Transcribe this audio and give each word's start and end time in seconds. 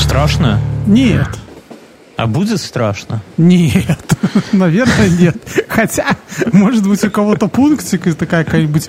Страшно? 0.00 0.60
Нет. 0.86 1.28
А 2.16 2.26
будет 2.26 2.60
страшно? 2.60 3.22
Нет, 3.36 4.14
наверное, 4.52 5.08
нет. 5.08 5.36
Хотя, 5.68 6.16
может 6.52 6.86
быть, 6.86 7.04
у 7.04 7.10
кого-то 7.10 7.48
пунктик 7.48 8.06
и 8.06 8.12
такая 8.12 8.44
какая-нибудь 8.44 8.88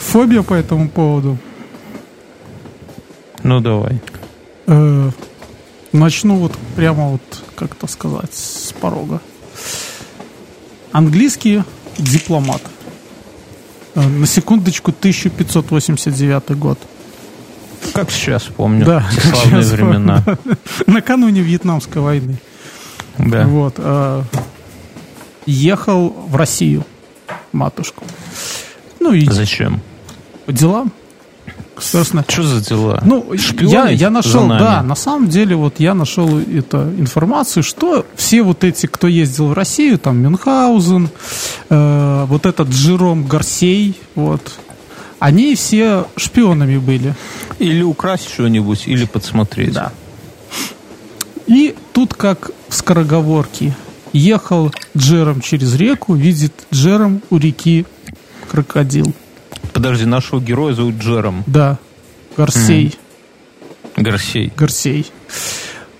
фобия 0.00 0.42
по 0.42 0.54
этому 0.54 0.88
поводу. 0.88 1.38
Ну, 3.42 3.60
давай. 3.60 4.00
Э, 4.66 5.10
начну 5.92 6.36
вот 6.36 6.56
прямо 6.76 7.10
вот, 7.10 7.22
как 7.54 7.72
это 7.72 7.86
сказать, 7.86 8.34
с 8.34 8.72
порога. 8.72 9.20
Английский 10.92 11.62
дипломат. 11.98 12.62
Э, 13.94 14.00
на 14.00 14.26
секундочку, 14.26 14.90
1589 14.90 16.50
год. 16.58 16.78
Как 17.94 18.10
сейчас 18.10 18.44
помню. 18.44 18.84
Да, 18.84 19.04
те 19.14 19.20
славные 19.20 19.64
времена. 19.64 20.22
помню. 20.24 20.58
Накануне 20.86 21.40
Вьетнамской 21.42 22.02
войны. 22.02 22.38
Да. 23.18 23.46
Вот. 23.46 23.74
э, 23.78 24.22
ехал 25.46 26.10
в 26.28 26.36
Россию, 26.36 26.84
матушку. 27.52 28.04
Ну 29.00 29.12
и 29.12 29.24
Зачем? 29.28 29.80
по 30.46 30.52
делам. 30.52 30.92
Собственно, 31.80 32.24
Что 32.26 32.42
за 32.42 32.60
дела? 32.60 33.00
ну, 33.04 33.32
я, 33.60 33.88
я 33.88 34.10
нашел, 34.10 34.48
да, 34.48 34.82
на 34.82 34.96
самом 34.96 35.28
деле, 35.28 35.54
вот 35.54 35.78
я 35.78 35.94
нашел 35.94 36.40
это 36.40 36.92
информацию, 36.98 37.62
что 37.62 38.04
все 38.16 38.42
вот 38.42 38.64
эти, 38.64 38.86
кто 38.86 39.06
ездил 39.06 39.48
в 39.48 39.52
Россию, 39.52 39.98
там 39.98 40.18
Мюнхгаузен, 40.18 41.08
э, 41.70 42.24
вот 42.26 42.46
этот 42.46 42.70
Джером 42.70 43.24
Гарсей, 43.26 44.00
вот, 44.16 44.58
они 45.18 45.54
все 45.54 46.06
шпионами 46.16 46.78
были. 46.78 47.14
Или 47.58 47.82
украсть 47.82 48.28
что-нибудь, 48.28 48.86
или 48.86 49.04
подсмотреть. 49.04 49.72
Да. 49.72 49.92
И 51.46 51.74
тут 51.92 52.14
как 52.14 52.50
в 52.68 52.74
скороговорке. 52.74 53.76
Ехал 54.12 54.72
Джером 54.96 55.40
через 55.40 55.74
реку, 55.74 56.14
видит 56.14 56.52
Джером 56.72 57.22
у 57.30 57.38
реки 57.38 57.86
крокодил. 58.48 59.12
Подожди, 59.72 60.06
нашего 60.06 60.40
героя 60.40 60.74
зовут 60.74 60.96
Джером. 60.96 61.44
Да, 61.46 61.78
Гарсей. 62.36 62.94
Гарсей. 63.96 64.52
Гарсей. 64.56 65.06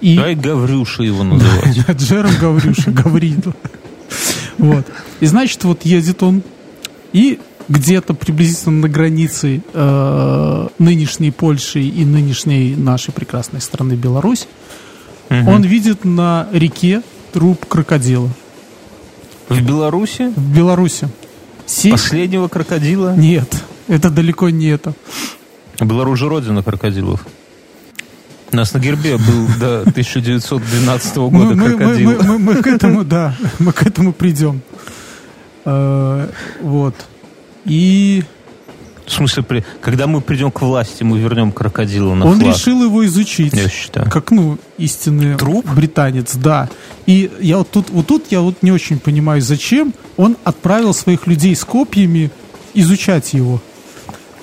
И 0.01 0.17
Давай 0.17 0.35
Гаврюша 0.37 1.03
его 1.03 1.25
называть. 1.25 1.77
Джером 2.01 2.33
Гаврюша, 2.41 2.91
Гаврил. 2.91 3.55
Вот. 4.59 4.87
И 5.21 5.27
значит, 5.27 5.65
вот 5.65 5.85
едет 5.85 6.23
он, 6.23 6.43
и 7.13 7.41
где-то 7.69 8.15
приблизительно 8.15 8.81
на 8.83 8.89
границе 8.89 9.63
э, 9.73 10.69
нынешней 10.79 11.31
Польши 11.31 11.81
и 11.81 12.05
нынешней 12.05 12.75
нашей 12.77 13.13
прекрасной 13.13 13.61
страны 13.61 13.93
Беларусь, 13.95 14.47
он 15.31 15.63
видит 15.63 16.05
на 16.05 16.49
реке 16.53 17.03
труп 17.33 17.67
крокодила. 17.67 18.31
В 19.51 19.61
Беларуси? 19.63 20.33
В 20.35 20.55
Беларуси. 20.57 21.09
Се- 21.67 21.91
Последнего 21.91 22.49
крокодила? 22.49 23.15
Нет, 23.15 23.63
это 23.89 24.09
далеко 24.11 24.49
не 24.49 24.67
это. 24.69 24.95
Беларусь 25.81 26.19
же 26.19 26.29
родина 26.29 26.63
крокодилов. 26.63 27.27
У 28.51 28.57
нас 28.57 28.73
на 28.73 28.79
гербе 28.79 29.19
был 29.19 29.47
до 29.61 29.81
1912 29.87 31.17
Мы, 31.17 31.31
года 31.31 31.45
мы- 31.45 31.55
мы- 31.55 31.77
крокодил. 31.77 32.11
мы- 32.11 32.23
мы- 32.23 32.39
мы 32.39 32.55
к 32.63 32.67
этому, 32.67 33.05
да, 33.05 33.37
мы 33.59 33.73
к 33.73 33.83
этому 33.87 34.13
придем. 34.15 34.63
Э, 35.67 36.29
Вот. 36.63 36.95
И 37.65 38.23
В 39.07 39.11
смысле, 39.13 39.43
при- 39.43 39.65
когда 39.81 40.07
мы 40.07 40.21
придем 40.21 40.51
к 40.51 40.61
власти, 40.61 41.03
мы 41.03 41.19
вернем 41.19 41.51
крокодила 41.51 42.15
на 42.15 42.27
он 42.27 42.39
флаг. 42.41 42.55
решил 42.55 42.83
его 42.85 43.07
изучить. 43.07 43.55
Я 43.55 43.69
считаю. 43.69 44.11
Как, 44.11 44.31
ну, 44.31 44.59
истинный 44.77 45.35
Труп? 45.37 45.65
британец, 45.75 46.35
да. 46.37 46.69
И 47.07 47.31
я 47.41 47.57
вот 47.59 47.71
тут, 47.71 47.89
вот 47.89 48.07
тут 48.07 48.27
я 48.31 48.41
вот 48.43 48.63
не 48.63 48.71
очень 48.71 48.99
понимаю, 48.99 49.41
зачем 49.41 49.95
он 50.19 50.37
отправил 50.45 50.93
своих 50.93 51.27
людей 51.27 51.57
с 51.57 51.65
копьями 51.65 52.31
изучать 52.75 53.33
его. 53.33 53.63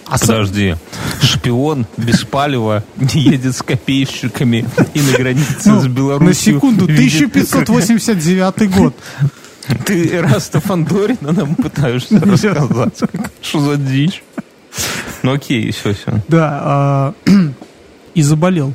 А 0.08 0.18
Подожди. 0.20 0.76
Шпион 1.22 1.86
без 1.98 2.24
палева 2.24 2.84
едет 3.14 3.56
с 3.56 3.62
копейщиками 3.62 4.66
и 4.96 5.02
на 5.02 5.12
границе 5.18 5.70
ну, 5.70 5.80
с 5.82 5.88
Беларусью. 5.88 6.28
на 6.28 6.34
секунду, 6.60 6.86
видит 6.88 7.30
1589 7.30 8.72
год. 8.76 8.96
Ты 9.86 10.10
Эраста 10.14 10.60
Фандорина 10.60 11.32
нам 11.32 11.56
пытаешься 11.56 12.20
рассказать. 12.20 13.00
Что 13.42 13.60
за 13.60 13.78
дичь? 13.78 14.24
Ну 15.24 15.34
окей, 15.34 15.72
все, 15.72 15.94
все. 15.94 16.22
Да, 16.28 16.60
а, 16.64 17.14
и 18.14 18.22
заболел. 18.22 18.74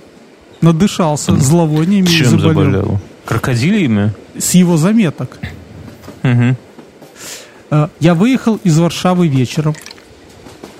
Надышался 0.60 1.36
зловониями 1.36 2.06
и 2.06 2.08
Чем 2.08 2.40
заболел. 2.40 2.54
заболел? 2.72 3.00
Крокодильями? 3.24 4.12
С 4.38 4.54
его 4.54 4.76
заметок. 4.76 5.38
А, 7.70 7.90
Я 8.00 8.14
выехал 8.14 8.58
из 8.64 8.78
Варшавы 8.78 9.28
вечером. 9.28 9.74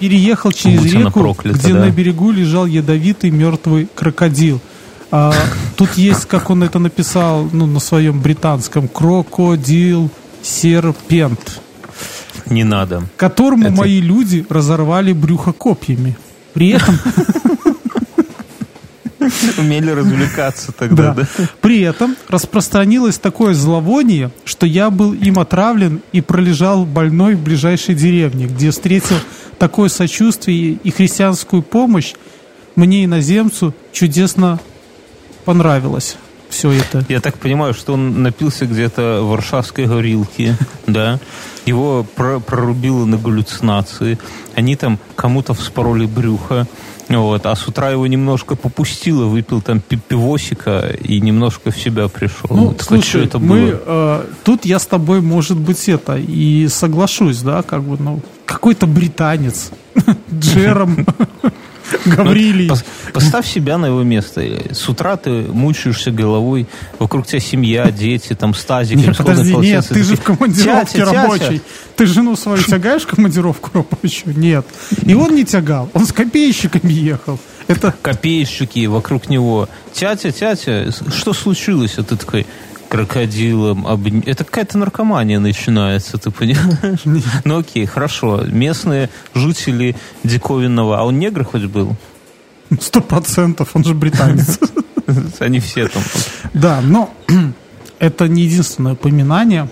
Переехал 0.01 0.51
через 0.51 0.81
Будь 0.81 0.95
реку, 0.95 1.21
проклята, 1.21 1.59
где 1.59 1.75
да. 1.75 1.81
на 1.81 1.91
берегу 1.91 2.31
лежал 2.31 2.65
ядовитый 2.67 3.31
мертвый 3.31 3.87
крокодил. 3.95 4.61
А, 5.13 5.33
тут 5.77 5.93
есть, 5.95 6.27
как 6.27 6.51
он 6.51 6.63
это 6.63 6.79
написал 6.79 7.49
ну, 7.53 7.67
на 7.67 7.81
своем 7.81 8.21
британском, 8.21 8.89
крокодил 8.89 10.11
серпент, 10.43 11.61
Не 12.47 12.65
надо. 12.65 13.03
которому 13.17 13.67
Это- 13.69 13.77
мои 13.77 14.01
люди 14.01 14.47
разорвали 14.49 15.13
брюхо 15.13 15.53
копьями. 15.53 16.17
При 16.55 16.71
этом, 16.71 16.99
Умели 19.59 19.91
развлекаться 19.91 20.73
тогда, 20.73 21.13
да, 21.15 21.27
да? 21.39 21.45
при 21.61 21.81
этом 21.83 22.17
распространилось 22.29 23.19
такое 23.19 23.55
зловоние, 23.55 24.31
что 24.45 24.67
я 24.67 24.91
был 24.91 25.13
им 25.13 25.39
отравлен 25.39 26.01
и 26.13 26.21
пролежал 26.21 26.85
больной 26.87 27.35
в 27.35 27.43
ближайшей 27.43 27.95
деревне, 27.95 28.47
где 28.47 28.71
встретил 28.71 29.17
такое 29.59 29.89
сочувствие 29.89 30.79
и 30.83 30.91
христианскую 30.91 31.63
помощь. 31.63 32.15
Мне, 32.77 33.05
иноземцу, 33.05 33.75
чудесно 33.93 34.59
понравилось 35.41 36.17
все 36.49 36.73
это. 36.73 37.05
Я 37.09 37.21
так 37.21 37.39
понимаю, 37.39 37.75
что 37.75 37.93
он 37.95 38.23
напился 38.23 38.67
где-то 38.67 39.21
в 39.23 39.29
варшавской 39.29 39.87
горилке, 39.87 40.57
да? 40.87 41.19
Его 41.67 42.05
про- 42.17 42.41
прорубило 42.41 43.05
на 43.05 43.19
галлюцинации. 43.19 44.19
Они 44.57 44.75
там 44.75 44.99
кому-то 45.15 45.55
вспороли 45.55 46.07
брюхо. 46.07 46.67
Вот, 47.09 47.45
а 47.47 47.57
с 47.57 47.67
утра 47.67 47.91
его 47.91 48.07
немножко 48.07 48.55
попустило, 48.55 49.25
выпил 49.27 49.61
там 49.61 49.81
пи- 49.81 49.97
пивосика 49.97 50.89
и 51.03 51.21
немножко 51.21 51.71
в 51.73 51.77
себя 51.79 52.07
пришел. 52.09 52.49
Ну, 52.51 52.73
Так 52.73 52.83
слушай, 52.87 53.25
это 53.25 53.39
мы, 53.41 53.61
было? 53.73 53.81
э, 53.87 54.25
тут 54.45 54.65
я 54.65 54.79
с 54.79 54.87
тобой, 54.87 55.21
может 55.21 55.57
быть, 55.59 55.89
это, 55.89 56.17
и 56.17 56.69
соглашусь, 56.69 57.43
да, 57.43 57.63
как 57.63 57.83
бы, 57.83 57.97
ну, 58.01 58.23
какой-то 58.47 58.87
британец, 58.87 59.71
Джером, 60.33 61.05
Гаврилий. 62.07 62.71
Пос- 63.11 63.15
Поставь 63.15 63.47
себя 63.47 63.79
на 63.79 63.87
его 63.87 64.03
место. 64.03 64.43
С 64.73 64.89
утра 64.89 65.17
ты 65.17 65.31
мучаешься 65.31 66.11
головой, 66.11 66.67
вокруг 66.99 67.27
тебя 67.27 67.41
семья, 67.41 67.91
дети, 67.91 68.35
там 68.35 68.55
стазик. 68.55 68.97
Нет, 68.97 69.17
подожди, 69.17 69.55
нет, 69.57 69.87
ты 69.89 70.03
же 70.03 70.17
в 70.17 70.23
командировке 70.23 71.05
рабочей. 71.05 71.63
Ты 71.97 72.07
жену 72.07 72.37
свою 72.37 72.63
тягаешь 72.63 73.03
в 73.03 73.07
командировку 73.07 73.71
рабочую? 73.75 74.37
Нет. 74.39 74.67
И 75.05 75.15
он 75.15 75.35
не 75.35 75.45
тягал, 75.45 75.91
он 75.95 76.07
с 76.07 76.13
копейщиками 76.13 76.93
ехал. 76.93 77.39
Это 77.69 77.95
Копейщики 78.03 78.87
вокруг 78.87 79.29
него. 79.29 79.69
Тятя, 79.93 80.33
тятя, 80.33 80.91
что 81.15 81.33
случилось? 81.33 81.95
А 81.99 82.03
ты 82.03 82.17
такой, 82.17 82.47
крокодилом 82.89 83.87
обня- 83.87 84.23
Это 84.27 84.45
какая-то 84.45 84.77
наркомания 84.79 85.39
начинается, 85.39 86.19
ты 86.19 86.31
понимаешь? 86.31 87.01
Ну 87.45 87.59
окей, 87.59 87.87
хорошо. 87.87 88.43
Местные 88.47 89.09
жители 89.35 89.97
диковинного. 90.25 90.99
А 90.99 91.05
он 91.05 91.19
негр 91.19 91.45
хоть 91.45 91.65
был? 91.65 91.97
сто 92.81 93.01
процентов, 93.01 93.71
он 93.75 93.85
же 93.85 93.95
британец. 93.95 94.59
Они 95.41 95.61
все 95.61 95.89
там. 95.89 96.03
Да, 96.55 96.81
но 96.83 97.13
это 97.99 98.29
не 98.29 98.43
единственное 98.43 98.93
упоминание. 98.93 99.69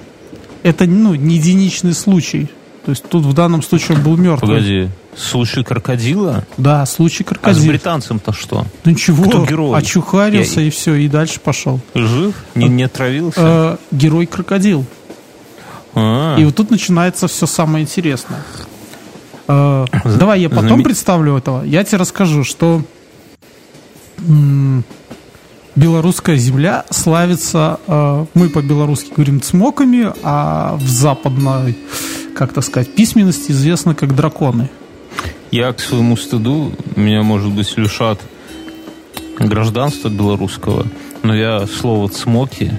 Это 0.63 0.87
ну, 0.87 1.15
не 1.15 1.37
единичный 1.37 1.95
случай. 1.95 2.51
То 2.85 2.91
есть 2.91 3.05
тут 3.09 3.25
в 3.25 3.33
данном 3.35 3.63
случае 3.63 3.99
он 3.99 4.03
был 4.03 4.17
мертвый. 4.17 4.57
Погоди. 4.57 4.89
Случай 5.15 5.63
крокодила? 5.63 6.47
Да, 6.57 6.87
случай 6.87 7.27
А 7.43 7.53
с 7.53 7.65
британцем-то 7.65 8.33
что? 8.33 8.65
Ну 8.85 8.91
ничего, 8.93 9.25
Кто 9.25 9.45
герой? 9.45 9.79
очухарился 9.79 10.61
Я- 10.61 10.69
и 10.69 10.71
все, 10.71 10.95
и 10.95 11.09
дальше 11.09 11.41
пошел. 11.41 11.81
Жив? 11.95 12.35
Не, 12.55 12.69
не 12.69 12.85
отравился? 12.85 13.41
Э, 13.41 13.77
герой 13.91 14.27
крокодил. 14.27 14.87
А, 15.95 16.37
И 16.39 16.45
вот 16.45 16.55
тут 16.55 16.71
начинается 16.71 17.27
все 17.29 17.47
самое 17.47 17.85
интересное. 17.85 18.43
Э, 19.49 19.87
давай 20.19 20.41
я 20.43 20.49
потом 20.51 20.67
знаме- 20.67 20.85
представлю 20.85 21.37
этого. 21.37 21.65
Я 21.65 21.83
тебе 21.85 21.99
расскажу, 21.99 22.45
что 22.45 22.83
белорусская 25.77 26.37
земля 26.37 26.85
славится, 26.91 27.79
э, 27.87 28.27
мы 28.35 28.49
по-белорусски 28.49 29.13
говорим 29.15 29.41
цмоками, 29.41 30.13
а 30.23 30.77
в 30.77 30.89
западной, 30.89 31.77
как 32.37 32.53
так 32.53 32.65
сказать, 32.65 32.95
письменности 32.95 33.53
известно 33.53 33.95
как 33.95 34.15
драконы. 34.15 34.69
Я 35.51 35.73
к 35.73 35.81
своему 35.81 36.17
стыду, 36.17 36.73
меня, 36.97 37.23
может 37.23 37.51
быть, 37.53 37.77
лишат 37.79 38.21
гражданства 39.39 40.09
белорусского, 40.09 40.87
но 41.23 41.35
я 41.35 41.67
слово 41.67 42.09
«цмоки» 42.09 42.73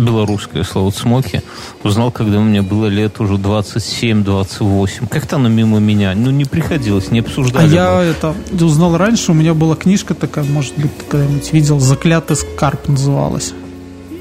белорусское 0.00 0.64
слово 0.64 0.90
«цмоки» 0.92 1.42
узнал, 1.82 2.10
когда 2.10 2.38
у 2.38 2.42
меня 2.42 2.62
было 2.62 2.86
лет 2.86 3.20
уже 3.20 3.34
27-28. 3.34 5.08
Как-то 5.08 5.36
оно 5.36 5.48
мимо 5.48 5.78
меня. 5.78 6.14
Ну, 6.14 6.30
не 6.30 6.44
приходилось, 6.44 7.10
не 7.10 7.20
обсуждали. 7.20 7.64
А 7.64 7.68
я 7.68 8.02
это 8.02 8.34
узнал 8.64 8.96
раньше, 8.96 9.32
у 9.32 9.34
меня 9.34 9.54
была 9.54 9.76
книжка 9.76 10.14
такая, 10.14 10.44
может 10.44 10.76
быть, 10.76 10.96
ты 10.98 11.04
когда-нибудь 11.04 11.52
видел, 11.52 11.80
«Заклятый 11.80 12.36
скарб» 12.36 12.88
называлась. 12.88 13.52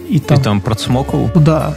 И 0.07 0.19
там, 0.19 0.39
И 0.39 0.41
там 0.43 0.61
про 0.61 0.75
Цмокову? 0.75 1.31
Да. 1.35 1.75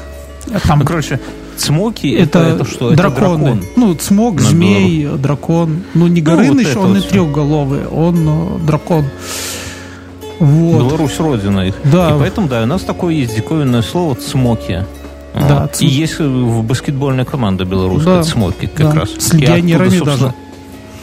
Там... 0.67 0.81
Ну, 0.81 0.85
короче, 0.85 1.21
Цмоки 1.57 2.07
это, 2.09 2.41
это, 2.41 2.55
это 2.55 2.65
что? 2.65 2.91
Драконы. 2.91 3.49
Это 3.49 3.61
дракон. 3.61 3.65
Ну, 3.77 3.95
цмок, 3.95 4.41
змей, 4.41 5.07
дракон. 5.17 5.83
Ну, 5.95 6.07
не 6.07 6.21
Горыныч, 6.21 6.69
ну, 6.75 6.81
вот 6.81 6.89
он 6.89 6.95
не 6.97 7.03
трехголовый, 7.03 7.87
он 7.87 8.29
э, 8.29 8.59
дракон. 8.67 9.05
Вот. 10.39 10.79
Беларусь 10.79 11.19
родина 11.19 11.61
их. 11.61 11.75
Да. 11.85 12.11
И 12.11 12.19
поэтому, 12.19 12.49
да, 12.49 12.63
у 12.63 12.67
нас 12.67 12.83
такое 12.83 13.15
есть 13.15 13.37
диковинное 13.37 13.83
слово 13.83 14.15
«цмоки». 14.15 14.85
Да, 15.35 15.63
вот. 15.63 15.81
И 15.81 15.87
есть 15.87 16.19
в 16.19 16.63
баскетбольная 16.63 17.25
команда 17.25 17.65
белорусская, 17.65 18.17
да, 18.17 18.23
«цмоки» 18.23 18.67
как 18.67 18.95
да. 18.95 19.01
раз. 19.01 19.11
С 19.19 19.33
легионерами 19.33 19.97
оттуда, 19.97 20.11
даже. 20.13 20.35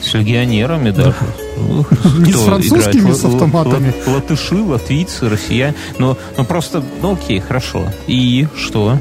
С 0.02 0.14
легионерами 0.14 0.92
даже. 0.92 1.16
Не 2.20 2.34
с 2.34 2.42
французскими, 2.42 3.12
с 3.12 3.26
автоматами. 3.26 3.94
Латыши, 4.08 4.56
латвийцы, 4.56 5.30
россияне. 5.30 5.76
Но, 5.98 6.18
но 6.38 6.44
просто, 6.44 6.84
ну 7.02 7.14
окей, 7.14 7.40
хорошо. 7.40 7.86
И 8.08 8.48
что? 8.56 8.98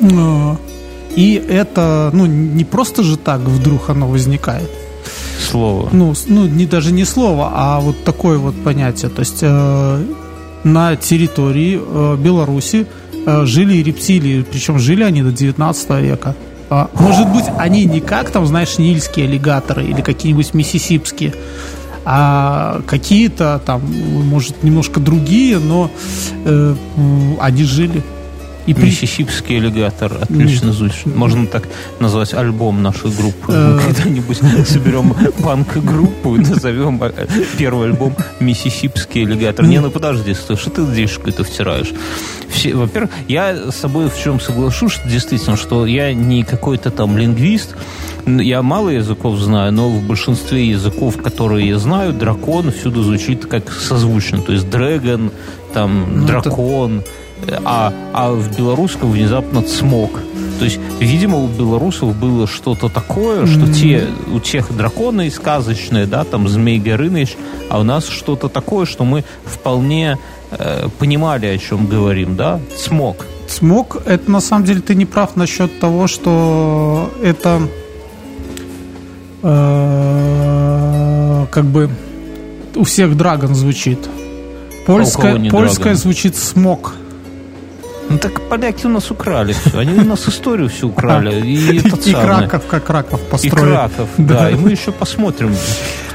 И 0.00 1.44
это, 1.48 2.10
ну, 2.12 2.26
не 2.26 2.64
просто 2.64 3.02
же 3.02 3.16
так 3.16 3.40
вдруг 3.40 3.90
оно 3.90 4.06
возникает. 4.06 4.70
Слово. 5.40 5.88
Ну, 5.92 6.14
ну 6.26 6.46
не 6.46 6.66
даже 6.66 6.92
не 6.92 7.04
слово, 7.04 7.50
а 7.52 7.80
вот 7.80 8.04
такое 8.04 8.38
вот 8.38 8.54
понятие. 8.62 9.10
То 9.10 9.20
есть 9.20 9.38
э, 9.42 10.04
на 10.64 10.96
территории 10.96 11.80
э, 11.80 12.16
Беларуси 12.16 12.86
э, 13.26 13.46
жили 13.46 13.82
рептилии, 13.82 14.42
причем 14.42 14.78
жили 14.78 15.02
они 15.02 15.22
до 15.22 15.32
19 15.32 15.90
века. 16.02 16.34
А, 16.68 16.88
может 16.94 17.28
быть, 17.32 17.44
они 17.58 17.84
не 17.84 18.00
как 18.00 18.30
там, 18.30 18.46
знаешь, 18.46 18.78
нильские 18.78 19.26
аллигаторы 19.26 19.84
или 19.84 20.02
какие-нибудь 20.02 20.54
миссисипские, 20.54 21.34
а 22.04 22.80
какие-то 22.86 23.60
там, 23.64 23.82
может, 23.82 24.62
немножко 24.62 25.00
другие, 25.00 25.58
но 25.58 25.90
э, 26.44 26.74
они 27.40 27.64
жили. 27.64 28.02
И 28.66 28.74
Миссисипский 28.74 29.56
аллигатор 29.58 30.16
отлично 30.20 30.72
звучит. 30.72 31.06
Можно 31.06 31.46
так 31.46 31.68
назвать 31.98 32.34
альбом 32.34 32.82
нашей 32.82 33.10
группы. 33.10 33.52
Мы 33.52 33.80
э. 33.80 33.80
когда-нибудь 33.86 34.38
соберем 34.66 35.14
панк-группу 35.42 36.36
и 36.36 36.38
назовем 36.38 37.02
э, 37.02 37.26
первый 37.58 37.88
альбом 37.88 38.14
Миссисипский 38.38 39.24
аллигатор. 39.24 39.66
Не, 39.66 39.80
ну 39.80 39.90
подожди, 39.90 40.34
что 40.34 40.56
ты 40.56 40.82
здесь 40.84 41.12
какой-то 41.12 41.44
втираешь? 41.44 41.92
Все, 42.48 42.74
во-первых, 42.74 43.10
я 43.28 43.70
с 43.70 43.76
собой 43.76 44.10
в 44.10 44.18
чем 44.18 44.40
соглашусь, 44.40 44.92
что 44.92 45.08
действительно, 45.08 45.56
что 45.56 45.86
я 45.86 46.12
не 46.12 46.42
какой-то 46.42 46.90
там 46.90 47.16
лингвист, 47.16 47.76
я 48.26 48.62
мало 48.62 48.90
языков 48.90 49.38
знаю, 49.38 49.72
но 49.72 49.88
в 49.88 50.02
большинстве 50.02 50.68
языков, 50.68 51.16
которые 51.22 51.68
я 51.68 51.78
знаю, 51.78 52.12
дракон 52.12 52.72
всюду 52.72 53.02
звучит 53.02 53.46
как 53.46 53.72
созвучно. 53.72 54.42
То 54.42 54.52
есть 54.52 54.68
дрэгон, 54.68 55.32
там, 55.72 56.20
ну, 56.20 56.26
дракон. 56.26 56.98
Это 56.98 57.10
а, 57.64 57.92
а 58.12 58.32
в 58.32 58.56
белорусском 58.56 59.10
внезапно 59.10 59.62
цмок. 59.62 60.20
То 60.58 60.64
есть, 60.64 60.78
видимо, 61.00 61.38
у 61.38 61.48
белорусов 61.48 62.14
было 62.14 62.46
что-то 62.46 62.90
такое, 62.90 63.46
что 63.46 63.60
mm-hmm. 63.60 63.72
те, 63.72 64.06
у 64.30 64.40
тех 64.40 64.76
драконы 64.76 65.30
сказочные, 65.30 66.04
да, 66.04 66.24
там 66.24 66.48
Змей 66.48 66.78
Горыныч, 66.78 67.36
а 67.70 67.80
у 67.80 67.82
нас 67.82 68.06
что-то 68.06 68.48
такое, 68.48 68.84
что 68.84 69.04
мы 69.04 69.24
вполне 69.44 70.18
э, 70.50 70.88
понимали, 70.98 71.46
о 71.46 71.56
чем 71.56 71.86
говорим, 71.86 72.36
да, 72.36 72.60
цмок. 72.76 73.24
Цмок, 73.48 74.02
это 74.04 74.30
на 74.30 74.40
самом 74.40 74.66
деле 74.66 74.82
ты 74.82 74.94
не 74.94 75.06
прав 75.06 75.34
насчет 75.34 75.80
того, 75.80 76.06
что 76.06 77.10
это 77.22 77.62
э, 79.42 81.46
как 81.50 81.64
бы 81.64 81.88
у 82.76 82.84
всех 82.84 83.16
драгон 83.16 83.54
звучит. 83.54 83.98
Польская, 84.86 85.36
а 85.36 85.50
польская 85.50 85.94
звучит 85.94 86.36
смок. 86.36 86.94
Ну 88.10 88.18
так 88.18 88.40
поляки 88.48 88.86
у 88.86 88.90
нас 88.90 89.10
украли 89.10 89.52
все. 89.52 89.78
Они 89.78 89.92
у 89.92 90.04
нас 90.04 90.28
историю 90.28 90.68
всю 90.68 90.88
украли. 90.88 91.46
И, 91.46 91.78
и 91.78 92.12
Краков, 92.12 92.66
как 92.66 92.84
Краков 92.84 93.20
построил. 93.20 93.66
И 93.66 93.70
Краков, 93.70 94.08
да. 94.18 94.50
И 94.50 94.54
мы 94.56 94.72
еще 94.72 94.90
посмотрим, 94.90 95.54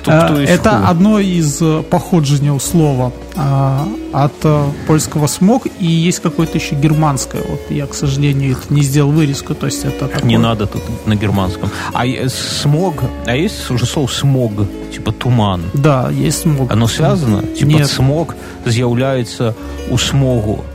кто, 0.02 0.12
кто 0.12 0.42
есть 0.42 0.52
Это 0.52 0.70
кто. 0.72 0.88
одно 0.90 1.20
из 1.20 1.62
э, 1.62 1.84
походжения 1.90 2.60
слова 2.60 3.14
а, 3.36 3.88
от 4.12 4.34
э, 4.44 4.66
польского 4.88 5.28
смог. 5.28 5.68
И 5.80 5.86
есть 5.86 6.20
какое-то 6.20 6.58
еще 6.58 6.76
германское. 6.76 7.42
Вот 7.48 7.62
я, 7.70 7.88
к 7.88 7.94
сожалению, 7.94 8.58
это 8.58 8.74
не 8.74 8.82
сделал 8.82 9.12
вырезку. 9.12 9.56
То 9.56 9.68
есть 9.68 9.86
это 9.86 10.08
такое... 10.10 10.28
Не 10.28 10.38
надо 10.38 10.68
тут 10.68 10.84
на 11.08 11.16
германском. 11.16 11.70
А 11.94 12.04
смог, 12.28 12.96
а 13.26 13.36
есть 13.36 13.72
уже 13.72 13.86
слово 13.86 14.08
смог, 14.08 14.52
типа 14.94 15.14
туман? 15.14 15.62
Да, 15.74 16.10
есть 16.12 16.42
смог. 16.42 16.70
Оно 16.74 16.88
связано? 16.88 17.42
Типа 17.42 17.70
Нет. 17.70 17.88
смог 17.88 18.36
з'является 18.66 19.56
у 19.90 19.98
смогу. 19.98 20.66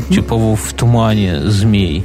Типа 0.00 0.36
в 0.36 0.72
тумане 0.74 1.42
змей. 1.50 2.04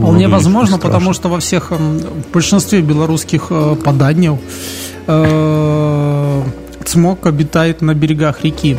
Вполне 0.00 0.28
возможно, 0.28 0.78
потому 0.78 1.12
что 1.12 1.28
во 1.28 1.38
всех, 1.40 1.70
в 1.70 2.32
большинстве 2.32 2.80
белорусских 2.80 3.48
э, 3.50 3.76
поданьев 3.84 4.38
э, 5.06 6.42
цмок 6.84 7.26
обитает 7.26 7.82
на 7.82 7.94
берегах 7.94 8.42
реки. 8.44 8.76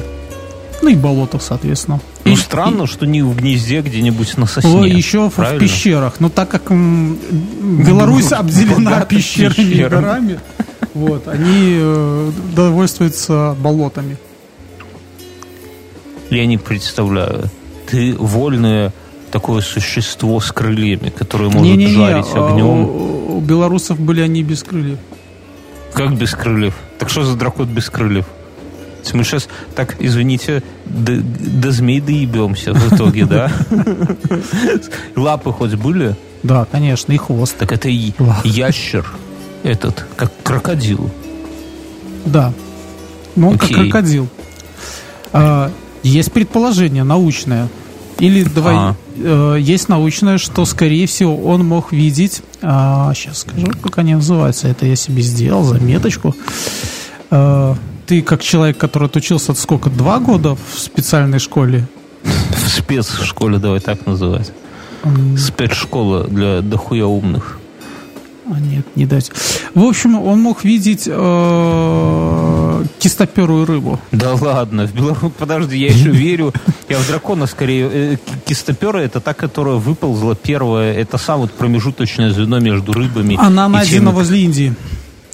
Ну 0.82 0.90
и 0.90 0.96
болотах, 0.96 1.42
соответственно. 1.42 2.00
Ну, 2.26 2.34
и, 2.34 2.36
странно, 2.36 2.84
и, 2.84 2.88
что 2.88 3.06
не 3.06 3.22
в 3.22 3.36
гнезде 3.36 3.82
где-нибудь 3.82 4.38
на 4.38 4.46
сосне. 4.46 4.90
Еще 4.90 5.30
правильно? 5.30 5.58
в 5.60 5.62
пещерах. 5.62 6.14
Но 6.20 6.30
так 6.30 6.50
как 6.50 6.72
Беларусь 6.72 8.32
обделена 8.32 9.02
пещерами 9.02 9.74
и 9.74 9.84
горами, 9.84 10.40
вот, 10.94 11.28
они 11.28 11.78
э, 11.80 12.32
довольствуются 12.56 13.56
болотами. 13.60 14.18
Я 16.30 16.46
не 16.46 16.58
представляю. 16.58 17.50
Ты 17.90 18.16
вольное 18.18 18.94
такое 19.32 19.62
существо 19.62 20.40
с 20.40 20.52
крыльями, 20.52 21.10
которое 21.10 21.50
может 21.50 21.62
не, 21.62 21.78
не, 21.78 21.86
не. 21.86 21.94
жарить 21.94 22.26
а 22.34 22.48
огнем. 22.48 22.66
У, 22.66 23.38
у 23.38 23.42
белорусов 23.42 24.00
были 24.00 24.22
они 24.22 24.44
без 24.44 24.64
крыльев. 24.64 25.00
Как 25.94 26.18
без 26.18 26.34
крыльев? 26.34 26.76
Так 27.00 27.10
что 27.10 27.24
за 27.24 27.36
дракон 27.36 27.68
без 27.68 27.90
крыльев? 27.90 28.26
Мы 29.14 29.24
сейчас, 29.24 29.48
так, 29.74 29.96
извините, 30.00 30.64
до, 30.86 31.22
до 31.22 31.72
змей 31.72 32.02
доебемся 32.02 32.74
в 32.74 32.94
итоге, 32.94 33.26
да? 33.26 33.50
Лапы 35.16 35.54
хоть 35.54 35.76
были? 35.76 36.16
Да, 36.44 36.66
конечно, 36.70 37.14
и 37.14 37.18
хвост. 37.18 37.56
Так 37.58 37.72
это 37.72 37.90
и 37.90 38.12
ящер 38.44 39.06
этот, 39.64 40.06
как 40.16 40.32
крокодил. 40.44 41.10
Да. 42.26 42.54
Ну, 43.36 43.50
он 43.50 43.58
как 43.58 43.70
крокодил. 43.70 44.28
Есть 46.04 46.32
предположение 46.32 47.04
научное. 47.04 47.70
Или 48.20 48.44
давай, 48.44 48.76
а. 48.76 48.96
э, 49.16 49.58
есть 49.60 49.90
научное, 49.90 50.38
что, 50.38 50.66
скорее 50.66 51.06
всего, 51.06 51.38
он 51.38 51.66
мог 51.66 51.92
видеть... 51.92 52.42
Э, 52.62 53.12
сейчас 53.14 53.40
скажу, 53.40 53.68
как 53.82 54.00
они 54.00 54.16
называются. 54.16 54.68
Это 54.68 54.86
я 54.86 54.96
себе 54.96 55.22
сделал, 55.22 55.64
заметочку. 55.64 56.36
Э, 57.30 57.76
ты, 58.08 58.22
как 58.22 58.42
человек, 58.42 58.78
который 58.78 59.08
отучился 59.08 59.52
от 59.52 59.60
сколько, 59.60 59.90
два 59.90 60.20
года 60.20 60.56
в 60.56 60.80
специальной 60.80 61.40
школе? 61.40 61.88
В 62.24 62.70
спецшколе, 62.70 63.60
давай 63.60 63.80
так 63.80 64.06
называть. 64.06 64.52
Спецшкола 65.38 66.26
для 66.26 66.62
дохуя 66.62 67.06
умных. 67.06 67.57
А 68.50 68.60
нет, 68.60 68.86
не 68.96 69.06
дать. 69.06 69.32
В 69.74 69.84
общем, 69.84 70.20
он 70.20 70.40
мог 70.40 70.64
видеть 70.64 71.04
э, 71.06 72.84
кистоперую 73.00 73.66
рыбу. 73.66 74.00
Да 74.12 74.34
ладно, 74.36 74.88
в 74.88 74.94
Беларусь, 74.94 75.34
подожди, 75.38 75.78
я 75.78 75.88
еще 75.88 76.10
верю. 76.12 76.54
Я 76.88 76.98
в 76.98 77.08
дракона 77.08 77.48
скорее. 77.48 77.90
Э, 77.92 78.18
кистопера 78.46 79.00
это 79.00 79.20
та, 79.20 79.34
которая 79.34 79.76
выползла 79.76 80.36
первая. 80.36 80.94
Это 80.94 81.18
сам 81.18 81.42
вот 81.42 81.52
промежуточное 81.52 82.32
звено 82.32 82.60
между 82.60 82.94
рыбами. 82.94 83.38
Она 83.40 83.68
найдена 83.68 84.12
возле 84.12 84.42
Индии. 84.42 84.74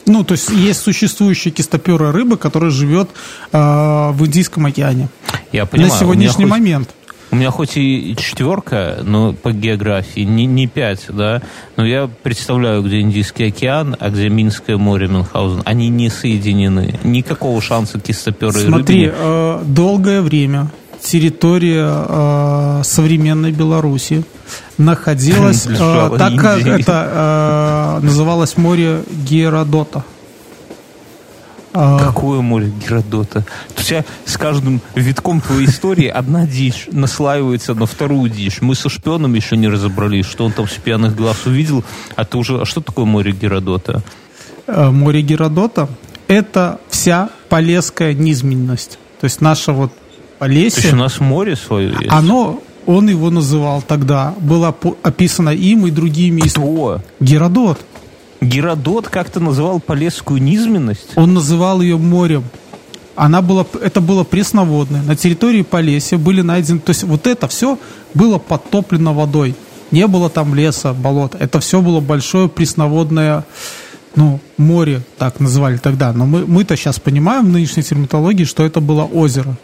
Ну, 0.06 0.24
то 0.24 0.34
есть 0.34 0.50
есть 0.50 0.82
существующая 0.82 1.52
кистоперая 1.52 2.12
рыба, 2.12 2.36
которая 2.36 2.72
живет 2.72 3.10
э, 3.52 3.58
в 3.58 4.26
Индийском 4.26 4.66
океане. 4.66 5.08
Я 5.52 5.66
понимаю. 5.66 5.94
На 5.94 6.00
сегодняшний 6.00 6.46
хоть... 6.46 6.52
У 7.34 7.36
меня 7.36 7.50
хоть 7.50 7.78
и 7.78 8.16
четверка, 8.16 9.00
но 9.02 9.34
по 9.34 9.52
географии, 9.52 10.20
не, 10.20 10.46
не 10.46 10.68
пять, 10.68 11.08
да, 11.10 11.42
но 11.78 11.84
я 11.84 12.08
представляю, 12.22 12.84
где 12.84 13.00
Индийский 13.00 13.46
океан, 13.46 13.98
а 14.00 14.12
где 14.12 14.30
Минское 14.30 14.78
море, 14.78 15.08
Мюнхгаузен. 15.08 15.64
Они 15.66 15.90
не 15.90 16.12
соединены. 16.12 17.00
Никакого 17.04 17.60
шанса 17.60 18.00
кистоперой 18.00 18.68
Смотри, 18.68 19.06
рыбы. 19.06 19.18
Э, 19.18 19.62
долгое 19.66 20.22
время 20.22 20.70
территория 21.02 22.06
э, 22.08 22.82
современной 22.84 23.52
Беларуси 23.52 24.24
находилась, 24.78 25.66
э, 25.68 26.16
так 26.16 26.36
как 26.36 26.62
это 26.68 28.00
э, 28.00 28.06
называлось 28.06 28.58
море 28.58 29.02
Геродота. 29.28 30.04
А, 31.74 31.98
Какое 32.00 32.42
море 32.42 32.72
Геродота? 32.88 33.44
У 33.78 33.82
тебя 33.82 34.06
с 34.26 34.38
каждым 34.38 34.80
витком 34.96 35.42
твоей 35.42 35.66
истории 35.68 36.08
одна 36.08 36.46
дичь 36.46 36.88
наслаивается 36.92 37.74
на 37.74 37.86
вторую 37.86 38.30
дичь. 38.30 38.62
Мы 38.62 38.76
со 38.76 38.90
шпионом 38.90 39.34
еще 39.34 39.58
не 39.58 39.68
разобрались, 39.68 40.26
что 40.26 40.46
он 40.46 40.52
там 40.52 40.68
с 40.68 40.74
пьяных 40.74 41.16
глаз 41.16 41.46
увидел. 41.46 41.84
А 42.16 42.26
ты 42.26 42.38
уже... 42.38 42.62
А 42.62 42.66
что 42.66 42.82
такое 42.82 43.06
море 43.06 43.32
Геродота? 43.32 44.02
э, 44.68 44.90
море 44.92 45.22
Геродота– 45.22 45.90
это 46.28 46.80
вся 46.90 47.30
полесская 47.50 48.14
низменность. 48.14 48.98
То 49.20 49.26
есть 49.26 49.42
наше 49.42 49.72
вот 49.72 49.92
То 50.40 50.46
есть 50.48 50.74
Полесье, 50.76 50.94
у 50.94 50.96
нас 50.98 51.20
море 51.20 51.56
свое 51.56 51.90
есть? 51.90 52.12
оно, 52.12 52.62
он 52.86 53.08
его 53.10 53.30
называл 53.30 53.82
тогда, 53.82 54.34
было 54.40 54.76
описано 55.04 55.50
им 55.50 55.88
и 55.88 55.92
другими. 55.92 56.42
Кто? 56.42 57.02
Геродот. 57.20 57.80
Геродот 58.44 59.08
как-то 59.08 59.40
называл 59.40 59.80
полесскую 59.80 60.42
низменность? 60.42 61.12
Он 61.16 61.34
называл 61.34 61.82
ее 61.82 61.98
морем. 61.98 62.44
Она 63.16 63.42
была, 63.42 63.66
это 63.82 64.02
было 64.02 64.24
пресноводное. 64.24 65.04
На 65.04 65.16
территории 65.16 65.62
Полесья 65.62 66.18
были 66.18 66.42
найдены... 66.42 66.80
То 66.80 66.90
есть 66.90 67.04
вот 67.04 67.28
это 67.28 67.48
все 67.48 67.78
было 68.14 68.40
подтоплено 68.40 69.14
водой. 69.14 69.56
Не 69.92 70.08
было 70.08 70.30
там 70.30 70.56
леса, 70.56 70.94
болот. 70.94 71.36
Это 71.40 71.60
все 71.60 71.82
было 71.82 72.00
большое 72.00 72.50
пресноводное 72.50 73.46
ну, 74.16 74.40
море, 74.58 75.02
так 75.18 75.40
называли 75.40 75.78
тогда. 75.78 76.12
Но 76.14 76.26
мы, 76.26 76.46
мы-то 76.46 76.76
сейчас 76.76 77.00
понимаем 77.00 77.46
в 77.46 77.50
нынешней 77.50 77.84
термитологии, 77.84 78.46
что 78.46 78.64
это 78.64 78.80
было 78.82 79.04
озеро. 79.04 79.56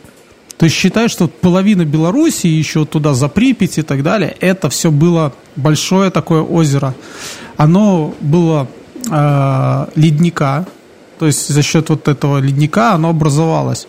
То 0.59 0.65
есть 0.65 0.75
считай, 0.75 1.07
что 1.07 1.29
половина 1.29 1.85
Белоруссии, 1.85 2.49
еще 2.49 2.85
туда 2.85 3.13
за 3.13 3.29
Припять 3.29 3.77
и 3.77 3.81
так 3.81 4.03
далее, 4.03 4.35
это 4.41 4.69
все 4.69 4.91
было 4.91 5.31
большое 5.55 6.11
такое 6.11 6.41
озеро. 6.41 6.93
Оно 7.55 8.13
было 8.19 8.67
э, 9.09 9.85
ледника, 9.95 10.67
то 11.17 11.27
есть 11.27 11.47
за 11.47 11.63
счет 11.63 11.89
вот 11.89 12.09
этого 12.09 12.39
ледника 12.39 12.91
оно 12.91 13.11
образовалось. 13.11 13.87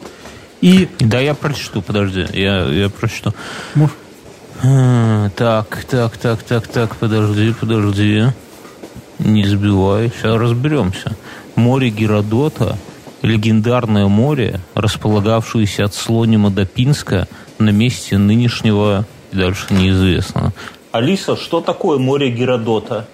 И 0.60 0.88
Да, 1.00 1.18
я 1.18 1.34
прочту, 1.34 1.82
подожди, 1.82 2.24
я, 2.34 2.62
я 2.66 2.88
прочту. 2.88 3.34
ну, 3.74 3.90
А, 4.62 5.28
Так, 5.30 5.84
так, 5.90 6.16
так, 6.18 6.44
так, 6.44 6.68
так, 6.68 6.94
подожди, 6.94 7.52
подожди. 7.58 8.26
Не 9.18 9.44
сбивай, 9.44 10.12
сейчас 10.16 10.36
разберемся. 10.40 11.16
Море 11.56 11.90
Геродота– 11.90 12.78
легендарное 13.22 14.06
море, 14.06 14.60
располагавшееся 14.74 15.84
от 15.84 15.94
Слонима 15.94 16.50
до 16.50 16.64
Пинска 16.64 17.28
на 17.58 17.70
месте 17.70 18.18
нынешнего, 18.18 19.04
дальше 19.32 19.66
неизвестно. 19.70 20.52
Алиса, 20.92 21.36
что 21.36 21.60
такое 21.60 21.98
море 21.98 22.30
Геродота? 22.30 23.06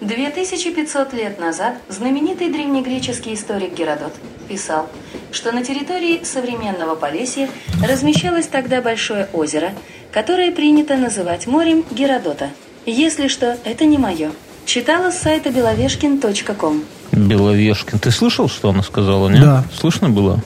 2500 0.00 1.12
лет 1.12 1.40
назад 1.40 1.74
знаменитый 1.88 2.50
древнегреческий 2.50 3.34
историк 3.34 3.74
Геродот 3.74 4.12
писал, 4.48 4.88
что 5.32 5.50
на 5.50 5.64
территории 5.64 6.22
современного 6.22 6.94
Полесья 6.94 7.48
размещалось 7.86 8.46
тогда 8.46 8.80
большое 8.80 9.28
озеро, 9.32 9.72
которое 10.12 10.52
принято 10.52 10.96
называть 10.96 11.46
морем 11.46 11.84
Геродота. 11.90 12.50
Если 12.86 13.26
что, 13.26 13.58
это 13.64 13.84
не 13.84 13.98
мое. 13.98 14.30
Читала 14.66 15.10
с 15.10 15.18
сайта 15.18 15.50
беловешкин.ком. 15.50 16.84
Беловешкин. 17.12 17.98
Ты 17.98 18.10
слышал, 18.10 18.48
что 18.48 18.70
она 18.70 18.82
сказала, 18.82 19.28
нет? 19.28 19.40
Да. 19.40 19.64
Слышно 19.78 20.08
было? 20.10 20.42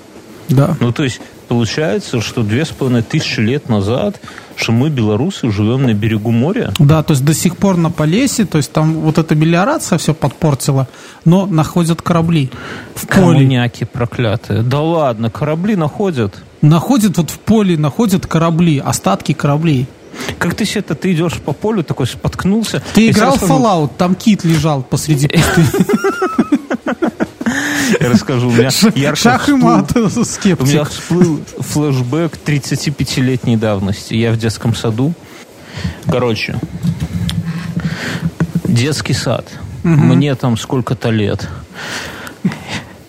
да. 0.48 0.76
Ну, 0.80 0.92
то 0.92 1.04
есть, 1.04 1.20
получается, 1.48 2.20
что 2.20 2.42
две 2.42 2.64
с 2.64 2.68
половиной 2.68 3.02
тысячи 3.02 3.40
лет 3.40 3.68
назад, 3.68 4.20
что 4.56 4.72
мы, 4.72 4.90
белорусы, 4.90 5.50
живем 5.50 5.84
на 5.84 5.94
берегу 5.94 6.30
моря? 6.30 6.72
Да, 6.78 7.02
то 7.02 7.12
есть 7.12 7.24
до 7.24 7.34
сих 7.34 7.56
пор 7.56 7.76
на 7.76 7.90
Полесье, 7.90 8.44
то 8.44 8.58
есть 8.58 8.72
там 8.72 8.94
вот 8.94 9.18
эта 9.18 9.34
мелиорация 9.34 9.98
все 9.98 10.14
подпортила, 10.14 10.88
но 11.24 11.46
находят 11.46 12.02
корабли 12.02 12.50
в 12.94 13.06
поле. 13.06 13.38
Коммуняки 13.38 13.84
проклятые. 13.84 14.62
Да 14.62 14.80
ладно, 14.80 15.30
корабли 15.30 15.76
находят. 15.76 16.34
Находят 16.60 17.16
вот 17.16 17.30
в 17.30 17.38
поле, 17.40 17.76
находят 17.76 18.26
корабли, 18.26 18.78
остатки 18.78 19.32
кораблей. 19.32 19.88
Как 20.38 20.54
ты 20.54 20.64
себе-то, 20.64 20.94
ты 20.94 21.12
идешь 21.12 21.40
по 21.40 21.52
полю, 21.52 21.82
такой 21.82 22.06
споткнулся. 22.06 22.82
Ты 22.94 23.10
играл 23.10 23.36
в 23.36 23.42
Fallout, 23.42 23.90
там 23.96 24.14
кит 24.14 24.44
лежал 24.44 24.82
посреди 24.82 25.28
пустыни. 25.28 25.86
Я 28.00 28.08
расскажу. 28.08 28.48
У 28.48 28.52
меня 28.52 28.70
Шах 29.14 29.48
и 29.48 29.52
мат, 29.52 29.92
У 29.94 30.00
меня 30.00 30.84
всплыл 30.84 31.40
флешбэк 31.58 32.38
35-летней 32.44 33.56
давности. 33.56 34.14
Я 34.14 34.32
в 34.32 34.38
детском 34.38 34.74
саду. 34.74 35.12
Короче, 36.06 36.58
детский 38.64 39.14
сад. 39.14 39.46
Мне 39.82 40.34
там 40.34 40.56
сколько-то 40.56 41.10
лет. 41.10 41.48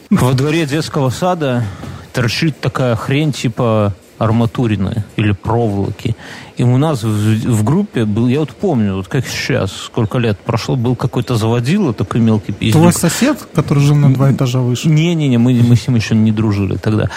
Во 0.10 0.34
дворе 0.34 0.66
детского 0.66 1.10
сада 1.10 1.66
торчит 2.14 2.60
такая 2.60 2.96
хрень 2.96 3.32
типа 3.32 3.96
арматурины 4.18 5.04
или 5.16 5.32
проволоки. 5.32 6.16
И 6.58 6.64
у 6.64 6.78
нас 6.78 7.04
в, 7.04 7.08
в 7.08 7.64
группе 7.64 8.06
был, 8.06 8.28
я 8.28 8.40
вот 8.40 8.52
помню, 8.52 8.96
вот 8.96 9.08
как 9.08 9.26
сейчас, 9.28 9.72
сколько 9.72 10.20
лет 10.20 10.38
прошло, 10.40 10.76
был 10.76 10.96
какой-то 10.96 11.36
заводила, 11.36 11.94
такой 11.94 12.22
мелкий 12.22 12.52
пиздюк. 12.52 12.82
Твой 12.82 12.94
сосед, 12.94 13.48
который 13.54 13.80
жил 13.80 13.96
на 13.96 14.14
два 14.14 14.32
этажа 14.32 14.60
выше. 14.60 14.90
Не-не-не, 14.90 15.38
мы, 15.38 15.54
мы 15.54 15.76
с 15.76 15.88
ним 15.88 15.96
еще 15.96 16.16
не 16.16 16.32
дружили 16.32 16.78
тогда. 16.78 17.10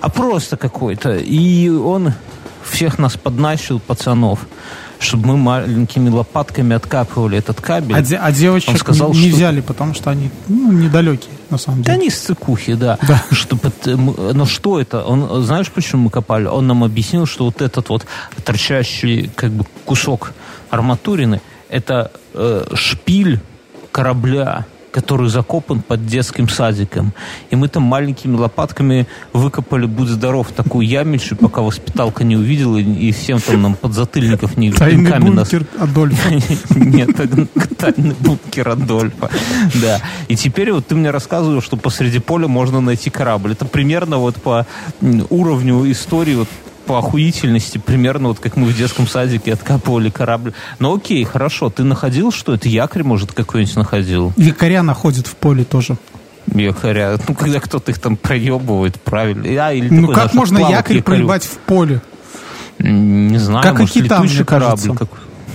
А 0.00 0.08
просто 0.08 0.56
какой-то. 0.56 1.16
И 1.16 1.68
он 1.70 2.12
всех 2.62 2.98
нас 2.98 3.16
подначил, 3.16 3.80
пацанов, 3.80 4.40
чтобы 5.04 5.26
мы 5.28 5.36
маленькими 5.36 6.08
лопатками 6.10 6.74
откапывали 6.76 7.38
этот 7.38 7.60
кабель. 7.60 7.94
А, 7.96 8.02
де- 8.02 8.16
а 8.16 8.32
девочек 8.32 8.70
Он 8.70 8.76
сказал, 8.76 9.12
не 9.12 9.28
что- 9.28 9.36
взяли, 9.36 9.60
потому 9.60 9.94
что 9.94 10.10
они 10.10 10.30
ну, 10.48 10.72
недалекие, 10.72 11.30
на 11.50 11.58
самом 11.58 11.82
Да 11.82 11.92
деле. 11.92 12.04
не 12.06 12.10
с 12.10 12.18
цикухи, 12.20 12.74
да. 12.74 12.98
Да. 13.08 13.22
Что, 13.30 13.56
пот- 13.56 13.86
мы- 13.86 14.32
но 14.34 14.46
что 14.46 14.80
это? 14.80 15.04
Он, 15.04 15.42
знаешь, 15.44 15.70
почему 15.70 16.02
мы 16.04 16.10
копали? 16.10 16.46
Он 16.46 16.66
нам 16.66 16.82
объяснил, 16.84 17.26
что 17.26 17.44
вот 17.44 17.62
этот 17.62 17.88
вот 17.88 18.06
торчащий 18.44 19.30
как 19.36 19.50
бы 19.52 19.64
кусок 19.84 20.32
арматурины, 20.70 21.40
это 21.68 22.10
э, 22.34 22.64
шпиль 22.74 23.40
корабля, 23.92 24.66
который 24.94 25.28
закопан 25.28 25.82
под 25.82 26.06
детским 26.06 26.48
садиком. 26.48 27.12
И 27.50 27.56
мы 27.56 27.66
там 27.66 27.82
маленькими 27.82 28.36
лопатками 28.36 29.08
выкопали, 29.32 29.86
будь 29.86 30.08
здоров, 30.08 30.52
такую 30.52 30.86
ямищу, 30.86 31.34
пока 31.34 31.62
воспиталка 31.62 32.22
не 32.22 32.36
увидела, 32.36 32.78
и 32.78 33.10
всем 33.10 33.40
там 33.40 33.60
нам 33.60 33.74
подзатыльников 33.74 34.56
не 34.56 34.70
Тайный 34.70 35.10
нас 35.32 35.50
бункер 35.50 35.66
Адольфа. 35.80 36.30
нет, 36.76 37.10
тайный 37.76 38.14
бункер 38.20 38.68
Адольфа. 38.68 39.30
Да. 39.82 40.00
И 40.28 40.36
теперь 40.36 40.70
вот 40.70 40.86
ты 40.86 40.94
мне 40.94 41.10
рассказывал, 41.10 41.60
что 41.60 41.76
посреди 41.76 42.20
поля 42.20 42.46
можно 42.46 42.80
найти 42.80 43.10
корабль. 43.10 43.52
Это 43.52 43.64
примерно 43.64 44.18
вот 44.18 44.36
по 44.36 44.64
уровню 45.28 45.90
истории, 45.90 46.36
вот 46.36 46.48
по 46.84 46.98
охуительности, 46.98 47.78
примерно 47.78 48.28
вот 48.28 48.38
как 48.38 48.56
мы 48.56 48.66
в 48.66 48.76
детском 48.76 49.06
садике 49.06 49.52
откапывали 49.52 50.10
корабль. 50.10 50.52
Ну 50.78 50.94
окей, 50.94 51.24
хорошо, 51.24 51.70
ты 51.70 51.84
находил, 51.84 52.30
что 52.32 52.54
это 52.54 52.68
якорь, 52.68 53.02
может, 53.02 53.32
какой-нибудь 53.32 53.76
находил? 53.76 54.32
Якоря 54.36 54.82
находят 54.82 55.26
в 55.26 55.34
поле 55.36 55.64
тоже. 55.64 55.96
Якоря. 56.54 57.18
Ну, 57.26 57.34
когда 57.34 57.60
кто-то 57.60 57.90
их 57.90 57.98
там 57.98 58.16
проебывает, 58.16 59.00
правильно. 59.00 59.44
А, 59.66 59.72
или 59.72 59.88
Ну 59.88 60.08
такой, 60.08 60.14
как 60.14 60.34
можно 60.34 60.58
якорь 60.58 60.96
якорю. 60.96 61.02
проебать 61.02 61.44
в 61.44 61.56
поле? 61.58 62.02
Не 62.78 63.38
знаю, 63.38 63.62
Как 63.62 63.78
может, 63.78 63.94
китам, 63.94 64.24
летучий 64.24 64.44
корабль. 64.44 64.96
Как... 64.96 65.08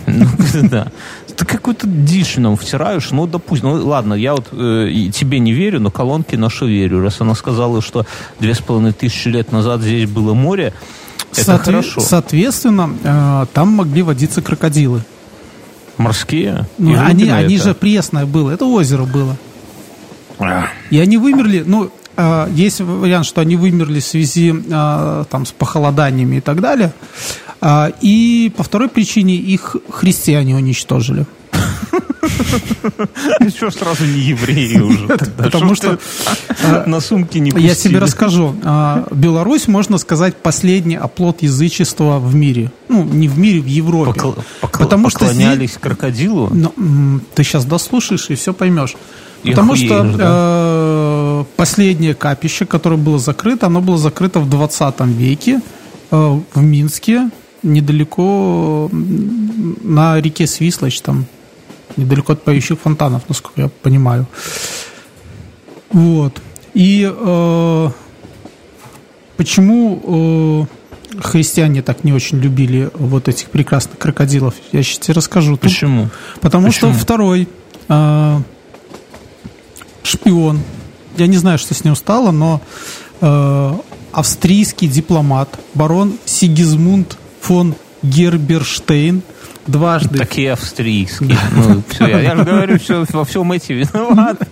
Ну, 0.08 0.26
да. 0.64 0.88
Ты 1.36 1.46
какую-то 1.46 1.88
дичь 1.88 2.38
нам 2.38 2.58
втираешь, 2.58 3.12
ну, 3.12 3.28
допустим. 3.28 3.70
Ну, 3.70 3.88
ладно, 3.88 4.14
я 4.14 4.34
вот 4.34 4.48
э, 4.52 5.10
тебе 5.14 5.40
не 5.40 5.54
верю, 5.54 5.80
но 5.80 5.92
колонке 5.92 6.38
нашу 6.38 6.66
верю. 6.66 7.02
Раз 7.02 7.22
она 7.22 7.36
сказала, 7.36 7.82
что 7.82 8.06
две 8.40 8.54
с 8.54 8.60
половиной 8.60 8.94
тысячи 8.94 9.28
лет 9.28 9.52
назад 9.52 9.82
здесь 9.82 10.10
было 10.10 10.34
море, 10.34 10.74
это 11.32 11.42
Соотве- 11.42 11.64
хорошо. 11.66 12.02
Соответственно, 12.02 12.96
э, 13.04 13.46
там 13.54 13.70
могли 13.70 14.02
водиться 14.02 14.42
крокодилы. 14.42 15.04
Морские? 15.98 16.66
Ну, 16.78 16.98
они, 16.98 17.30
они 17.30 17.56
это? 17.56 17.64
же 17.66 17.74
пресное 17.76 18.26
было, 18.26 18.52
это 18.52 18.66
озеро 18.66 19.04
было. 19.04 19.36
А, 20.40 20.68
И 20.90 20.98
они 21.00 21.18
вымерли, 21.18 21.64
ну, 21.66 21.92
э, 22.16 22.48
есть 22.54 22.80
вариант, 22.80 23.26
что 23.26 23.42
они 23.42 23.58
вымерли 23.58 24.00
в 24.00 24.06
связи 24.06 24.54
э, 24.54 25.24
там, 25.30 25.46
с 25.46 25.52
похолоданиями 25.52 26.38
и 26.38 26.42
так 26.42 26.62
далее. 26.62 26.94
А, 27.62 27.92
и 28.00 28.54
по 28.56 28.64
второй 28.64 28.88
причине 28.88 29.36
их 29.36 29.76
христиане 29.90 30.56
уничтожили. 30.56 31.26
Что 33.56 33.72
сразу 33.72 34.06
не 34.06 34.20
евреи 34.20 34.80
уже? 34.80 35.08
потому 35.38 35.76
что, 35.76 36.00
на 36.86 37.00
сумке 37.00 37.40
не 37.40 37.52
Я 37.62 37.76
тебе 37.76 38.00
расскажу. 38.00 38.56
А, 38.64 39.08
Беларусь, 39.12 39.68
можно 39.68 39.98
сказать, 39.98 40.36
последний 40.36 40.96
оплот 40.96 41.42
язычества 41.42 42.20
в 42.20 42.36
мире. 42.36 42.72
Ну, 42.88 43.04
не 43.04 43.28
в 43.28 43.38
мире, 43.38 43.62
в 43.62 43.68
Европе. 43.68 44.22
Потому 44.62 45.10
что 45.10 45.20
поклонялись 45.20 45.78
крокодилу? 45.80 46.50
Ну, 46.52 47.22
ты 47.36 47.44
сейчас 47.44 47.66
дослушаешь 47.66 48.30
и 48.30 48.36
все 48.36 48.54
поймешь. 48.54 48.96
Потому 49.44 49.76
что 49.76 50.06
э, 50.20 51.44
последнее 51.56 52.14
капище, 52.14 52.66
которое 52.66 52.98
было 52.98 53.20
закрыто, 53.20 53.68
оно 53.68 53.82
было 53.82 53.98
закрыто 53.98 54.40
в 54.40 54.50
20 54.50 55.00
веке 55.02 55.62
э, 56.12 56.40
в 56.54 56.62
Минске, 56.62 57.30
недалеко 57.64 58.90
на 58.92 60.20
реке 60.20 60.48
Свислочь, 60.48 61.02
там, 61.02 61.26
недалеко 62.00 62.34
от 62.34 62.44
поющих 62.44 62.80
фонтанов, 62.80 63.24
насколько 63.28 63.62
я 63.62 63.70
понимаю. 63.70 64.26
Вот. 65.92 66.42
И 66.74 67.10
э, 67.12 67.90
почему 69.38 70.68
э, 71.18 71.20
христиане 71.22 71.82
так 71.82 72.04
не 72.04 72.14
очень 72.14 72.40
любили 72.40 72.90
вот 72.94 73.28
этих 73.28 73.50
прекрасных 73.50 73.98
крокодилов? 73.98 74.54
Я 74.72 74.84
сейчас 74.84 75.00
тебе 75.00 75.16
расскажу. 75.16 75.58
Почему? 75.58 76.10
Потому 76.42 76.68
Почему? 76.68 76.94
что 76.94 77.00
второй 77.00 77.48
э, 77.88 78.40
шпион, 80.04 80.60
я 81.18 81.28
не 81.28 81.38
знаю, 81.38 81.58
что 81.58 81.74
с 81.74 81.84
ним 81.84 81.96
стало, 81.96 82.32
но 82.32 82.62
э, 83.22 83.74
австрийский 84.12 84.88
дипломат, 84.88 85.60
барон 85.74 86.18
Сигизмунд 86.26 87.18
фон 87.42 87.76
Герберштейн, 88.04 89.22
дважды 89.68 90.18
Такие 90.18 90.54
австрийские. 90.54 91.38
Ну, 91.56 91.84
всё, 91.90 92.08
я, 92.08 92.20
я 92.22 92.36
же 92.36 92.44
говорю, 92.44 92.80
все, 92.80 93.06
во 93.12 93.26
всем 93.26 93.52
эти 93.52 93.74
виноваты. 93.74 94.48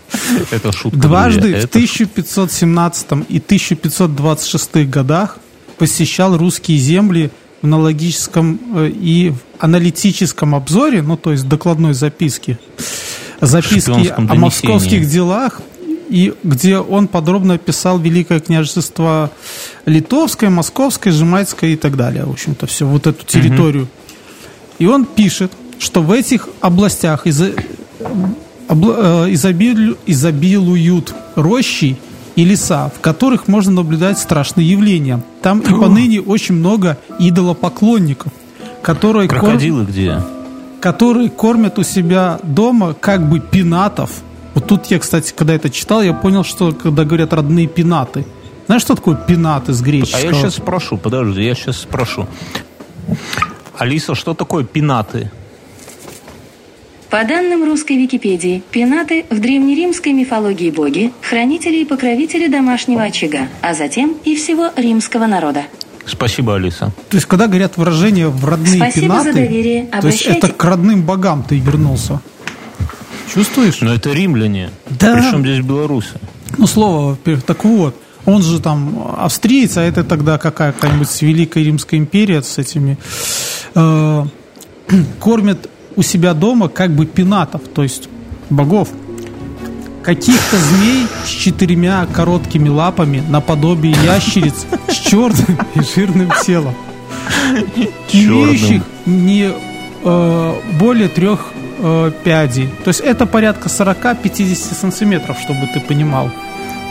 Это 0.52 0.72
шутка. 0.72 0.98
Дважды 1.00 1.42
друзья, 1.42 1.62
в 1.62 1.64
это 1.66 1.78
1517 1.78 3.08
и 3.30 3.38
1526 3.38 4.90
годах 4.90 5.40
посещал 5.78 6.38
русские 6.38 6.78
земли 6.78 7.32
в 7.62 7.66
аналогическом 7.66 8.60
э, 8.76 8.90
и 8.90 9.32
в 9.32 9.64
аналитическом 9.64 10.56
обзоре, 10.56 11.02
ну 11.02 11.18
то 11.18 11.32
есть 11.32 11.48
докладной 11.48 11.94
записке, 11.94 12.60
записки 13.42 14.14
о 14.16 14.36
московских 14.36 15.08
делах, 15.10 15.62
и 16.10 16.34
где 16.44 16.78
он 16.78 17.08
подробно 17.08 17.56
описал 17.56 18.00
Великое 18.00 18.40
княжество 18.40 19.32
Литовское, 19.86 20.50
Московское, 20.50 21.12
Жемайское 21.12 21.72
и 21.72 21.76
так 21.76 21.98
далее. 21.98 22.26
В 22.26 22.32
общем-то, 22.32 22.68
все, 22.68 22.86
вот 22.86 23.08
эту 23.08 23.26
территорию. 23.26 23.88
И 24.80 24.86
он 24.86 25.06
пишет, 25.06 25.52
что 25.80 26.02
в 26.02 26.12
этих 26.12 26.50
областях 26.62 27.26
из 27.28 27.42
обла- 28.68 29.26
э, 29.28 29.34
изобилю- 29.34 29.98
изобилуют 30.06 31.14
рощи 31.36 31.98
и 32.36 32.44
леса, 32.46 32.92
в 32.96 33.00
которых 33.00 33.48
можно 33.48 33.72
наблюдать 33.72 34.20
страшные 34.20 34.70
явления. 34.70 35.24
Там 35.42 35.60
и 35.60 35.70
поныне 35.80 36.22
очень 36.22 36.56
много 36.56 36.98
идолопоклонников, 37.20 38.32
которые, 38.82 39.28
Крокодилы 39.28 39.86
где? 39.86 40.22
которые 40.80 41.30
кормят 41.30 41.80
у 41.80 41.84
себя 41.84 42.40
дома 42.44 42.94
как 42.94 43.28
бы 43.30 43.40
пинатов. 43.40 44.12
Вот 44.54 44.68
тут 44.68 44.86
я, 44.88 45.00
кстати, 45.00 45.34
когда 45.36 45.54
это 45.56 45.70
читал, 45.70 46.02
я 46.02 46.14
понял, 46.14 46.44
что 46.44 46.72
когда 46.72 47.04
говорят 47.04 47.34
родные 47.34 47.68
пинаты. 47.68 48.26
Знаешь, 48.68 48.82
что 48.84 48.96
такое 48.96 49.16
пинат 49.16 49.70
из 49.70 49.82
А 49.82 49.84
греческого? 49.86 50.22
я 50.30 50.34
сейчас 50.34 50.56
спрошу, 50.56 50.98
подожди, 50.98 51.42
я 51.44 51.56
сейчас 51.56 51.78
спрошу. 51.78 52.28
Алиса, 53.78 54.16
что 54.16 54.34
такое 54.34 54.64
пинаты? 54.64 55.32
По 57.10 57.24
данным 57.24 57.64
русской 57.64 57.94
Википедии, 57.96 58.62
пенаты 58.72 59.26
в 59.30 59.40
древнеримской 59.40 60.12
мифологии 60.12 60.70
боги, 60.72 61.14
хранители 61.22 61.78
и 61.78 61.86
покровители 61.86 62.48
домашнего 62.48 63.04
очага, 63.04 63.48
а 63.62 63.74
затем 63.74 64.16
и 64.26 64.36
всего 64.36 64.70
римского 64.76 65.26
народа. 65.26 65.64
Спасибо, 66.06 66.56
Алиса. 66.56 66.92
То 67.10 67.16
есть, 67.18 67.26
когда 67.28 67.48
говорят 67.48 67.78
выражение 67.78 68.28
в 68.30 68.44
родные 68.46 68.76
Спасибо 68.78 68.92
за 69.20 69.24
пинаты, 69.32 69.34
доверие. 69.34 69.86
то 69.86 70.08
есть 70.08 70.22
Обращайте- 70.22 70.38
это 70.48 70.50
к 70.50 70.64
родным 70.64 71.04
богам 71.04 71.44
ты 71.48 71.58
вернулся. 71.60 72.22
Чувствуешь? 73.34 73.80
Но 73.82 73.94
это 73.94 74.12
римляне. 74.12 74.70
Да. 74.90 75.14
Причем 75.16 75.42
здесь 75.42 75.60
белорусы? 75.64 76.20
Ну, 76.58 76.66
слово, 76.68 77.10
во-первых, 77.12 77.44
так 77.44 77.64
вот, 77.66 77.96
он 78.26 78.42
же 78.42 78.62
там 78.62 79.16
австриец, 79.18 79.78
а 79.78 79.82
это 79.84 80.04
тогда 80.04 80.38
какая- 80.38 80.72
какая-нибудь 80.74 81.22
Великая 81.22 81.64
Римская 81.64 82.00
империя 82.00 82.42
с 82.42 82.58
этими... 82.58 82.98
э, 83.78 84.26
кормят 85.20 85.70
у 85.96 86.02
себя 86.02 86.34
дома 86.34 86.68
как 86.70 86.92
бы 86.92 87.06
пенатов, 87.06 87.62
то 87.74 87.84
есть 87.84 88.10
богов. 88.50 88.90
Каких-то 90.04 90.58
змей 90.58 91.06
с 91.26 91.30
четырьмя 91.30 92.08
короткими 92.14 92.70
лапами 92.70 93.22
наподобие 93.28 93.94
ящериц 94.06 94.66
с 94.88 94.94
черным 95.10 95.60
и 95.76 95.82
жирным 95.82 96.32
телом. 96.46 96.74
Имеющих 98.14 98.84
не 99.06 99.52
э, 100.04 100.54
более 100.80 101.10
трех 101.10 101.52
э, 101.80 102.12
пядей. 102.24 102.70
То 102.86 102.90
есть 102.90 103.02
это 103.02 103.26
порядка 103.26 103.68
40-50 103.68 104.56
сантиметров, 104.56 105.38
чтобы 105.44 105.68
ты 105.74 105.82
понимал. 105.82 106.32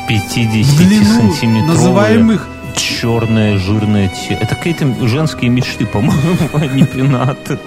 50 0.08 0.30
В 0.66 0.76
длину 0.76 1.04
сантиметровые 1.04 1.66
называемых 1.66 2.48
черное 2.76 3.58
жирное 3.58 4.08
тело. 4.08 4.38
Это 4.40 4.54
какие-то 4.54 4.86
женские 5.06 5.50
мечты, 5.50 5.86
по-моему, 5.86 6.36
а 6.52 6.66
не 6.66 6.84
пенаты. 6.84 7.58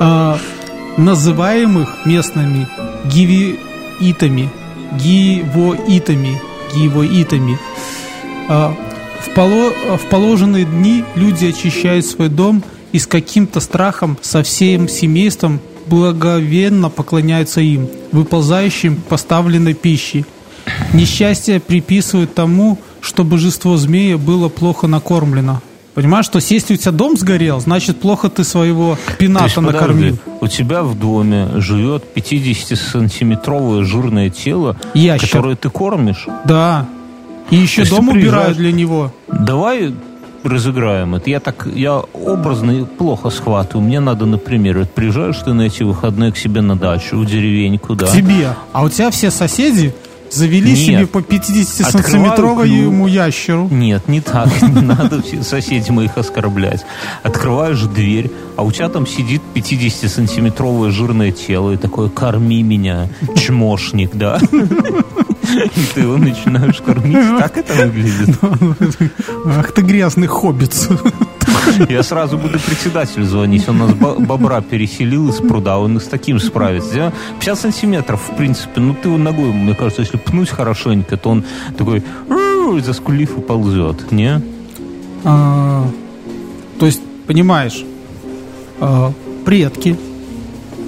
а, 0.00 0.38
называемых 0.96 2.06
местными 2.06 2.66
гивиитами, 3.04 4.50
гивоитами, 5.00 6.40
гивоитами. 6.74 7.58
А, 8.48 8.74
в, 9.20 9.28
поло- 9.34 9.96
в 9.96 10.08
положенные 10.08 10.64
дни 10.64 11.04
люди 11.14 11.46
очищают 11.46 12.06
свой 12.06 12.28
дом 12.28 12.62
и 12.92 12.98
с 12.98 13.06
каким-то 13.06 13.60
страхом 13.60 14.16
со 14.22 14.42
всем 14.42 14.88
семейством 14.88 15.60
благовенно 15.86 16.88
поклоняются 16.90 17.60
им, 17.60 17.88
выползающим 18.12 18.96
поставленной 18.96 19.74
пищи. 19.74 20.24
Несчастье 20.92 21.60
приписывают 21.60 22.34
тому, 22.34 22.78
что 23.06 23.24
божество 23.24 23.76
змея 23.76 24.18
было 24.18 24.48
плохо 24.48 24.86
накормлено. 24.86 25.62
Понимаешь, 25.94 26.26
что 26.26 26.40
если 26.40 26.74
у 26.74 26.76
тебя 26.76 26.92
дом 26.92 27.16
сгорел, 27.16 27.58
значит 27.58 27.98
плохо 27.98 28.28
ты 28.28 28.44
своего 28.44 28.96
То 28.96 29.00
есть, 29.06 29.18
пината 29.18 29.54
подожди, 29.54 29.72
накормил. 29.72 30.18
у 30.42 30.46
тебя 30.46 30.82
в 30.82 30.98
доме 30.98 31.48
живет 31.54 32.04
50-сантиметровое 32.14 33.82
жирное 33.84 34.28
тело, 34.28 34.76
Ящер. 34.92 35.28
которое 35.28 35.56
ты 35.56 35.70
кормишь. 35.70 36.26
Да. 36.44 36.86
И 37.48 37.56
еще 37.56 37.82
есть 37.82 37.92
дом 37.92 38.10
убирают 38.10 38.58
для 38.58 38.72
него. 38.72 39.10
Давай 39.28 39.94
разыграем 40.42 41.14
это. 41.14 41.30
Я 41.30 41.40
так, 41.40 41.66
я 41.74 41.96
образно 42.12 42.84
плохо 42.84 43.30
схватываю. 43.30 43.86
Мне 43.86 44.00
надо, 44.00 44.26
например, 44.26 44.80
вот 44.80 44.90
приезжаешь 44.90 45.38
ты 45.38 45.52
на 45.52 45.62
эти 45.62 45.82
выходные 45.82 46.30
к 46.30 46.36
себе 46.36 46.60
на 46.60 46.76
дачу, 46.76 47.16
в 47.16 47.24
деревеньку, 47.24 47.94
да? 47.94 48.06
К 48.06 48.12
тебе. 48.12 48.54
А 48.72 48.82
у 48.82 48.88
тебя 48.88 49.10
все 49.10 49.30
соседи 49.30 49.94
завели 50.32 50.70
Нет. 50.70 50.78
себе 50.78 51.06
по 51.06 51.18
50-сантиметровому 51.18 53.08
ящеру. 53.08 53.68
Нет, 53.70 54.08
не 54.08 54.20
так. 54.20 54.48
Не 54.62 54.82
надо 54.82 55.22
соседей 55.42 55.92
моих 55.92 56.16
оскорблять. 56.18 56.84
Открываешь 57.22 57.82
дверь, 57.82 58.30
а 58.56 58.62
у 58.62 58.72
тебя 58.72 58.88
там 58.88 59.06
сидит 59.06 59.42
50-сантиметровое 59.54 60.90
жирное 60.90 61.32
тело 61.32 61.72
и 61.72 61.76
такое 61.76 62.08
«корми 62.08 62.62
меня, 62.62 63.08
чмошник», 63.36 64.14
да? 64.14 64.40
И 65.76 65.80
ты 65.94 66.00
его 66.00 66.16
начинаешь 66.16 66.80
кормить. 66.82 67.16
Так 67.38 67.56
это 67.58 67.74
выглядит. 67.86 68.36
Ах 69.46 69.72
ты 69.72 69.82
грязный 69.82 70.26
хоббит. 70.26 70.74
Я 71.88 72.02
сразу 72.02 72.38
буду 72.38 72.58
председателю 72.58 73.24
звонить. 73.24 73.68
Он 73.68 73.78
нас 73.78 73.92
бо- 73.94 74.14
бобра 74.18 74.60
переселил 74.60 75.28
из 75.28 75.36
пруда, 75.36 75.78
он 75.78 75.96
и 75.96 76.00
с 76.00 76.04
таким 76.04 76.38
справится. 76.40 76.96
Я- 76.96 77.12
50 77.40 77.58
сантиметров, 77.60 78.20
в 78.30 78.36
принципе. 78.36 78.80
Ну, 78.80 78.94
ты 78.94 79.08
его 79.08 79.18
ногой, 79.18 79.52
мне 79.52 79.74
кажется, 79.74 80.02
если 80.02 80.16
пнуть 80.16 80.48
хорошенько, 80.50 81.16
то 81.16 81.30
он 81.30 81.44
такой 81.76 82.02
заскулив 82.84 83.38
и 83.38 83.40
ползет. 83.40 84.12
Не? 84.12 84.40
А, 85.24 85.88
То 86.78 86.86
есть, 86.86 87.00
понимаешь, 87.26 87.84
а, 88.80 89.12
предки 89.44 89.96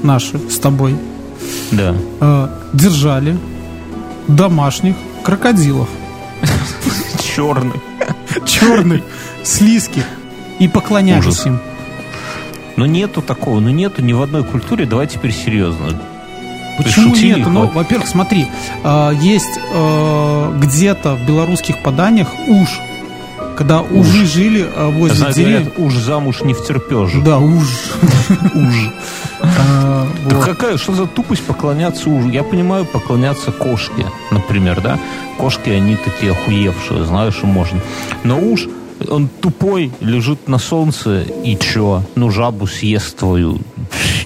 наши 0.03 0.39
с 0.51 0.59
тобой 0.59 0.95
Да. 1.73 1.95
а, 2.21 2.51
держали 2.73 3.37
домашних 4.29 4.95
крокодилов. 5.25 5.89
Черный. 7.21 7.81
Черных, 8.47 9.03
слизких. 9.43 10.05
И 10.59 10.69
поклонялись 10.69 11.27
Ужас. 11.27 11.47
им. 11.47 11.61
Но 12.77 12.87
нету 12.87 13.23
такого, 13.23 13.59
ну 13.61 13.71
нету 13.71 14.03
ни 14.03 14.13
в 14.13 14.23
одной 14.23 14.45
культуре, 14.45 14.87
давай 14.87 15.07
теперь 15.07 15.33
серьезно. 15.33 16.01
Почему 16.77 17.15
шутили, 17.15 17.41
нет? 17.41 17.49
Ну, 17.49 17.67
во-первых, 17.67 18.07
смотри, 18.07 18.47
а, 18.85 19.11
есть 19.11 19.59
а, 19.73 20.57
где-то 20.57 21.17
в 21.17 21.27
белорусских 21.27 21.83
поданиях 21.83 22.29
уж, 22.47 22.69
когда 23.57 23.81
ужи 23.83 24.25
жили 24.27 24.65
а, 24.77 24.89
возле 24.91 25.33
деревьев. 25.33 25.73
уж 25.77 25.95
замуж 25.95 26.43
не 26.43 26.55
втерпешь. 26.55 27.11
Да, 27.25 27.39
уж. 27.39 27.67
Уж. 28.55 28.91
А, 29.59 30.07
Да 30.29 30.37
вот. 30.37 30.45
какая, 30.45 30.77
что 30.79 30.95
за 30.95 31.07
тупость 31.07 31.43
поклоняться 31.45 32.09
ужу? 32.11 32.29
Я 32.31 32.43
понимаю, 32.43 32.85
поклоняться 32.85 33.53
кошке, 33.53 34.07
например, 34.31 34.81
да? 34.81 34.99
Кошки, 35.39 35.71
они 35.71 35.97
такие 35.97 36.33
охуевшие, 36.33 37.05
знаешь, 37.05 37.43
можно. 37.43 37.81
Но 38.25 38.39
уж 38.39 38.67
он 39.09 39.29
тупой, 39.29 39.93
лежит 40.01 40.49
на 40.49 40.59
солнце, 40.59 41.23
и 41.45 41.57
чё? 41.57 42.03
Ну, 42.17 42.31
жабу 42.31 42.67
съест 42.67 43.17
твою. 43.17 43.61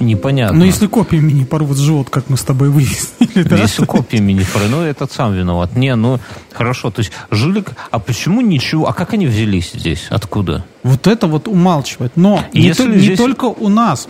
Непонятно. 0.00 0.58
Ну, 0.58 0.64
если 0.64 0.86
копьями 0.86 1.30
не 1.30 1.44
порвут 1.44 1.76
живот, 1.76 2.08
как 2.10 2.28
мы 2.30 2.36
с 2.38 2.42
тобой 2.42 2.70
выяснили, 2.70 3.42
да? 3.42 3.56
Если 3.56 3.84
копьями 3.84 4.32
не 4.32 4.44
поры, 4.44 4.68
ну, 4.70 4.80
этот 4.80 5.12
сам 5.12 5.34
виноват. 5.34 5.76
Не, 5.76 5.94
ну, 5.94 6.18
хорошо, 6.52 6.90
то 6.90 7.00
есть 7.00 7.12
жилик... 7.30 7.72
А 7.90 7.98
почему 7.98 8.40
ничего... 8.40 8.88
А 8.88 8.94
как 8.94 9.12
они 9.12 9.26
взялись 9.26 9.72
здесь? 9.74 10.06
Откуда? 10.08 10.64
Вот 10.82 11.06
это 11.06 11.26
вот 11.26 11.48
умалчивает. 11.48 12.12
Но 12.16 12.42
не, 12.54 12.62
Если 12.62 12.90
не 12.90 12.98
здесь- 12.98 13.18
только 13.18 13.44
у 13.44 13.68
нас. 13.68 14.08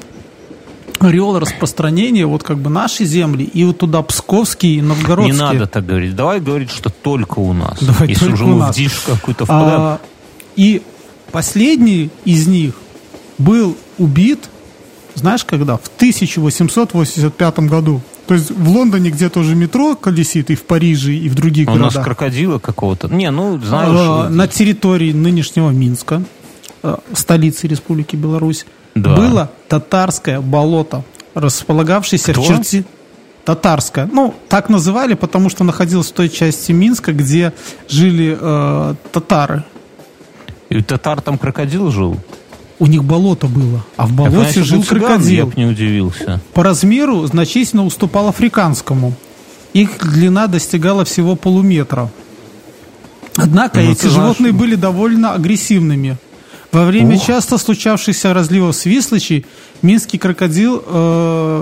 Ореол 0.98 1.38
распространения 1.38 2.26
вот 2.26 2.42
как 2.42 2.58
бы 2.58 2.70
нашей 2.70 3.06
земли 3.06 3.44
и 3.44 3.64
вот 3.64 3.78
туда 3.78 4.02
Псковский 4.02 4.76
и 4.78 4.82
Новгородский. 4.82 5.32
Не 5.34 5.38
надо 5.40 5.66
так 5.66 5.84
говорить. 5.86 6.14
Давай 6.14 6.40
говорить, 6.40 6.70
что 6.70 6.90
только 6.90 7.38
у 7.40 7.52
нас. 7.52 7.78
Давай 7.80 8.08
Если 8.08 8.20
только 8.26 8.34
уже 8.34 8.44
у 8.44 8.56
нас. 8.56 8.76
какую-то. 9.06 9.44
А, 9.48 10.00
и 10.56 10.82
последний 11.30 12.10
из 12.24 12.46
них 12.46 12.74
был 13.38 13.76
убит, 13.98 14.48
знаешь, 15.14 15.44
когда? 15.44 15.76
В 15.76 15.88
1885 15.96 17.58
году. 17.60 18.00
То 18.26 18.34
есть 18.34 18.50
в 18.50 18.68
Лондоне 18.68 19.10
где-то 19.10 19.40
уже 19.40 19.54
метро 19.56 19.96
колесит, 19.96 20.50
и 20.50 20.54
в 20.54 20.62
Париже, 20.64 21.12
и 21.12 21.28
в 21.28 21.34
других 21.34 21.68
А 21.68 21.72
у 21.72 21.74
нас 21.74 21.92
городах. 21.94 22.04
крокодила 22.04 22.58
какого-то. 22.58 23.08
Не, 23.08 23.30
ну, 23.30 23.56
А, 23.56 23.66
знаешь... 23.66 24.30
на 24.30 24.46
территории 24.46 25.12
нынешнего 25.12 25.70
Минска, 25.70 26.22
э, 26.82 26.96
столицы 27.14 27.66
Республики 27.66 28.14
Беларусь, 28.14 28.64
Да. 28.94 29.14
было 29.16 29.50
татарское 29.68 30.40
болото, 30.40 31.02
располагавшееся 31.34 32.32
Кто? 32.32 32.42
в 32.42 32.46
черте... 32.46 32.84
Татарское. 33.44 34.08
Ну, 34.12 34.34
так 34.48 34.68
называли, 34.68 35.14
потому 35.14 35.48
что 35.48 35.64
находилось 35.64 36.10
в 36.10 36.12
той 36.12 36.28
части 36.28 36.70
Минска, 36.70 37.12
где 37.12 37.52
жили 37.88 38.38
э, 38.40 38.94
татары. 39.10 39.64
И 40.68 40.80
татар 40.80 41.20
там 41.20 41.38
крокодил 41.38 41.90
жил? 41.90 42.20
У 42.78 42.86
них 42.86 43.02
болото 43.02 43.48
было, 43.48 43.84
а 43.96 44.06
в 44.06 44.12
болоте 44.12 44.38
значит, 44.38 44.64
жил 44.64 44.84
цыган 44.84 45.00
Я 45.00 45.06
крокодил. 45.08 45.46
бы 45.46 45.52
не 45.56 45.66
удивился. 45.66 46.40
По 46.54 46.62
размеру 46.62 47.26
значительно 47.26 47.84
уступал 47.84 48.28
африканскому. 48.28 49.12
Их 49.72 49.98
длина 49.98 50.46
достигала 50.46 51.04
всего 51.04 51.34
полуметра. 51.34 52.10
Однако 53.36 53.80
Ну, 53.80 53.90
эти 53.90 54.06
животные 54.06 54.52
были 54.52 54.76
довольно 54.76 55.32
агрессивными. 55.32 56.16
Во 56.72 56.84
время 56.86 57.16
Ох. 57.16 57.26
часто 57.26 57.58
случавшихся 57.58 58.32
разливов 58.32 58.74
свислочей 58.74 59.44
минский 59.82 60.18
крокодил 60.18 60.80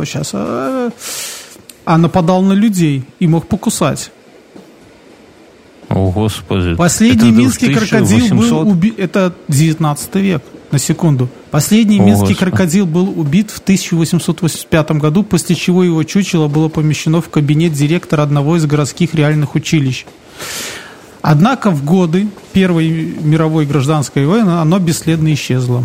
сейчас, 0.06 0.30
а 0.32 1.98
нападал 1.98 2.42
на 2.42 2.52
людей 2.52 3.04
и 3.18 3.26
мог 3.26 3.48
покусать. 3.48 4.12
О, 5.88 6.12
Господи. 6.12 6.76
Последний 6.76 7.30
Это 7.30 7.38
минский 7.38 7.74
крокодил 7.74 8.18
1800? 8.18 8.62
был 8.62 8.70
убит. 8.70 8.94
Это 8.98 9.34
19 9.48 10.14
век, 10.16 10.42
на 10.70 10.78
секунду. 10.78 11.28
Последний 11.50 11.98
О, 11.98 12.04
минский 12.04 12.34
Господи. 12.34 12.38
крокодил 12.50 12.86
был 12.86 13.18
убит 13.18 13.50
в 13.50 13.58
1885 13.58 14.92
году, 14.92 15.24
после 15.24 15.56
чего 15.56 15.82
его 15.82 16.04
чучело 16.04 16.46
было 16.46 16.68
помещено 16.68 17.20
в 17.20 17.28
кабинет 17.28 17.72
директора 17.72 18.22
одного 18.22 18.56
из 18.56 18.66
городских 18.66 19.14
реальных 19.14 19.56
училищ. 19.56 20.06
Однако 21.22 21.70
в 21.70 21.84
годы 21.84 22.28
Первой 22.52 22.88
мировой 23.20 23.66
гражданской 23.66 24.26
войны 24.26 24.50
оно 24.50 24.78
бесследно 24.78 25.32
исчезло. 25.32 25.84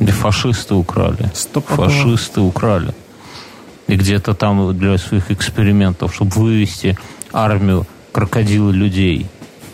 Фашисты 0.00 0.74
украли. 0.74 1.30
Стопудово. 1.34 1.88
Фашисты 1.88 2.40
украли. 2.40 2.94
И 3.86 3.96
где-то 3.96 4.34
там 4.34 4.76
для 4.76 4.98
своих 4.98 5.30
экспериментов, 5.30 6.14
чтобы 6.14 6.32
вывести 6.32 6.98
армию 7.32 7.86
крокодила 8.12 8.70
людей. 8.70 9.26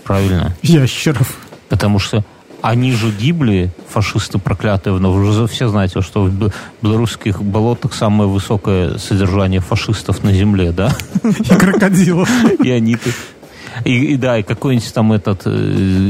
Правильно? 0.05 0.57
Ящеров. 0.63 1.39
Потому 1.69 1.99
что 1.99 2.25
они 2.63 2.93
же 2.93 3.11
гибли, 3.11 3.73
фашисты 3.89 4.39
проклятые, 4.39 4.99
но 4.99 5.13
вы 5.13 5.33
же 5.33 5.47
все 5.47 5.69
знаете, 5.69 6.03
что 6.03 6.25
в 6.25 6.33
бе- 6.33 6.53
белорусских 6.83 7.43
болотах 7.43 7.95
самое 7.95 8.29
высокое 8.29 8.99
содержание 8.99 9.61
фашистов 9.61 10.23
на 10.23 10.33
земле, 10.33 10.73
да? 10.73 10.95
И 11.23 11.55
крокодилов. 11.55 12.29
И 12.63 12.71
они 12.71 12.97
и, 13.85 14.13
и 14.13 14.17
да, 14.17 14.39
и 14.39 14.43
какой-нибудь 14.43 14.93
там 14.95 15.13
этот, 15.13 15.43
э, 15.47 15.51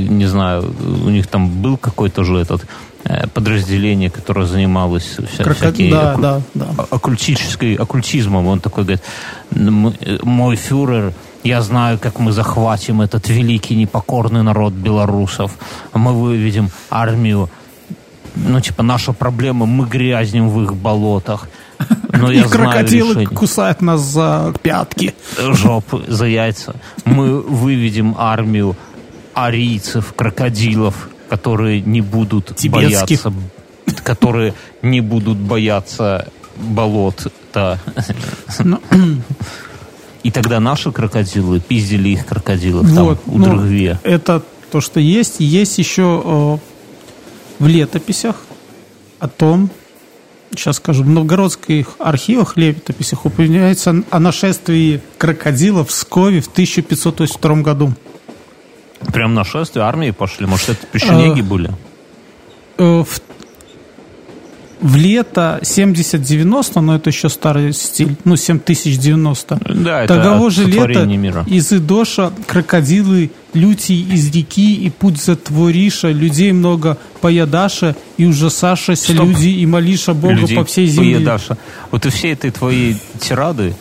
не 0.09 0.27
знаю, 0.27 0.65
у 1.07 1.11
них 1.11 1.27
там 1.27 1.49
был 1.63 1.77
какой-то 1.77 2.25
же 2.25 2.37
этот 2.39 2.67
э, 3.05 3.27
подразделение, 3.29 4.11
которое 4.11 4.47
занималось 4.47 5.05
вся, 5.33 5.43
Крокод- 5.45 5.55
всякие 5.55 5.91
Да, 5.91 6.13
окку- 6.15 6.21
да, 6.23 6.41
да. 6.55 6.67
оккультической, 6.91 7.75
оккультизмом. 7.75 8.47
Он 8.47 8.61
такой 8.61 8.85
говорит, 8.85 9.03
«М- 9.55 9.95
э, 10.01 10.19
мой 10.23 10.57
фюрер, 10.57 11.13
я 11.45 11.63
знаю, 11.63 11.99
как 11.99 12.19
мы 12.21 12.33
захватим 12.33 13.01
этот 13.01 13.29
великий 13.31 13.75
непокорный 13.77 14.43
народ 14.43 14.73
белорусов. 14.75 15.53
Мы 15.95 16.13
выведем 16.13 16.69
армию. 16.91 17.49
Ну, 18.37 18.61
типа, 18.61 18.83
наша 18.83 19.13
проблема, 19.13 19.67
мы 19.67 19.87
грязнем 19.87 20.51
в 20.51 20.63
их 20.63 20.75
болотах. 20.75 21.49
Но 22.21 22.31
я 22.33 22.43
И 22.43 22.49
крокодилы 22.49 23.11
решение 23.11 23.29
кусают 23.29 23.81
нас 23.81 24.01
за 24.01 24.55
пятки. 24.63 25.15
жопы 25.39 26.05
за 26.09 26.27
яйца. 26.27 26.75
Мы 27.05 27.41
выведем 27.41 28.15
армию 28.19 28.77
арийцев, 29.35 30.13
крокодилов, 30.15 31.09
которые 31.29 31.81
не 31.81 32.01
будут 32.01 32.57
Тибетских. 32.57 33.23
бояться, 33.25 33.33
которые 34.03 34.55
не 34.83 35.01
будут 35.01 35.39
бояться 35.39 36.29
болот-то. 36.57 37.79
Ну, 38.59 38.81
И 40.23 40.31
тогда 40.31 40.61
наши 40.61 40.93
крокодилы 40.93 41.61
пиздили 41.61 42.11
их 42.11 42.27
крокодилов 42.27 42.87
Вот, 42.87 43.23
там 43.25 43.35
у 43.35 43.39
ну, 43.39 43.45
Дрыгве. 43.45 43.99
Это 44.03 44.43
то, 44.71 44.81
что 44.81 45.01
есть. 45.01 45.37
Есть 45.39 45.79
еще 45.79 46.23
э, 46.23 46.59
в 47.59 47.67
летописях 47.67 48.37
о 49.19 49.29
том, 49.29 49.71
сейчас 50.51 50.77
скажу, 50.77 51.05
в 51.05 51.09
новгородских 51.09 51.97
архивах, 51.99 52.57
летописях 52.57 53.27
упоминается 53.27 54.03
о 54.11 54.19
нашествии 54.19 55.01
крокодилов 55.19 55.89
в 55.89 55.91
Пскове 55.91 56.41
в 56.41 56.49
1582 56.49 57.63
году. 57.63 57.93
Прям 59.13 59.35
нашествие 59.35 59.85
армии 59.85 60.11
пошли. 60.11 60.47
Может, 60.47 60.71
это 60.71 60.87
печенеги 60.87 61.41
Э, 61.41 61.43
были? 61.43 61.71
Э, 62.79 63.05
в, 63.05 63.21
в 64.81 64.97
лето 64.97 65.59
70-90, 65.63 66.81
но 66.81 66.97
это 66.97 67.11
еще 67.11 67.29
старый 67.29 67.73
стиль, 67.73 68.17
ну, 68.25 68.37
7090. 68.37 69.61
Да, 69.75 70.05
это 70.05 70.17
Таково 70.17 70.51
же 70.51 70.65
лето 70.65 71.05
мира. 71.05 71.45
из 71.47 71.73
Идоша 71.73 72.33
крокодилы, 72.47 73.31
лютий 73.55 74.01
из 74.01 74.31
реки 74.35 74.75
и 74.75 74.91
путь 74.91 75.21
затвориша, 75.21 76.11
людей 76.11 76.53
много 76.53 76.97
поядаша 77.21 77.95
и 78.17 78.25
ужасашася 78.27 79.13
Стоп. 79.13 79.29
люди 79.29 79.49
и 79.49 79.67
молиша 79.67 80.15
Бога 80.15 80.35
людей 80.35 80.57
по 80.57 80.65
всей 80.65 80.87
земле. 80.87 81.17
поедаша. 81.17 81.59
Вот 81.91 82.07
и 82.07 82.11
все 82.11 82.33
этой 82.33 82.51
твоей 82.51 82.97
тирады 83.21 83.75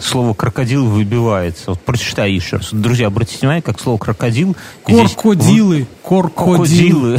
слово 0.00 0.34
крокодил 0.34 0.86
выбивается. 0.86 1.70
Вот 1.70 1.80
прочитай 1.80 2.32
еще 2.32 2.56
раз. 2.56 2.68
Друзья, 2.72 3.06
обратите 3.06 3.38
внимание, 3.40 3.62
как 3.62 3.80
слово 3.80 3.98
крокодил 3.98 4.56
здесь 4.86 5.12
Коркодилы, 5.14 5.86
коркодилы, 6.02 7.18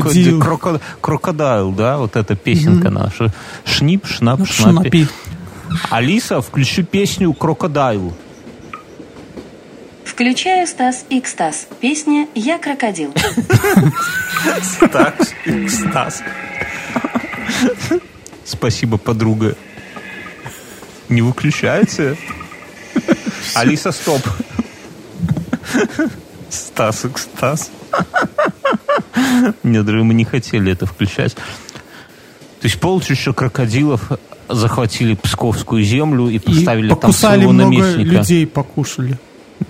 коркодил, 0.00 0.40
Кроко- 0.40 0.80
Crocodile, 1.00 1.72
да, 1.72 1.98
вот 1.98 2.16
эта 2.16 2.34
песенка 2.36 2.90
наша. 2.90 3.32
Schni, 3.64 4.06
schna, 4.06 4.38
Ну, 4.40 4.46
Schnappi. 4.46 4.72
Schnappi. 5.04 5.06
Алиса, 5.90 6.40
включи 6.40 6.82
песню 6.82 7.32
Crocodile. 7.32 8.12
Включаю 10.04 10.66
Стас 10.68 11.04
Икс 11.10 11.32
Стас. 11.32 11.66
Песня 11.80 12.28
«Я 12.36 12.58
крокодил». 12.58 13.12
Стас. 15.68 16.22
Спасибо, 18.44 18.96
подруга. 18.98 19.56
Не 21.08 21.22
выключается? 21.22 22.16
Алиса, 23.54 23.92
стоп. 23.92 24.22
Стас, 26.48 27.04
Стас. 27.16 27.70
Нет, 29.62 29.86
мы 29.86 30.14
не 30.14 30.24
хотели 30.24 30.72
это 30.72 30.86
включать. 30.86 31.34
То 31.34 32.68
есть 32.68 32.80
полчища 32.80 33.32
крокодилов 33.32 34.12
захватили 34.48 35.14
Псковскую 35.14 35.82
землю 35.82 36.28
и 36.28 36.36
И 36.36 36.38
поставили 36.38 36.88
там 36.88 36.98
покусали 36.98 37.36
своего 37.36 37.52
много 37.52 37.70
наместника. 37.76 38.10
людей, 38.10 38.46
покушали. 38.46 39.18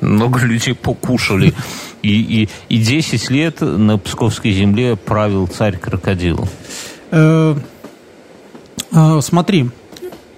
Много 0.00 0.40
людей 0.40 0.74
покушали. 0.74 1.54
И, 2.02 2.42
и, 2.42 2.48
и 2.68 2.78
10 2.78 3.30
лет 3.30 3.60
на 3.60 3.98
Псковской 3.98 4.52
земле 4.52 4.96
правил 4.96 5.46
царь-крокодил. 5.46 6.48
Э, 7.10 7.56
э, 8.92 9.20
смотри, 9.22 9.70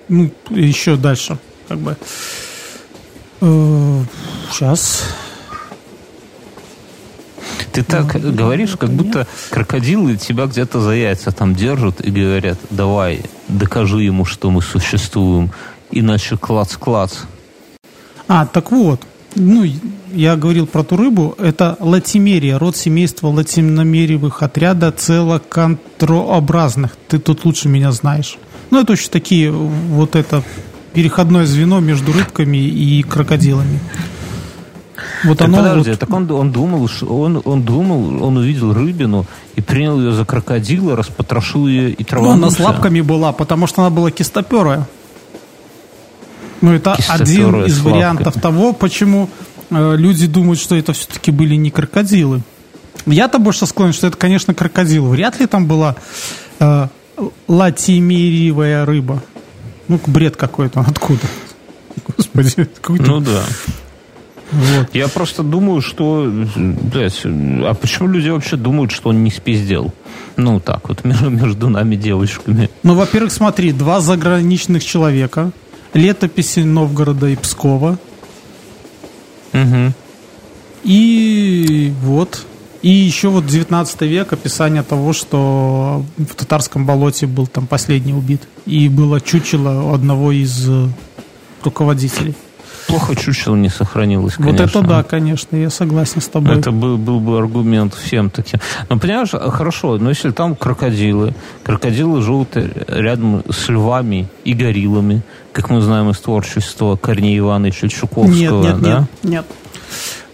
ну, 0.08 0.30
еще 0.50 0.96
дальше, 0.96 1.38
как 1.68 1.78
бы. 1.78 1.96
сейчас. 3.40 5.04
Ты 7.72 7.82
так 7.82 8.06
говоришь, 8.34 8.76
как 8.76 8.90
будто 8.90 9.26
крокодилы 9.50 10.16
тебя 10.16 10.46
где-то 10.46 10.80
за 10.80 10.92
яйца 10.92 11.30
там 11.30 11.54
держат 11.54 12.00
и 12.00 12.10
говорят, 12.10 12.58
давай, 12.70 13.20
докажи 13.48 14.02
ему, 14.02 14.24
что 14.24 14.50
мы 14.50 14.62
существуем, 14.62 15.50
иначе 15.90 16.38
клац-клац. 16.38 17.12
А, 18.28 18.46
так 18.46 18.72
вот, 18.72 19.02
ну, 19.34 19.64
я 20.12 20.36
говорил 20.36 20.66
про 20.66 20.84
ту 20.84 20.96
рыбу, 20.96 21.34
это 21.38 21.76
латимерия, 21.78 22.58
род 22.58 22.76
семейства 22.76 23.28
латиномериевых 23.28 24.42
отряда 24.42 24.90
целокантрообразных. 24.90 26.96
Ты 27.08 27.18
тут 27.18 27.44
лучше 27.44 27.68
меня 27.68 27.92
знаешь. 27.92 28.38
Ну, 28.70 28.80
это 28.80 28.92
очень 28.92 29.10
такие, 29.10 29.50
вот 29.50 30.16
это 30.16 30.42
переходное 30.92 31.46
звено 31.46 31.80
между 31.80 32.12
рыбками 32.12 32.56
и 32.58 33.02
крокодилами. 33.02 33.80
Вот 35.24 35.38
Так 35.38 35.48
оно 35.48 35.58
подожди, 35.58 35.90
вот- 35.90 35.98
так 35.98 36.10
он, 36.12 36.30
он 36.30 36.52
думал, 36.52 36.88
он, 37.08 37.42
он 37.44 37.62
думал, 37.62 38.22
он 38.24 38.36
увидел 38.38 38.72
рыбину 38.72 39.26
и 39.54 39.60
принял 39.60 40.00
ее 40.00 40.12
за 40.12 40.24
крокодила, 40.24 40.96
распотрошил 40.96 41.66
ее 41.66 41.90
и 41.90 41.96
Ну, 41.98 42.04
траванулся. 42.04 42.38
она 42.46 42.50
с 42.50 42.58
лапками 42.58 43.00
была, 43.02 43.32
потому 43.32 43.66
что 43.66 43.82
она 43.82 43.90
была 43.90 44.10
кистоперая. 44.10 44.86
Ну, 46.62 46.72
это 46.72 46.94
Кистоперая 46.96 47.22
один 47.22 47.64
из 47.66 47.78
вариантов 47.80 48.26
лапками. 48.26 48.42
того, 48.42 48.72
почему 48.72 49.28
э, 49.70 49.96
люди 49.96 50.26
думают, 50.26 50.58
что 50.58 50.74
это 50.76 50.92
все-таки 50.92 51.30
были 51.30 51.54
не 51.54 51.70
крокодилы. 51.70 52.40
Я-то 53.04 53.38
больше 53.38 53.66
склонен, 53.66 53.92
что 53.92 54.06
это, 54.06 54.16
конечно, 54.16 54.54
крокодил. 54.54 55.06
Вряд 55.08 55.38
ли 55.38 55.46
там 55.46 55.66
была 55.66 55.94
э, 56.58 56.88
латимериевая 57.48 58.84
рыба. 58.84 59.22
Ну, 59.88 60.00
бред 60.06 60.36
какой-то. 60.36 60.80
Откуда? 60.80 61.26
Господи, 62.16 62.68
какой-то... 62.80 63.04
Ну 63.04 63.20
да. 63.20 63.44
вот. 64.52 64.94
Я 64.94 65.08
просто 65.08 65.42
думаю, 65.42 65.80
что, 65.80 66.30
блядь, 66.56 67.22
а 67.24 67.74
почему 67.74 68.08
люди 68.08 68.28
вообще 68.28 68.56
думают, 68.56 68.92
что 68.92 69.10
он 69.10 69.22
не 69.22 69.30
спиздел? 69.30 69.92
Ну, 70.36 70.60
так 70.60 70.88
вот, 70.88 71.04
между, 71.04 71.68
нами 71.68 71.96
девочками. 71.96 72.68
Ну, 72.82 72.94
во-первых, 72.94 73.32
смотри, 73.32 73.72
два 73.72 74.00
заграничных 74.00 74.84
человека, 74.84 75.52
летописи 75.94 76.60
Новгорода 76.60 77.28
и 77.28 77.36
Пскова, 77.36 77.98
Мгм. 79.56 79.94
И 80.84 81.92
вот. 82.02 82.44
И 82.82 82.88
еще 82.88 83.28
вот 83.28 83.46
19 83.46 84.02
век 84.02 84.32
описание 84.32 84.82
того, 84.82 85.12
что 85.12 86.04
в 86.16 86.34
татарском 86.34 86.86
болоте 86.86 87.26
был 87.26 87.46
там 87.46 87.66
последний 87.66 88.12
убит. 88.12 88.42
И 88.66 88.88
было 88.88 89.20
чучело 89.20 89.94
одного 89.94 90.32
из 90.32 90.68
э, 90.68 90.88
руководителей. 91.64 92.34
Плохо 92.86 93.16
чучело 93.16 93.56
не 93.56 93.68
сохранилось, 93.68 94.38
Вот 94.38 94.46
конечно. 94.46 94.78
это 94.78 94.88
да, 94.88 95.02
конечно, 95.02 95.56
я 95.56 95.70
согласен 95.70 96.20
с 96.20 96.28
тобой. 96.28 96.58
Это 96.58 96.70
был, 96.70 96.96
был 96.96 97.18
бы 97.18 97.36
аргумент 97.38 97.94
всем 97.94 98.30
таким. 98.30 98.60
Но 98.88 98.98
понимаешь, 98.98 99.30
хорошо, 99.30 99.98
но 99.98 100.10
если 100.10 100.30
там 100.30 100.54
крокодилы, 100.54 101.34
крокодилы 101.64 102.22
живут 102.22 102.50
рядом 102.86 103.42
с 103.50 103.68
львами 103.68 104.28
и 104.44 104.52
гориллами, 104.52 105.22
как 105.52 105.70
мы 105.70 105.80
знаем 105.80 106.10
из 106.10 106.18
творчества 106.18 106.96
Корнея 106.96 107.38
Ивановича 107.38 107.88
Чуковского, 107.88 108.32
Нет, 108.32 108.52
нет, 108.52 108.80
да? 108.80 108.98
нет, 109.00 109.08
нет. 109.24 109.46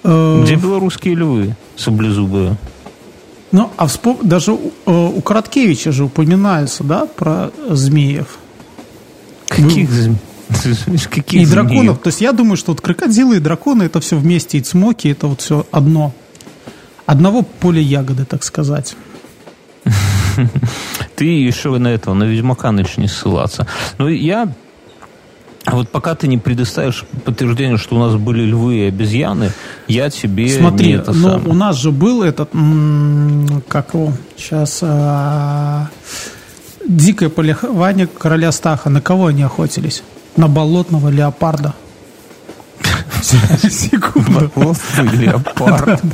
Э, 0.04 0.40
Где 0.42 0.56
белорусские 0.56 1.14
львы 1.14 1.56
саблезубые? 1.76 2.56
Ну, 3.52 3.70
а 3.76 3.86
вспом... 3.86 4.18
даже 4.22 4.52
у, 4.52 4.72
э, 4.86 4.90
у 4.92 5.20
Короткевича 5.20 5.92
же 5.92 6.04
упоминается, 6.04 6.84
да, 6.84 7.06
про 7.06 7.50
змеев. 7.68 8.38
Каких 9.48 9.90
зм- 9.90 10.18
Каких 11.10 11.42
и 11.42 11.44
змеев? 11.44 11.50
драконов. 11.50 11.98
То 12.00 12.08
есть 12.08 12.20
я 12.20 12.32
думаю, 12.32 12.56
что 12.56 12.72
вот 12.72 12.80
крокодилы 12.80 13.36
и 13.36 13.40
драконы 13.40 13.84
это 13.84 14.00
все 14.00 14.16
вместе, 14.16 14.58
и 14.58 14.62
цмоки 14.62 15.08
это 15.08 15.26
вот 15.26 15.40
все 15.42 15.66
одно. 15.70 16.12
Одного 17.04 17.42
поля 17.42 17.80
ягоды, 17.80 18.24
так 18.24 18.42
сказать. 18.42 18.96
Ты 21.16 21.24
еще 21.26 21.76
на 21.78 21.88
этого, 21.88 22.14
на 22.14 22.24
Ведьмака 22.24 22.72
начни 22.72 23.06
ссылаться. 23.06 23.66
Но 23.98 24.08
я 24.08 24.52
вот 25.70 25.88
пока 25.90 26.14
ты 26.14 26.26
не 26.26 26.38
предоставишь 26.38 27.04
подтверждение, 27.24 27.76
что 27.78 27.96
у 27.96 27.98
нас 27.98 28.16
были 28.16 28.42
львы 28.42 28.78
и 28.78 28.88
обезьяны, 28.88 29.52
я 29.86 30.10
тебе 30.10 30.48
Смотри, 30.48 30.88
не 30.88 30.92
это 30.94 31.12
ну 31.12 31.30
самое. 31.30 31.48
у 31.48 31.54
нас 31.54 31.76
же 31.76 31.92
был 31.92 32.22
этот, 32.22 32.50
как 33.68 33.94
его, 33.94 34.12
сейчас, 34.36 34.80
а, 34.82 35.88
дикое 36.86 37.28
полихование 37.28 38.06
короля 38.06 38.50
Стаха. 38.50 38.90
На 38.90 39.00
кого 39.00 39.26
они 39.26 39.42
охотились? 39.42 40.02
На 40.36 40.48
болотного 40.48 41.08
леопарда. 41.10 41.74
Секунду. 43.22 44.50
Болотный 44.54 45.16
леопард. 45.16 46.02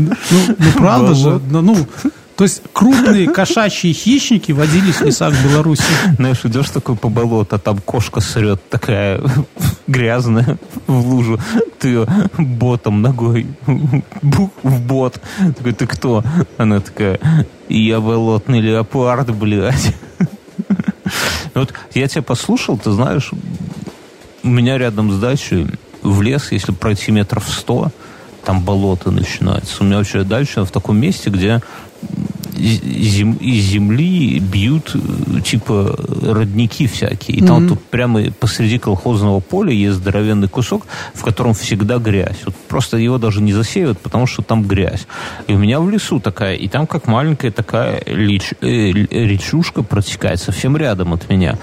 Ну, 0.00 0.12
ну, 0.30 0.72
правда 0.76 1.12
же, 1.12 1.40
ну, 1.50 1.76
то 2.38 2.44
есть 2.44 2.62
крупные 2.72 3.28
кошачьи 3.28 3.92
хищники 3.92 4.52
водились 4.52 5.00
в 5.00 5.04
лесах 5.04 5.34
Беларуси. 5.42 5.82
Знаешь, 6.18 6.44
идешь 6.44 6.70
такой 6.70 6.94
по 6.94 7.08
болоту, 7.08 7.56
а 7.56 7.58
там 7.58 7.80
кошка 7.80 8.20
срет 8.20 8.60
такая 8.70 9.20
грязная 9.88 10.56
в 10.86 11.04
лужу. 11.04 11.40
Ты 11.80 11.88
ее 11.88 12.06
ботом 12.38 13.02
ногой 13.02 13.48
бух, 14.22 14.50
в 14.62 14.80
бот. 14.80 15.20
Такой, 15.56 15.72
ты 15.72 15.88
кто? 15.88 16.22
Она 16.58 16.78
такая, 16.78 17.18
я 17.68 17.98
болотный 18.00 18.60
леопард, 18.60 19.34
блядь. 19.34 19.96
Вот 21.54 21.74
я 21.92 22.06
тебя 22.06 22.22
послушал, 22.22 22.78
ты 22.78 22.92
знаешь, 22.92 23.32
у 24.44 24.48
меня 24.48 24.78
рядом 24.78 25.10
с 25.10 25.18
дачей 25.18 25.66
в 26.02 26.22
лес, 26.22 26.52
если 26.52 26.70
пройти 26.70 27.10
метров 27.10 27.48
сто, 27.48 27.90
там 28.44 28.62
болото 28.62 29.10
начинается. 29.10 29.82
У 29.82 29.84
меня 29.84 29.98
вообще 29.98 30.22
дальше 30.22 30.62
в 30.62 30.70
таком 30.70 30.98
месте, 30.98 31.30
где 31.30 31.60
зем- 32.58 33.36
из 33.40 33.64
земли 33.64 34.38
бьют 34.40 34.94
э, 34.94 35.40
типа 35.40 35.98
родники 36.22 36.86
всякие. 36.86 37.38
И 37.38 37.44
там 37.44 37.68
тут 37.68 37.82
прямо 37.84 38.30
посреди 38.32 38.78
колхозного 38.78 39.40
поля 39.40 39.72
есть 39.72 39.96
здоровенный 39.98 40.48
кусок, 40.48 40.86
в 41.14 41.22
котором 41.22 41.54
всегда 41.54 41.98
грязь. 41.98 42.38
Вот 42.44 42.54
просто 42.68 42.96
его 42.96 43.18
даже 43.18 43.40
не 43.40 43.52
засеивают, 43.52 43.98
потому 44.00 44.26
что 44.26 44.42
там 44.42 44.64
грязь. 44.64 45.06
И 45.46 45.54
у 45.54 45.58
меня 45.58 45.80
в 45.80 45.88
лесу 45.88 46.20
такая, 46.20 46.54
и 46.54 46.68
там 46.68 46.86
как 46.86 47.06
маленькая 47.06 47.50
такая 47.50 48.02
леч- 48.06 48.54
э, 48.60 48.90
речушка 48.92 49.82
протекает 49.82 50.40
совсем 50.40 50.76
рядом 50.76 51.12
от 51.12 51.28
меня. 51.28 51.58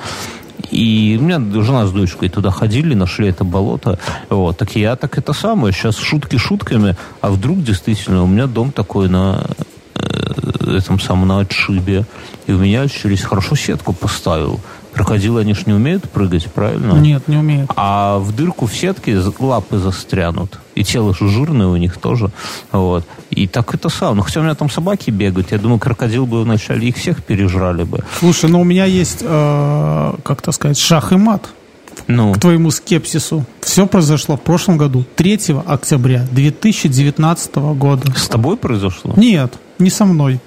И 0.71 1.17
у 1.19 1.23
меня 1.23 1.39
жена 1.61 1.85
с 1.85 1.91
дочкой 1.91 2.29
туда 2.29 2.49
ходили, 2.49 2.95
нашли 2.95 3.27
это 3.27 3.43
болото. 3.43 3.99
Вот. 4.29 4.57
Так 4.57 4.75
я 4.75 4.95
так 4.95 5.17
это 5.17 5.33
самое. 5.33 5.73
Сейчас 5.73 5.97
шутки 5.97 6.37
шутками, 6.37 6.95
а 7.21 7.29
вдруг 7.29 7.61
действительно 7.63 8.23
у 8.23 8.27
меня 8.27 8.47
дом 8.47 8.71
такой 8.71 9.09
на 9.09 9.43
этом 10.75 10.99
самом 10.99 11.27
на 11.27 11.39
отшибе. 11.39 12.05
И 12.47 12.51
у 12.51 12.57
меня 12.57 12.87
через 12.87 13.23
хорошо 13.23 13.55
сетку 13.55 13.93
поставил. 13.93 14.59
Крокодилы, 14.93 15.41
они 15.41 15.53
ж 15.53 15.65
не 15.65 15.73
умеют 15.73 16.09
прыгать, 16.09 16.45
правильно? 16.45 16.93
Нет, 16.93 17.27
не 17.27 17.35
умеют. 17.35 17.69
А 17.75 18.17
в 18.19 18.33
дырку 18.33 18.65
в 18.65 18.73
сетке 18.73 19.19
лапы 19.39 19.77
застрянут. 19.77 20.57
И 20.73 20.85
тело 20.85 21.13
же 21.13 21.27
жирное 21.27 21.67
у 21.67 21.75
них 21.75 21.97
тоже. 21.97 22.31
Вот. 22.71 23.05
И 23.29 23.45
так 23.47 23.73
это 23.75 23.89
сам. 23.89 24.17
Ну, 24.17 24.23
хотя 24.23 24.39
у 24.39 24.43
меня 24.43 24.55
там 24.55 24.69
собаки 24.69 25.11
бегают. 25.11 25.51
Я 25.51 25.57
думаю, 25.57 25.79
крокодил 25.79 26.25
бы 26.25 26.43
вначале 26.43 26.87
их 26.87 26.95
всех 26.95 27.23
пережрали 27.23 27.83
бы. 27.83 28.05
Слушай, 28.19 28.49
ну 28.49 28.61
у 28.61 28.63
меня 28.63 28.85
есть, 28.85 29.19
э, 29.21 30.13
как 30.23 30.41
то 30.41 30.53
сказать, 30.53 30.77
шах 30.77 31.11
и 31.11 31.17
мат 31.17 31.49
Ну, 32.07 32.33
к 32.33 32.39
твоему 32.39 32.71
скепсису. 32.71 33.45
Все 33.61 33.87
произошло 33.87 34.37
в 34.37 34.41
прошлом 34.41 34.77
году, 34.77 35.05
3 35.15 35.55
октября 35.65 36.27
2019 36.31 37.55
года. 37.55 38.13
с 38.15 38.27
тобой 38.27 38.57
произошло? 38.57 39.13
Нет, 39.17 39.53
не 39.79 39.89
со 39.89 40.05
мной. 40.05 40.39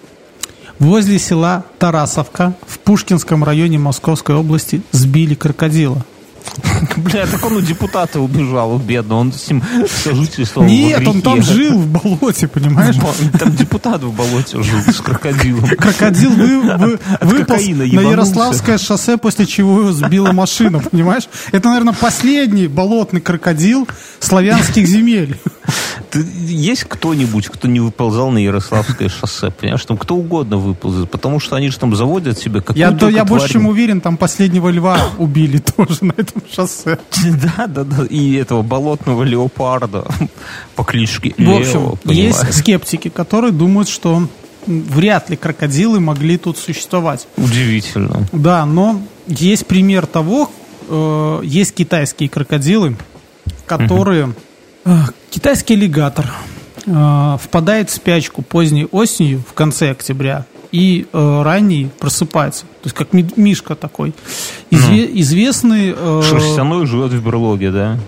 Возле 0.79 1.19
села 1.19 1.65
Тарасовка 1.79 2.55
в 2.67 2.79
Пушкинском 2.79 3.43
районе 3.43 3.79
Московской 3.79 4.37
области 4.37 4.83
сбили 4.93 5.35
крокодила. 5.35 6.05
Бля, 6.97 7.27
так 7.27 7.45
он 7.45 7.57
у 7.57 7.61
депутата 7.61 8.21
убежал, 8.21 8.79
бедно. 8.79 9.17
Он 9.17 9.33
с 9.33 9.49
ним 9.49 9.63
сожительствовал 9.87 10.67
во 10.67 10.73
Нет, 10.73 11.07
он 11.07 11.23
там 11.23 11.43
жил 11.43 11.79
в 11.79 11.87
болоте, 11.87 12.49
понимаешь? 12.49 12.97
Там 13.39 13.55
депутат 13.55 14.03
в 14.03 14.13
болоте 14.13 14.63
жил 14.63 14.81
с 14.81 15.01
крокодилом. 15.01 15.69
Крокодил 15.79 16.31
вы, 16.31 16.61
вы- 16.61 17.01
выполз 17.21 17.63
кокаина 17.63 17.85
на. 17.85 18.11
Ярославское 18.11 18.79
шоссе, 18.79 19.17
после 19.17 19.47
чего 19.47 19.81
его 19.81 19.93
сбила 19.93 20.33
машина, 20.33 20.81
понимаешь? 20.81 21.29
Это, 21.53 21.69
наверное, 21.69 21.95
последний 21.95 22.69
болотный 22.69 23.21
крокодил 23.21 23.89
славянских 24.21 24.87
земель. 24.87 25.37
Ты- 26.23 26.53
есть 26.55 26.85
кто-нибудь, 26.85 27.47
кто 27.49 27.69
не 27.69 27.81
выползал 27.81 28.31
на 28.31 28.39
Ярославское 28.39 29.09
шоссе? 29.09 29.51
Понимаешь, 29.51 29.85
там 29.85 29.97
кто 29.97 30.17
угодно 30.17 30.57
выползет, 30.57 31.11
потому 31.11 31.41
что 31.41 31.57
они 31.57 31.69
же 31.69 31.79
там 31.79 31.95
заводят 31.97 32.39
себе 32.39 32.61
какую-то 32.61 32.79
Я, 32.81 32.93
то- 32.93 33.09
я 33.09 33.25
больше 33.25 33.49
чем 33.55 33.67
уверен, 33.67 34.01
там 34.01 34.17
последнего 34.17 34.69
льва 34.69 34.99
убили 35.19 35.59
тоже 35.77 36.05
на 36.05 36.13
этом 36.17 36.43
шоссе. 36.53 36.99
Да, 37.59 37.67
да, 37.67 37.85
да. 37.85 38.05
И 38.05 38.35
этого 38.35 38.63
болотного 38.63 39.23
леопарда 39.23 40.05
по 40.77 40.85
кличке 40.85 41.35
В 41.37 41.41
Лео, 41.41 41.57
общем, 41.59 41.99
понимаешь? 42.03 42.37
есть 42.37 42.55
скептики, 42.59 43.09
которые 43.09 43.53
думают, 43.53 43.89
что 43.89 44.29
вряд 44.67 45.31
ли 45.31 45.37
крокодилы 45.37 46.01
могли 46.01 46.37
тут 46.39 46.59
существовать. 46.59 47.27
Удивительно. 47.37 48.27
Да, 48.33 48.67
но 48.67 49.01
есть 49.27 49.67
пример 49.67 50.07
того, 50.07 50.51
э, 50.89 51.41
есть 51.45 51.75
китайские 51.75 52.29
крокодилы, 52.29 52.97
которые... 53.67 54.35
э, 54.85 54.97
китайский 55.31 55.75
аллигатор 55.75 56.31
э, 56.87 57.37
впадает 57.43 57.91
в 57.91 57.95
спячку 57.95 58.43
поздней 58.43 58.87
осенью, 58.91 59.43
в 59.49 59.53
конце 59.53 59.91
октября, 59.91 60.47
и 60.73 61.07
э, 61.13 61.43
ранний 61.43 61.91
просыпается. 61.99 62.63
То 62.83 62.85
есть 62.85 62.97
как 62.97 63.13
ми- 63.13 63.29
мишка 63.37 63.75
такой. 63.75 64.13
Изве- 64.71 65.11
Известный... 65.21 65.95
э, 65.97 66.23
Шерстяной 66.29 66.87
живет 66.87 67.13
в 67.13 67.23
берлоге, 67.25 67.71
да? 67.71 67.99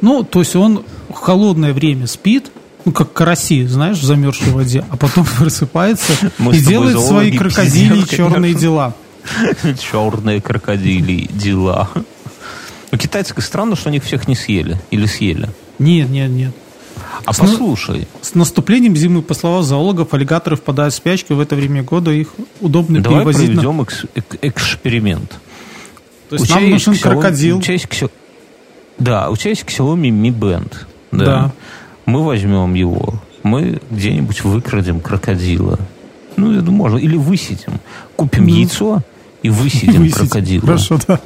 ну, 0.00 0.22
то 0.22 0.38
есть 0.40 0.56
он 0.56 0.84
в 1.10 1.14
холодное 1.14 1.72
время 1.74 2.06
спит, 2.06 2.50
ну, 2.86 2.92
как 2.92 3.12
караси, 3.12 3.66
знаешь, 3.66 3.98
в 3.98 4.04
замерзшей 4.04 4.52
воде, 4.52 4.84
а 4.90 4.96
потом 4.96 5.26
просыпается 5.38 6.12
Мы 6.38 6.56
и 6.56 6.60
делает 6.60 6.98
свои 7.00 7.36
крокодили 7.36 8.02
черные 8.06 8.54
дела. 8.54 8.94
Черные 9.78 10.40
крокодили 10.40 11.28
дела. 11.30 11.90
У 12.90 12.96
китайцев 12.96 13.36
странно, 13.44 13.76
что 13.76 13.90
они 13.90 14.00
всех 14.00 14.26
не 14.26 14.34
съели. 14.34 14.80
Или 14.90 15.04
съели. 15.04 15.50
Нет, 15.80 16.08
нет, 16.10 16.30
нет. 16.30 16.52
А 17.24 17.32
послушай. 17.34 18.06
С 18.22 18.34
наступлением 18.34 18.94
зимы, 18.96 19.22
по 19.22 19.34
словам 19.34 19.62
зоологов, 19.64 20.14
аллигаторы 20.14 20.56
впадают 20.56 20.94
в 20.94 20.96
спячку, 20.96 21.34
в 21.34 21.40
это 21.40 21.56
время 21.56 21.82
года 21.82 22.12
их 22.12 22.28
удобно 22.60 23.00
Давай 23.00 23.18
перевозить. 23.20 23.48
на- 23.48 23.62
проведем 23.62 23.80
экс- 23.82 24.04
эк- 24.14 24.38
эксперимент. 24.42 25.38
То 26.28 26.36
есть 26.36 26.44
У 26.44 26.48
тебя 26.48 26.60
нам 26.60 26.70
нужен 26.70 26.92
Xiaomi- 26.94 27.02
крокодил. 27.02 27.58
у 27.58 27.62
тебя 27.62 27.72
есть 27.74 27.86
Xio- 27.86 28.10
Да, 28.98 29.30
у 29.30 29.36
тебя 29.36 29.50
есть 29.50 29.64
Xiaomi 29.64 30.10
Mi 30.10 30.30
Band. 30.32 30.72
Да. 31.10 31.24
Да. 31.24 31.52
Мы 32.06 32.22
возьмем 32.24 32.74
его, 32.74 33.14
мы 33.42 33.80
где-нибудь 33.90 34.44
выкрадем 34.44 35.00
крокодила. 35.00 35.78
Ну, 36.36 36.52
я 36.52 36.60
думаю, 36.60 36.76
можно. 36.92 36.98
Или 36.98 37.16
высидим. 37.16 37.80
Купим 38.16 38.46
Ну. 38.46 38.54
яйцо 38.54 39.02
и 39.42 39.50
высидим 39.50 40.02
Высидим. 40.02 40.12
крокодила. 40.28 40.66
Хорошо, 40.66 40.98
да. 41.08 41.20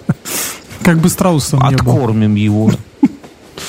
Как 0.83 0.99
бы 0.99 1.09
страусом. 1.09 1.61
Откормим 1.63 2.35
его. 2.35 2.71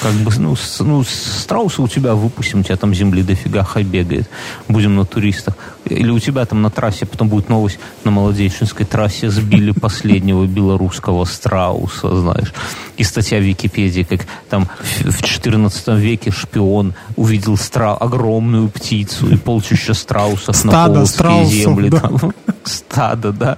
Как 0.01 0.13
бы, 0.13 0.31
ну, 0.39 0.55
с- 0.55 0.79
ну, 0.79 1.03
страуса 1.03 1.81
у 1.81 1.87
тебя 1.87 2.15
выпустим, 2.15 2.61
у 2.61 2.63
тебя 2.63 2.75
там 2.75 2.93
земли 2.93 3.23
дофига, 3.23 3.63
хай 3.63 3.83
бегает. 3.83 4.27
Будем 4.67 4.95
на 4.95 5.05
туристах. 5.05 5.55
Или 5.85 6.09
у 6.09 6.19
тебя 6.19 6.45
там 6.45 6.61
на 6.61 6.69
трассе, 6.69 7.05
потом 7.05 7.29
будет 7.29 7.49
новость, 7.49 7.79
на 8.03 8.11
Молодеченской 8.11 8.85
трассе 8.85 9.29
сбили 9.29 9.71
последнего 9.79 10.45
белорусского 10.45 11.25
страуса, 11.25 12.15
знаешь. 12.15 12.53
И 12.97 13.03
статья 13.03 13.39
в 13.39 13.43
Википедии, 13.43 14.03
как 14.03 14.21
там 14.49 14.69
в 14.79 15.15
в 15.15 15.23
14 15.23 15.87
веке 15.99 16.31
шпион 16.31 16.93
увидел 17.15 17.57
стра 17.57 17.93
огромную 17.93 18.69
птицу 18.69 19.29
и 19.29 19.37
полчища 19.37 19.93
страусов 19.93 20.63
на 20.63 20.71
Стадо 20.71 20.93
полоцкие 20.93 21.05
страусов, 21.05 21.53
земли. 21.53 21.89
да. 21.89 21.99
Там, 21.99 22.33
стадо, 22.63 23.31
да. 23.31 23.57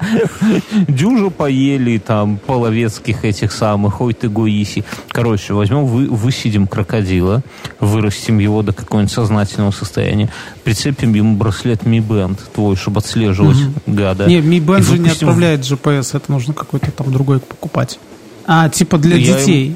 Дюжу 0.87 1.31
поели 1.31 1.97
там 1.97 2.37
половецких 2.37 3.25
этих 3.25 3.51
самых, 3.51 4.01
ой 4.01 4.13
ты 4.13 4.29
гуиси. 4.29 4.83
Короче, 5.09 5.53
возьмем, 5.53 5.85
вы, 5.85 6.07
высидим 6.07 6.67
крокодила, 6.67 7.41
вырастим 7.79 8.39
его 8.39 8.61
до 8.61 8.73
какого-нибудь 8.73 9.13
сознательного 9.13 9.71
состояния, 9.71 10.29
прицепим 10.63 11.13
ему 11.13 11.35
браслет 11.35 11.83
Mi 11.83 11.99
Band 12.17 12.37
твой, 12.53 12.75
чтобы 12.75 12.99
отслеживать 12.99 13.57
гада. 13.85 14.25
Не, 14.27 14.39
Mi 14.39 14.59
Band 14.63 14.79
И 14.79 14.83
же 14.83 14.99
не 14.99 15.09
отправляет 15.09 15.61
GPS, 15.61 16.15
это 16.17 16.31
нужно 16.31 16.53
какой-то 16.53 16.91
там 16.91 17.11
другой 17.11 17.39
покупать. 17.39 17.99
А, 18.45 18.69
типа 18.69 18.97
для 18.97 19.17
Я 19.17 19.37
детей. 19.39 19.75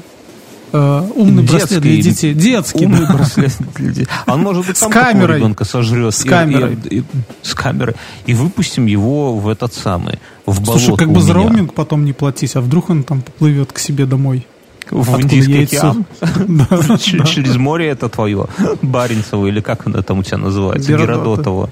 Э, 0.74 1.06
умный 1.14 1.42
браслет 1.42 1.82
для 1.82 1.96
Детский, 1.96 2.10
детей. 2.10 2.34
Детский, 2.34 2.86
Умный 2.86 3.00
да. 3.06 3.12
браслет 3.12 3.52
для 3.76 3.90
детей. 3.90 4.08
Он 4.26 4.40
может 4.40 4.66
быть 4.66 4.76
С 4.78 4.80
сам 4.80 4.90
такого 4.90 5.12
камерой. 5.12 5.36
ребенка 5.36 5.64
сожрет. 5.66 6.14
С 6.14 6.24
И- 6.24 6.28
камерой. 6.28 6.78
И, 6.88 6.98
и- 7.00 7.04
с 7.42 7.54
камерой. 7.54 7.94
И 8.24 8.32
выпустим 8.32 8.86
его 8.86 9.36
в 9.36 9.48
этот 9.48 9.74
самый, 9.74 10.18
в 10.46 10.60
болото 10.62 10.82
Слушай, 10.86 10.96
как 10.96 11.12
бы 11.12 11.20
за 11.20 11.34
роуминг 11.34 11.74
потом 11.74 12.06
не 12.06 12.14
платить, 12.14 12.56
а 12.56 12.62
вдруг 12.62 12.88
он 12.88 13.02
там 13.04 13.20
поплывет 13.20 13.70
к 13.72 13.78
себе 13.78 14.06
домой. 14.06 14.46
В 14.92 15.00
Откуда 15.14 15.22
Индийский 15.22 15.52
яйцо? 15.52 15.96
океан? 16.20 16.96
Через 17.26 17.56
море 17.56 17.88
это 17.88 18.08
твое. 18.08 18.46
Баренцево, 18.82 19.46
или 19.46 19.60
как 19.60 19.86
оно 19.86 20.02
там 20.02 20.18
у 20.18 20.22
тебя 20.22 20.36
называется? 20.36 20.88
Геродотово. 20.92 21.70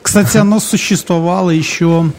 Кстати, 0.00 0.36
оно 0.38 0.60
существовало 0.60 1.50
еще... 1.50 2.10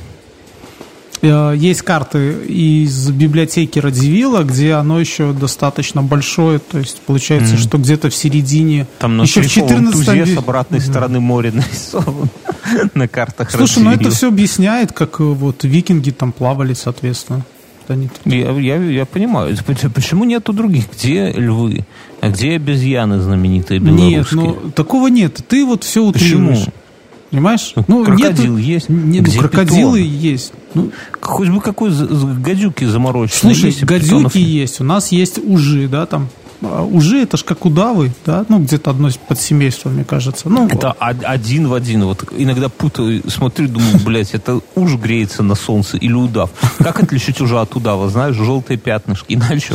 э, 1.22 1.54
Есть 1.56 1.82
карты 1.84 2.34
из 2.46 3.10
библиотеки 3.12 3.80
Радзивилла, 3.80 4.44
где 4.44 4.74
оно 4.74 5.00
еще 5.00 5.32
достаточно 5.34 6.02
большое, 6.04 6.60
то 6.60 6.80
есть 6.80 7.00
получается, 7.06 7.58
что 7.58 7.78
где-то 7.78 8.10
в 8.10 8.16
середине, 8.16 8.88
Там 9.00 9.22
еще 9.22 9.42
в 9.42 9.46
шлифовом 9.46 9.92
14 9.92 10.06
тузе 10.06 10.26
с 10.26 10.38
обратной 10.38 10.82
стороны 10.82 11.20
моря 11.20 11.52
нарисован 11.54 12.30
на 12.96 13.08
картах 13.08 13.50
Слушай, 13.52 13.84
ну 13.84 13.92
это 13.92 14.10
все 14.10 14.28
объясняет, 14.28 14.92
как 14.92 15.20
э, 15.22 15.24
вот 15.24 15.64
викинги 15.64 16.12
там 16.12 16.32
плавали, 16.32 16.74
соответственно. 16.74 17.46
Они 17.92 18.08
тут- 18.08 18.32
Я, 18.34 18.52
я, 18.52 18.76
я 18.78 19.06
понимаю. 19.06 19.56
Поч- 19.66 19.92
Почему 19.94 20.24
нету 20.26 20.54
других? 20.54 20.86
Где 20.94 21.32
львы? 21.32 21.86
А 22.22 22.30
где 22.30 22.54
обезьяны 22.56 23.20
знаменитые 23.20 23.80
белорусские? 23.80 24.10
Нет, 24.12 24.32
ну 24.64 24.72
такого 24.72 25.08
нет. 25.08 25.40
Ты 25.48 25.66
вот 25.66 25.84
все 25.84 26.10
Почему? 26.12 26.50
утрируешь. 26.50 26.68
Понимаешь? 27.32 27.74
Ну, 27.88 28.04
крокодил 28.04 28.58
нету- 28.58 28.58
есть. 28.58 28.90
Нет, 28.90 29.24
ну, 29.24 29.30
Где 29.30 29.40
крокодилы 29.40 30.00
питон? 30.04 30.18
есть. 30.20 30.54
Ну, 30.74 30.92
Хоть 31.22 31.48
бы 31.50 31.62
какой 31.62 31.92
гадюки 31.92 32.84
замороченной. 32.84 33.54
Слушай, 33.56 33.68
есть, 33.68 33.84
гадюки 33.86 34.06
питонов 34.10 34.36
есть, 34.36 34.82
у 34.82 34.84
нас 34.84 35.12
есть 35.14 35.40
ужи, 35.44 35.88
да, 35.88 36.06
там. 36.06 36.28
А 36.64 36.84
Ужи 36.84 37.22
это 37.24 37.38
ж 37.38 37.44
как 37.44 37.66
удавы, 37.66 38.12
да, 38.26 38.46
ну 38.50 38.60
где-то 38.60 38.92
одно 38.92 39.10
подсемейство, 39.28 39.90
мне 39.90 40.04
кажется. 40.04 40.48
Ну, 40.50 40.68
Это 40.68 40.92
од- 41.00 41.24
один 41.24 41.68
в 41.68 41.74
один. 41.74 42.04
Вот 42.06 42.24
иногда 42.38 42.70
путаю, 42.70 43.22
смотрю, 43.30 43.68
думаю, 43.68 44.00
блядь, 44.06 44.34
это 44.36 44.62
уж 44.76 44.96
греется 44.96 45.42
на 45.44 45.56
солнце 45.56 45.98
или 45.98 46.14
удав. 46.14 46.52
Как 46.78 47.02
отличить 47.02 47.42
уже 47.42 47.60
от 47.60 47.76
удава? 47.76 48.10
Знаешь, 48.10 48.36
желтые 48.36 48.78
пятнышки. 48.78 49.26
Иначе 49.34 49.74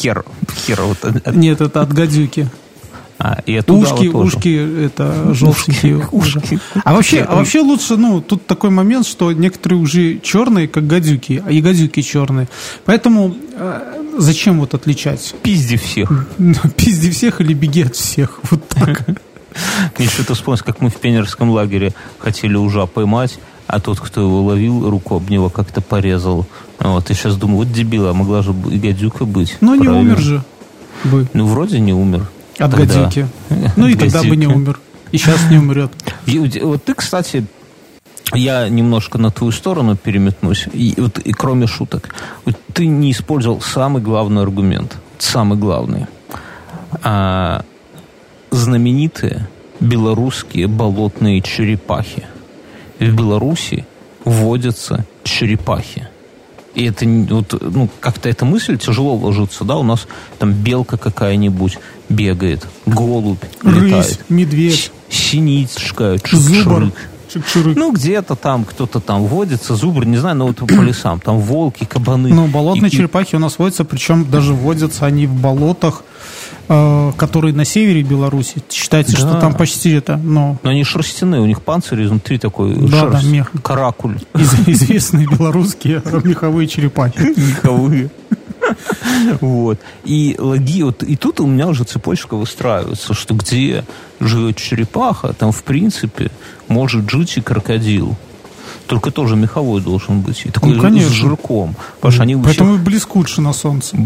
хер, 0.00 0.24
хер 0.66 0.82
вот. 0.82 1.04
от- 1.04 1.26
от- 1.26 1.34
нет, 1.34 1.60
это 1.60 1.82
от 1.82 1.92
гадюки. 1.92 2.48
А, 3.20 3.40
и 3.46 3.58
удава 3.58 3.80
Ушки, 3.94 4.10
тоже. 4.12 4.36
ушки 4.36 4.84
это 4.86 5.34
желтенькие. 5.34 6.08
ушки. 6.12 6.60
А 6.84 6.94
вообще, 6.94 7.22
а 7.22 7.34
вообще 7.34 7.62
лучше, 7.62 7.96
ну, 7.96 8.20
тут 8.20 8.46
такой 8.46 8.70
момент, 8.70 9.08
что 9.08 9.32
некоторые 9.32 9.80
ужи 9.80 10.20
черные, 10.22 10.68
как 10.68 10.86
гадюки, 10.86 11.42
а 11.44 11.50
и 11.50 11.60
гадюки 11.60 12.00
черные. 12.02 12.46
Поэтому 12.84 13.34
э, 13.56 13.97
зачем 14.18 14.60
вот 14.60 14.74
отличать? 14.74 15.34
Пизди 15.42 15.76
всех. 15.76 16.10
Ну, 16.38 16.54
Пизди 16.76 17.10
всех 17.10 17.40
или 17.40 17.54
беги 17.54 17.82
от 17.82 17.96
всех. 17.96 18.40
Вот 18.50 18.66
так. 18.68 19.04
Мне 19.98 20.08
что-то 20.08 20.34
вспомнилось, 20.34 20.62
как 20.62 20.80
мы 20.80 20.90
в 20.90 20.96
пионерском 20.96 21.50
лагере 21.50 21.92
хотели 22.18 22.54
ужа 22.54 22.86
поймать, 22.86 23.38
а 23.66 23.80
тот, 23.80 23.98
кто 24.00 24.20
его 24.20 24.42
ловил, 24.42 24.88
руку 24.88 25.16
об 25.16 25.30
него 25.30 25.48
как-то 25.50 25.80
порезал. 25.80 26.46
Вот, 26.78 27.10
и 27.10 27.14
сейчас 27.14 27.36
думаю, 27.36 27.58
вот 27.58 27.72
дебила, 27.72 28.12
могла 28.12 28.42
же 28.42 28.54
и 28.70 28.78
гадюка 28.78 29.24
быть. 29.24 29.56
Но 29.60 29.74
не 29.74 29.82
Правильно. 29.84 30.00
умер 30.12 30.18
же 30.20 30.44
бы 31.04 31.26
Ну, 31.32 31.46
вроде 31.46 31.80
не 31.80 31.92
умер. 31.92 32.28
от 32.58 32.70
Тогда. 32.70 32.84
гадюки. 32.86 33.26
Ну 33.76 33.88
и 33.88 33.94
тогда 33.94 34.22
бы 34.22 34.36
не 34.36 34.46
умер. 34.46 34.78
И 35.10 35.18
сейчас 35.18 35.40
не 35.50 35.58
умрет. 35.58 35.90
Вот 36.62 36.84
ты, 36.84 36.94
кстати, 36.94 37.46
я 38.34 38.68
немножко 38.68 39.18
на 39.18 39.30
твою 39.30 39.52
сторону 39.52 39.96
переметнусь. 39.96 40.66
И, 40.72 40.94
вот, 40.98 41.18
и 41.18 41.32
кроме 41.32 41.66
шуток, 41.66 42.14
вот 42.44 42.56
ты 42.72 42.86
не 42.86 43.12
использовал 43.12 43.60
самый 43.60 44.02
главный 44.02 44.42
аргумент. 44.42 44.96
Самый 45.18 45.58
главный. 45.58 46.06
А, 47.02 47.64
знаменитые 48.50 49.48
белорусские 49.80 50.66
болотные 50.66 51.40
черепахи. 51.40 52.26
В 52.98 53.14
Беларуси 53.14 53.86
водятся 54.24 55.04
черепахи. 55.22 56.08
И 56.74 56.84
это 56.84 57.06
вот, 57.06 57.60
ну, 57.60 57.88
как-то 58.00 58.28
эта 58.28 58.44
мысль 58.44 58.78
тяжело 58.78 59.14
ложится, 59.16 59.64
да, 59.64 59.76
у 59.76 59.82
нас 59.82 60.06
там 60.38 60.52
белка 60.52 60.96
какая-нибудь 60.96 61.78
бегает, 62.08 62.66
голубь 62.86 63.42
Рысь, 63.62 63.82
летает. 63.82 64.24
медведь, 64.28 64.92
Синичка, 65.08 66.18
зубр, 66.30 66.92
Ну, 67.76 67.92
где-то 67.92 68.34
там 68.34 68.64
кто-то 68.64 69.00
там 69.00 69.24
водится, 69.24 69.74
зубр, 69.74 70.04
не 70.04 70.16
знаю, 70.16 70.36
но 70.36 70.46
вот 70.48 70.56
по 70.56 70.80
лесам, 70.82 71.20
там 71.20 71.38
волки, 71.38 71.84
кабаны. 71.84 72.28
Ну, 72.30 72.46
болотные 72.46 72.88
И- 72.90 72.92
черепахи 72.94 73.36
у 73.36 73.38
нас 73.38 73.58
водятся, 73.58 73.84
причем 73.84 74.30
даже 74.30 74.54
водятся 74.54 75.06
они 75.06 75.26
в 75.26 75.32
болотах, 75.34 76.02
э, 76.68 77.12
которые 77.16 77.54
на 77.54 77.64
севере 77.64 78.02
Беларуси. 78.02 78.62
Считается, 78.70 79.12
Да. 79.12 79.18
что 79.18 79.40
там 79.40 79.54
почти 79.54 79.90
это, 79.92 80.16
ну, 80.16 80.58
Но 80.62 80.70
они 80.70 80.84
шерстяные, 80.84 81.40
у 81.40 81.46
них 81.46 81.62
панцирь 81.62 82.04
изнутри 82.04 82.38
такой, 82.38 82.74
Да, 82.74 83.06
да, 83.06 83.12
шерсть, 83.12 83.26
мех. 83.26 83.50
каракуль, 83.62 84.18
из- 84.34 84.54
известные 84.66 85.26
белорусские 85.26 86.02
меховые 86.24 86.66
черепахи. 86.68 87.18
меховые. 87.36 88.10
Вот. 89.40 89.78
И 90.04 90.36
логи, 90.38 90.82
вот, 90.82 91.02
и 91.02 91.16
тут 91.16 91.40
у 91.40 91.46
меня 91.46 91.68
уже 91.68 91.84
цепочка 91.84 92.36
выстраивается, 92.36 93.14
что 93.14 93.34
где 93.34 93.84
живет 94.20 94.56
черепаха, 94.56 95.32
там, 95.32 95.52
в 95.52 95.62
принципе, 95.64 96.30
может 96.68 97.10
жить 97.10 97.36
и 97.36 97.40
крокодил. 97.40 98.16
Только 98.86 99.10
тоже 99.10 99.36
меховой 99.36 99.82
должен 99.82 100.20
быть. 100.20 100.46
И 100.46 100.50
такой 100.50 100.74
Ну, 100.74 100.80
конечно. 100.80 101.10
с 101.10 101.12
жирком. 101.12 101.76
Что 102.08 102.22
они 102.22 102.36
Поэтому 102.36 102.76
и 102.76 102.78
блескучше 102.78 103.42
на 103.42 103.52
солнце. 103.52 103.96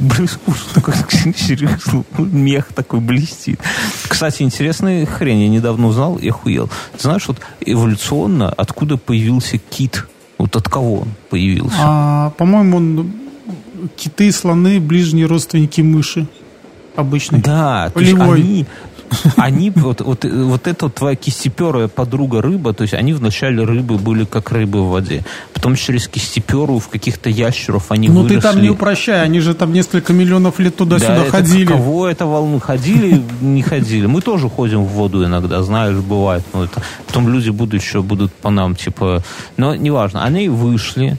Блескучий 0.00 0.62
такой 0.74 0.94
серьезно, 1.36 2.04
мех 2.18 2.66
такой 2.74 2.98
блестит. 3.00 3.60
Кстати, 4.08 4.42
интересная 4.42 5.06
хрень, 5.06 5.42
я 5.42 5.48
недавно 5.48 5.86
узнал 5.86 6.16
и 6.16 6.28
охуел. 6.28 6.68
Ты 6.96 7.02
знаешь, 7.02 7.28
вот 7.28 7.38
эволюционно 7.60 8.48
откуда 8.48 8.96
появился 8.96 9.58
кит? 9.58 10.06
Вот 10.38 10.56
от 10.56 10.68
кого 10.68 11.00
он 11.02 11.08
появился? 11.30 11.76
А, 11.78 12.30
по-моему, 12.30 12.76
он- 12.78 13.12
киты, 13.96 14.32
слоны, 14.32 14.80
ближние 14.80 15.26
родственники 15.26 15.80
мыши 15.80 16.26
обычные. 16.96 17.40
Да, 17.42 17.90
то 17.92 18.00
есть 18.00 18.12
Полевой. 18.12 18.40
они, 18.40 18.66
они 19.36 19.70
вот, 19.70 20.00
вот, 20.00 20.24
вот 20.24 20.66
эта 20.66 20.86
вот 20.86 20.94
твоя 20.94 21.16
кистеперая 21.16 21.88
подруга 21.88 22.42
рыба, 22.42 22.72
то 22.72 22.82
есть 22.82 22.94
они 22.94 23.12
вначале 23.12 23.64
рыбы 23.64 23.98
были 23.98 24.24
как 24.24 24.50
рыбы 24.50 24.82
в 24.82 24.90
воде, 24.90 25.24
потом 25.52 25.76
через 25.76 26.08
кистеперу 26.08 26.78
в 26.78 26.88
каких-то 26.88 27.30
ящеров 27.30 27.90
они 27.90 28.08
Ну 28.08 28.22
выросли. 28.22 28.36
ты 28.36 28.42
там 28.42 28.60
не 28.60 28.70
упрощай, 28.70 29.22
они 29.22 29.40
же 29.40 29.54
там 29.54 29.72
несколько 29.72 30.12
миллионов 30.12 30.58
лет 30.58 30.76
туда-сюда 30.76 31.16
Да, 31.16 31.22
это 31.22 31.30
ходили. 31.30 31.66
Кого 31.66 32.08
это 32.08 32.26
волну? 32.26 32.60
Ходили, 32.60 33.22
не 33.40 33.62
ходили. 33.62 34.06
Мы 34.06 34.20
тоже 34.20 34.48
ходим 34.48 34.84
в 34.84 34.88
воду 34.88 35.24
иногда, 35.24 35.62
знаешь, 35.62 35.96
бывает. 35.96 36.42
Ну, 36.52 36.64
это, 36.64 36.82
потом 37.06 37.28
люди 37.28 37.50
будут 37.50 37.80
еще 37.80 38.02
будут 38.02 38.32
по 38.32 38.50
нам, 38.50 38.74
типа... 38.76 39.22
Но 39.56 39.74
неважно. 39.74 40.24
Они 40.24 40.48
вышли, 40.48 41.16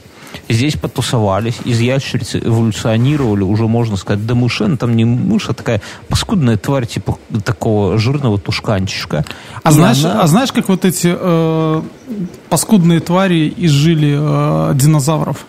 здесь 0.48 0.76
потусовались, 0.76 1.56
из 1.64 1.80
ящерицы 1.80 2.38
эволюционировали, 2.38 3.42
уже 3.42 3.66
можно 3.66 3.96
сказать, 3.96 4.26
до 4.26 4.34
мыши, 4.34 4.66
ну, 4.66 4.76
там 4.76 4.96
не 4.96 5.04
мышь, 5.04 5.48
а 5.48 5.54
такая 5.54 5.80
паскудная 6.08 6.56
тварь, 6.56 6.86
типа 6.86 7.18
такого 7.44 7.98
жирного 7.98 8.38
тушканчика. 8.38 9.24
А 9.62 9.70
знаешь, 9.70 10.04
она... 10.04 10.22
а 10.22 10.26
знаешь, 10.26 10.52
как 10.52 10.68
вот 10.68 10.84
эти 10.84 11.14
э, 11.16 11.82
паскудные 12.48 13.00
твари 13.00 13.52
изжили 13.56 14.16
э, 14.18 14.74
динозавров? 14.74 15.46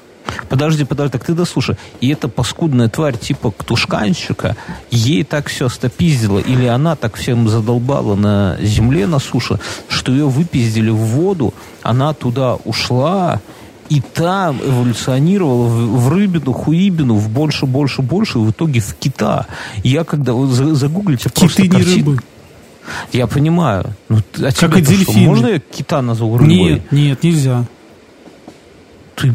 Подожди, 0.50 0.84
подожди, 0.86 1.12
так 1.12 1.24
ты 1.24 1.34
дослушай. 1.34 1.76
И 2.02 2.10
эта 2.10 2.28
паскудная 2.28 2.90
тварь 2.90 3.18
типа 3.18 3.52
ктушканщика, 3.52 4.56
ей 4.92 5.24
так 5.24 5.48
все 5.48 5.70
стопиздило, 5.70 6.40
или 6.40 6.66
она 6.66 6.96
так 6.96 7.16
всем 7.16 7.48
задолбала 7.48 8.16
на 8.16 8.58
земле, 8.62 9.08
на 9.08 9.20
суше, 9.20 9.60
что 9.88 10.12
ее 10.12 10.28
выпиздили 10.28 10.90
в 10.90 10.98
воду, 10.98 11.54
она 11.84 12.14
туда 12.14 12.56
ушла, 12.56 13.40
и 13.90 14.02
там 14.02 14.60
эволюционировала 14.62 15.68
в, 15.68 16.06
в 16.06 16.10
рыбину, 16.10 16.54
хуибину, 16.54 17.16
в 17.16 17.30
больше, 17.30 17.66
больше, 17.66 18.02
больше, 18.02 18.40
в 18.40 18.52
итоге 18.52 18.80
в 18.80 18.96
кита. 18.96 19.48
Я 19.84 20.04
когда 20.04 20.34
загуглите 20.34 21.30
Киты 21.30 21.40
просто 21.42 21.62
не 21.62 21.70
картин... 21.70 21.96
рыбы. 21.96 22.20
Я 23.12 23.28
понимаю. 23.28 23.96
Ну, 24.10 24.20
а 24.38 24.52
как 24.52 24.78
и 24.78 24.82
дельфины. 24.82 25.26
Можно 25.26 25.48
я 25.48 25.60
кита 25.60 26.02
назову 26.02 26.38
рыбой? 26.38 26.56
Нет, 26.56 26.92
нет, 26.92 27.24
нельзя 27.24 27.66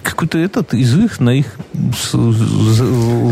какой-то 0.03 0.39
этот 0.39 0.75
из 0.75 0.97
их 0.97 1.21
на 1.21 1.31
их 1.31 1.57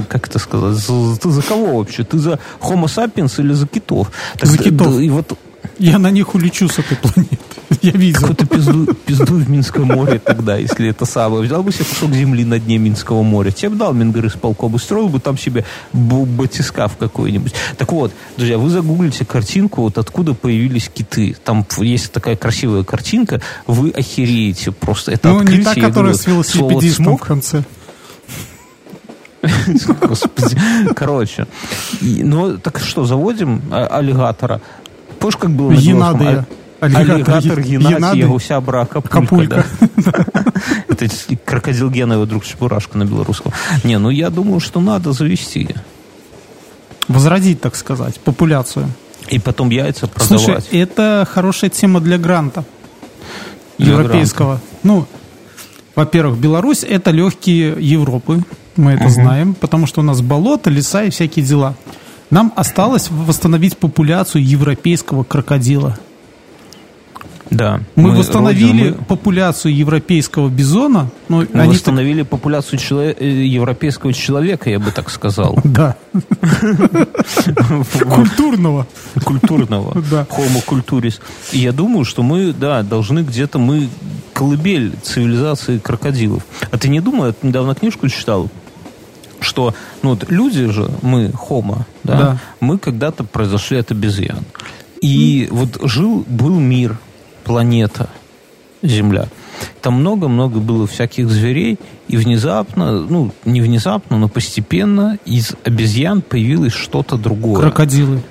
как 0.08 0.28
это 0.28 0.38
сказать 0.38 0.84
ты 1.20 1.30
за 1.30 1.42
кого 1.42 1.78
вообще 1.78 2.04
ты 2.04 2.18
за 2.18 2.38
Homo 2.60 2.84
sapiens 2.84 3.40
или 3.40 3.52
за 3.52 3.66
китов 3.66 4.10
так, 4.38 4.48
за 4.48 4.58
китов 4.58 4.98
и 4.98 5.10
вот 5.10 5.38
я 5.78 5.98
на 5.98 6.10
них 6.10 6.34
улечу 6.34 6.68
с 6.68 6.78
этой 6.78 6.96
планеты 6.96 7.38
Я 7.82 7.92
видел. 7.92 8.20
Какую-то 8.20 8.46
пизду, 8.46 8.94
пизду 9.06 9.34
в 9.34 9.48
Минское 9.48 9.84
море 9.84 10.18
тогда, 10.18 10.56
если 10.56 10.88
это 10.88 11.04
самое. 11.04 11.42
Взял 11.42 11.62
бы 11.62 11.72
себе 11.72 11.84
кусок 11.84 12.12
земли 12.12 12.44
на 12.44 12.58
дне 12.58 12.78
Минского 12.78 13.22
моря. 13.22 13.50
Тебе 13.50 13.70
бы 13.70 13.76
дал 13.76 13.94
полком 14.40 14.76
и 14.76 14.78
строил 14.78 15.08
бы 15.08 15.20
там 15.20 15.36
себе 15.38 15.64
батискаф 15.92 16.96
какой-нибудь. 16.96 17.54
Так 17.76 17.92
вот, 17.92 18.12
друзья, 18.36 18.58
вы 18.58 18.70
загуглите 18.70 19.24
картинку, 19.24 19.82
вот 19.82 19.98
откуда 19.98 20.34
появились 20.34 20.88
киты. 20.88 21.36
Там 21.44 21.66
есть 21.78 22.12
такая 22.12 22.36
красивая 22.36 22.84
картинка, 22.84 23.40
вы 23.66 23.90
охереете 23.90 24.72
просто. 24.72 25.12
Это 25.12 25.28
ну, 25.28 25.42
не 25.42 25.62
та, 25.62 25.74
которая 25.74 26.14
с 26.14 26.26
велосипедистом 26.26 27.16
в 27.16 27.20
конце. 27.20 27.64
Господи. 30.00 30.56
Короче. 30.94 31.46
Ну, 32.00 32.58
так 32.58 32.80
что, 32.80 33.04
заводим 33.04 33.62
а, 33.70 33.86
аллигатора? 33.86 34.60
Помнишь, 35.18 35.36
как 35.36 35.50
было? 35.50 35.72
Енадия. 35.72 36.46
Аллигатор, 36.80 37.14
Аллигатор 37.14 37.60
Геннадий, 37.60 38.20
его 38.20 38.38
собрак 38.38 38.90
Капулька. 38.90 39.66
Это 40.88 41.08
крокодил 41.44 41.90
Гена, 41.90 42.12
его 42.12 42.24
друг 42.24 42.44
Чебурашка 42.44 42.96
на 42.98 43.04
белорусском. 43.04 43.52
Не, 43.82 43.98
ну 43.98 44.10
я 44.10 44.30
думаю, 44.30 44.60
что 44.60 44.80
надо 44.80 45.12
завести. 45.12 45.68
Возродить, 47.08 47.60
так 47.60 47.74
сказать, 47.74 48.20
популяцию. 48.20 48.88
И 49.28 49.40
потом 49.40 49.70
яйца 49.70 50.06
продавать. 50.06 50.44
Слушай, 50.44 50.80
это 50.80 51.26
хорошая 51.30 51.70
тема 51.70 52.00
для 52.00 52.16
гранта 52.16 52.64
европейского. 53.78 54.60
Ну, 54.84 55.06
во-первых, 55.96 56.38
Беларусь 56.38 56.84
это 56.84 57.10
легкие 57.10 57.74
Европы, 57.78 58.44
мы 58.76 58.92
это 58.92 59.08
знаем, 59.08 59.54
потому 59.54 59.86
что 59.86 60.00
у 60.00 60.04
нас 60.04 60.20
болото, 60.20 60.70
леса 60.70 61.02
и 61.02 61.10
всякие 61.10 61.44
дела. 61.44 61.74
Нам 62.30 62.52
осталось 62.56 63.10
восстановить 63.10 63.78
популяцию 63.78 64.46
европейского 64.46 65.24
крокодила. 65.24 65.98
Да. 67.50 67.80
Мы, 67.94 68.10
мы 68.10 68.18
восстановили 68.18 68.82
родину, 68.82 68.96
мы... 68.98 69.04
популяцию 69.04 69.74
европейского 69.74 70.48
бизона. 70.48 71.10
Но 71.28 71.38
мы 71.38 71.60
они 71.60 71.72
восстановили 71.72 72.20
так... 72.20 72.30
популяцию 72.30 72.78
чело... 72.78 73.02
Э, 73.02 73.14
европейского 73.20 74.12
человека, 74.12 74.68
я 74.70 74.78
бы 74.78 74.90
так 74.90 75.10
сказал. 75.10 75.58
Да. 75.64 75.96
Культурного. 78.14 78.86
Культурного. 79.24 80.02
Да. 80.10 80.26
Homo 80.30 80.62
culturis. 80.66 81.20
И 81.52 81.58
я 81.58 81.72
думаю, 81.72 82.04
что 82.04 82.22
мы, 82.22 82.52
да, 82.52 82.82
должны 82.82 83.20
где-то 83.20 83.58
мы 83.58 83.88
колыбель 84.32 84.94
цивилизации 85.02 85.78
крокодилов. 85.78 86.42
А 86.70 86.78
ты 86.78 86.88
не 86.88 87.00
думал, 87.00 87.26
я 87.26 87.34
недавно 87.42 87.74
книжку 87.74 88.08
читал, 88.08 88.48
что 89.40 89.74
ну, 90.02 90.10
вот 90.10 90.30
люди 90.30 90.66
же, 90.66 90.90
мы, 91.02 91.32
хомо, 91.32 91.86
да, 92.04 92.18
да. 92.18 92.38
мы 92.60 92.78
когда-то 92.78 93.24
произошли 93.24 93.78
от 93.78 93.90
обезьян. 93.90 94.44
И 95.00 95.48
mm. 95.50 95.54
вот 95.54 95.90
жил, 95.90 96.24
был 96.26 96.58
мир, 96.58 96.98
планета 97.44 98.08
Земля. 98.82 99.28
Там 99.82 99.94
много-много 99.94 100.60
было 100.60 100.86
всяких 100.86 101.28
зверей, 101.30 101.78
и 102.06 102.16
внезапно, 102.16 103.00
ну, 103.00 103.32
не 103.44 103.60
внезапно, 103.60 104.18
но 104.18 104.28
постепенно 104.28 105.18
из 105.24 105.52
обезьян 105.64 106.22
появилось 106.22 106.72
что-то 106.72 107.16
другое. 107.16 107.60
Крокодилы. 107.60 108.22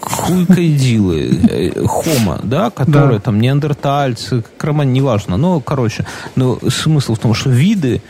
Хуйкодилы, 0.00 1.40
э, 1.50 1.86
хома, 1.86 2.38
да, 2.44 2.70
которые 2.70 3.18
да. 3.18 3.24
там 3.24 3.40
неандертальцы, 3.40 4.44
кроман, 4.56 4.92
неважно, 4.92 5.36
но, 5.36 5.58
короче, 5.60 6.06
но 6.36 6.58
смысл 6.68 7.14
в 7.14 7.18
том, 7.18 7.34
что 7.34 7.50
виды, 7.50 8.00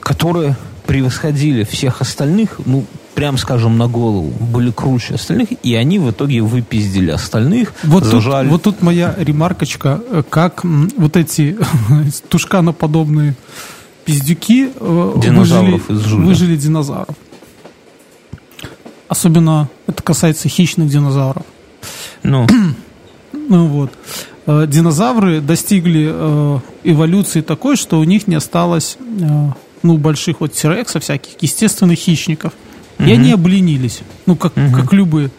которые 0.00 0.56
превосходили 0.86 1.64
всех 1.64 2.00
остальных, 2.00 2.60
ну, 2.64 2.84
прям 3.14 3.38
скажем, 3.38 3.78
на 3.78 3.88
голову, 3.88 4.30
были 4.40 4.70
круче 4.70 5.14
остальных, 5.14 5.48
и 5.62 5.74
они 5.74 5.98
в 5.98 6.10
итоге 6.10 6.42
выпиздили 6.42 7.10
остальных, 7.10 7.72
вот 7.82 8.04
зажали. 8.04 8.46
Тут, 8.46 8.52
вот 8.52 8.62
тут 8.62 8.82
моя 8.82 9.14
ремаркочка, 9.18 10.00
э, 10.10 10.22
как 10.28 10.64
вот 10.64 11.16
эти 11.16 11.56
тушканоподобные 12.28 13.34
пиздюки 14.04 14.70
э, 14.74 15.12
выжили, 15.14 15.80
выжили 15.88 16.56
динозавров. 16.56 17.16
Особенно 19.08 19.68
это 19.86 20.02
касается 20.02 20.48
хищных 20.48 20.88
динозавров. 20.88 21.44
Ну. 22.22 22.46
ну 23.32 23.66
вот. 23.66 23.92
Э, 24.46 24.66
динозавры 24.68 25.40
достигли 25.40 26.60
эволюции 26.84 27.40
такой, 27.40 27.76
что 27.76 27.98
у 27.98 28.04
них 28.04 28.26
не 28.26 28.34
осталось 28.34 28.98
ну, 29.86 29.98
больших 29.98 30.40
вот 30.40 30.52
тирексов, 30.52 31.02
всяких 31.02 31.42
естественных 31.42 31.98
хищников– 31.98 32.52
и 32.98 33.12
они 33.12 33.32
обленились, 33.32 34.00
ну, 34.24 34.36
как, 34.36 34.56
угу. 34.56 34.72
как 34.74 34.92
любые. 34.92 35.30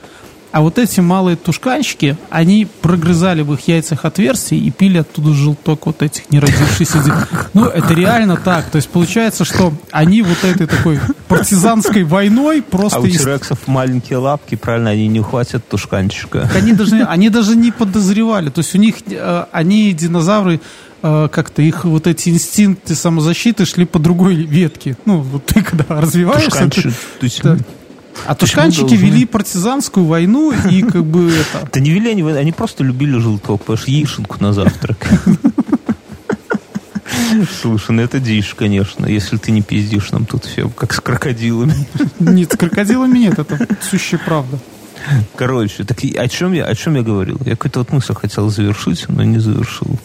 А 0.58 0.62
вот 0.62 0.80
эти 0.80 1.02
малые 1.02 1.38
тушканчики, 1.38 2.18
они 2.32 2.68
прогрызали 2.82 3.44
в 3.44 3.54
их 3.54 3.68
яйцах 3.68 4.06
отверстия 4.06 4.58
и 4.58 4.72
пили 4.72 4.98
оттуда 4.98 5.32
желток 5.32 5.86
вот 5.86 6.02
этих 6.02 6.32
неродившихся. 6.32 7.28
Ну, 7.54 7.66
это 7.66 7.94
реально 7.94 8.38
так. 8.38 8.72
То 8.72 8.78
есть 8.78 8.90
получается, 8.90 9.46
что 9.46 9.72
они 9.92 10.24
вот 10.24 10.44
этой 10.44 10.66
такой 10.66 11.00
партизанской 11.28 12.06
войной 12.06 12.64
просто... 12.64 12.98
А 12.98 13.02
у 13.02 13.08
тирексов 13.08 13.68
маленькие 13.68 14.18
лапки, 14.18 14.56
правильно, 14.56 14.90
они 14.90 15.08
не 15.08 15.20
ухватят 15.20 15.68
тушканчика. 15.68 16.50
Они 16.56 16.74
даже, 16.74 17.04
они 17.04 17.30
даже 17.30 17.56
не 17.56 17.72
подозревали. 17.72 18.50
То 18.50 18.62
есть 18.62 18.74
у 18.74 18.80
них, 18.80 18.96
э, 19.12 19.46
они, 19.52 19.94
динозавры, 19.94 20.60
э, 21.04 21.30
как-то 21.32 21.62
их 21.62 21.86
вот 21.86 22.08
эти 22.08 22.30
инстинкты 22.30 22.96
самозащиты 22.96 23.68
шли 23.68 23.86
по 23.86 24.00
другой 24.00 24.34
ветке. 24.34 24.98
Ну, 25.06 25.20
вот 25.20 25.46
ты 25.46 25.62
когда 25.62 26.02
развиваешься... 26.02 26.50
Тушканчик, 26.50 26.94
ты. 27.20 27.30
Да. 27.44 27.58
А 28.26 28.36
тушканчики 28.36 28.94
вели 28.94 29.26
партизанскую 29.26 30.06
войну 30.06 30.54
и 30.70 30.82
как 30.82 31.06
бы 31.06 31.32
это... 31.32 31.70
Да 31.72 31.80
не 31.80 31.92
вели 31.92 32.12
они, 32.12 32.24
они 32.24 32.52
просто 32.52 32.84
любили 32.84 33.18
желток, 33.18 33.64
что 33.64 33.92
яишенку 33.92 34.38
на 34.40 34.54
завтрак. 34.54 34.98
Слушай, 37.62 37.92
ну 37.92 38.02
это 38.02 38.20
дичь, 38.20 38.54
конечно, 38.56 39.06
если 39.06 39.38
ты 39.38 39.52
не 39.52 39.62
пиздишь 39.62 40.12
нам 40.12 40.26
тут 40.26 40.46
все, 40.46 40.70
как 40.70 40.94
с 40.94 41.00
крокодилами. 41.00 41.88
Нет, 42.20 42.54
с 42.54 42.58
крокодилами 42.58 43.18
нет, 43.20 43.40
это 43.40 43.68
сущая 43.82 44.20
правда. 44.24 44.60
Короче, 45.36 45.84
так 45.84 45.98
о 46.00 46.28
чем 46.28 46.54
я, 46.54 46.66
о 46.66 46.76
чем 46.76 46.96
я 46.96 47.04
говорил? 47.04 47.40
Я 47.46 47.52
какую-то 47.52 47.80
вот 47.80 47.92
мысль 47.92 48.14
хотел 48.14 48.50
завершить, 48.50 49.06
но 49.08 49.24
не 49.24 49.40
завершил. 49.40 50.00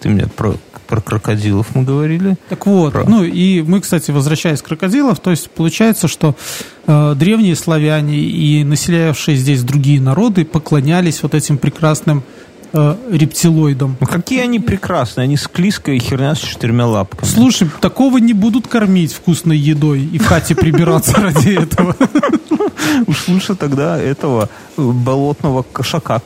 Ты 0.00 0.08
мне 0.08 0.26
про, 0.26 0.56
про 0.86 1.00
крокодилов 1.00 1.74
мы 1.74 1.82
говорили. 1.82 2.36
Так 2.48 2.66
вот, 2.66 2.92
про... 2.92 3.04
ну 3.04 3.24
и 3.24 3.62
мы, 3.62 3.80
кстати, 3.80 4.10
возвращаясь 4.10 4.62
к 4.62 4.66
крокодилов, 4.66 5.20
то 5.20 5.30
есть 5.30 5.50
получается, 5.50 6.08
что 6.08 6.34
э, 6.86 7.14
древние 7.16 7.56
славяне 7.56 8.18
и 8.18 8.64
населявшие 8.64 9.36
здесь 9.36 9.62
другие 9.62 10.00
народы 10.00 10.44
поклонялись 10.44 11.22
вот 11.22 11.34
этим 11.34 11.58
прекрасным 11.58 12.22
э, 12.72 12.96
рептилоидам. 13.10 13.96
Ну 14.00 14.06
какие 14.06 14.40
они 14.42 14.60
прекрасные, 14.60 15.24
они 15.24 15.36
склизкая 15.36 15.98
херня 15.98 16.34
с 16.34 16.38
четырьмя 16.38 16.86
лапками. 16.86 17.28
Слушай, 17.28 17.68
такого 17.80 18.18
не 18.18 18.32
будут 18.32 18.68
кормить 18.68 19.12
вкусной 19.12 19.58
едой 19.58 20.02
и 20.04 20.18
в 20.18 20.26
хате 20.26 20.54
прибираться 20.54 21.14
ради 21.20 21.50
этого. 21.50 21.96
Уж 23.06 23.28
лучше 23.28 23.54
тогда 23.54 23.98
этого 23.98 24.48
болотного 24.76 25.62
кошака 25.62 26.22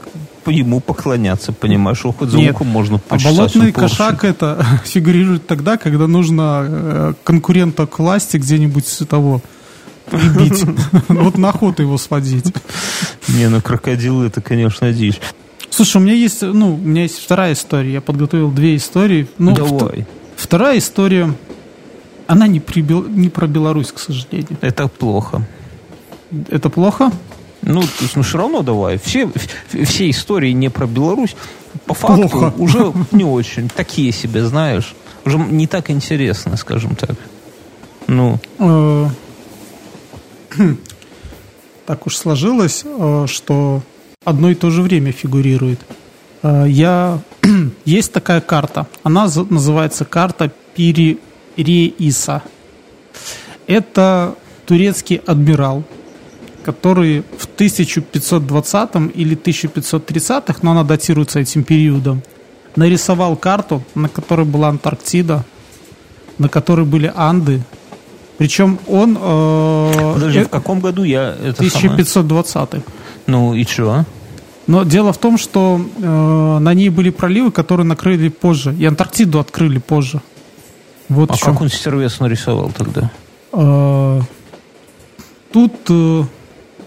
ему 0.47 0.81
поклоняться, 0.81 1.53
понимаешь, 1.53 1.99
что 1.99 2.13
хоть 2.13 2.31
за 2.31 2.39
Нет, 2.39 2.55
ухом 2.55 2.69
можно 2.69 2.99
почесать. 2.99 3.33
А 3.33 3.37
болотный 3.37 3.73
кошак 3.73 4.25
это 4.25 4.65
фигурирует 4.85 5.47
тогда, 5.47 5.77
когда 5.77 6.07
нужно 6.07 6.65
э, 6.67 7.15
конкурента 7.25 7.87
к 7.87 7.99
власти 7.99 8.37
где-нибудь 8.37 9.09
того 9.09 9.43
прибить. 10.11 10.65
Вот 11.09 11.39
на 11.39 11.51
охоту 11.51 11.83
его 11.83 11.99
сводить. 11.99 12.53
Не, 13.29 13.49
ну 13.49 13.61
крокодилы 13.61 14.27
это, 14.27 14.41
конечно, 14.41 14.93
дичь. 14.93 15.21
Слушай, 15.71 15.99
у 15.99 16.01
меня 16.01 16.15
есть, 16.15 16.43
ну, 16.43 16.75
у 16.75 16.77
меня 16.77 17.03
есть 17.03 17.19
вторая 17.19 17.53
история. 17.53 17.93
Я 17.93 18.01
подготовил 18.01 18.51
две 18.51 18.77
истории. 18.77 19.29
Ну, 19.39 19.55
Давай. 19.55 20.07
Вторая 20.37 20.79
история 20.79 21.33
Она 22.27 22.47
не, 22.47 22.61
при, 22.61 22.83
не 22.83 23.29
про 23.29 23.47
Беларусь, 23.47 23.93
к 23.93 23.99
сожалению. 23.99 24.59
Это 24.61 24.89
плохо. 24.89 25.47
Это 26.49 26.71
плохо? 26.71 27.13
Ну, 27.63 27.83
то 27.83 27.89
есть, 28.01 28.17
ну, 28.17 28.23
все 28.23 28.39
равно 28.39 28.63
давай. 28.63 28.99
Все, 28.99 29.31
все 29.85 30.09
истории 30.11 30.53
не 30.53 30.71
про 30.71 30.87
Беларусь, 30.87 31.37
по 31.87 31.95
факту, 31.95 32.29
Плохо. 32.29 32.55
уже 32.59 32.93
не 33.13 33.25
очень. 33.25 33.69
Такие 33.69 34.13
себе, 34.13 34.45
знаешь. 34.45 34.95
Уже 35.25 35.39
не 35.39 35.67
так 35.67 35.91
интересно, 35.91 36.57
скажем 36.57 36.95
так. 36.97 37.17
Ну, 38.07 38.39
Э, 38.59 39.09
так 41.87 42.07
уж 42.07 42.17
сложилось, 42.17 42.83
э, 42.85 43.27
что 43.29 43.83
одно 44.25 44.51
и 44.51 44.55
то 44.55 44.71
же 44.71 44.83
время 44.83 45.13
фигурирует. 45.13 45.81
Э, 46.43 46.65
Я... 46.67 47.21
Есть 47.85 48.13
такая 48.13 48.41
карта. 48.41 48.87
Она 49.03 49.29
называется 49.51 50.05
карта 50.05 50.51
Пири-Реиса. 50.77 52.43
Это 53.67 54.35
турецкий 54.67 55.17
адмирал, 55.27 55.85
который 56.71 57.25
в 57.37 57.47
1520 57.47 58.91
или 59.15 59.37
1530-х, 59.37 60.61
но 60.63 60.71
она 60.71 60.85
датируется 60.85 61.41
этим 61.41 61.65
периодом, 61.65 62.23
нарисовал 62.77 63.37
карту, 63.37 63.83
на 63.95 64.09
которой 64.09 64.47
была 64.47 64.69
Антарктида, 64.69 65.45
на 66.39 66.49
которой 66.49 66.87
были 66.87 67.13
Анды. 67.17 67.63
Причем 68.39 68.79
он... 68.87 69.19
э, 69.21 70.13
подожди, 70.15 70.39
э, 70.39 70.45
в 70.45 70.49
каком 70.49 70.81
году 70.81 71.03
я 71.03 71.35
это 71.45 71.69
самое? 71.69 71.93
1520 71.93 72.85
Ну 73.27 73.55
и 73.55 73.65
что? 73.65 74.05
Но 74.67 74.85
дело 74.85 75.13
в 75.13 75.19
том, 75.19 75.39
что 75.39 75.81
э, 75.81 76.59
на 76.61 76.75
ней 76.75 76.91
были 76.91 77.11
проливы, 77.11 77.51
которые 77.51 77.85
накрыли 77.85 78.29
позже. 78.29 78.75
И 78.79 78.85
Антарктиду 78.87 79.41
открыли 79.41 79.79
позже. 79.79 80.21
Вот 81.09 81.31
А 81.33 81.37
как 81.37 81.61
он 81.61 81.69
сервес 81.69 82.21
нарисовал 82.21 82.71
тогда? 82.71 83.11
Э, 83.53 84.21
Тут, 85.53 85.73
э, 85.89 86.25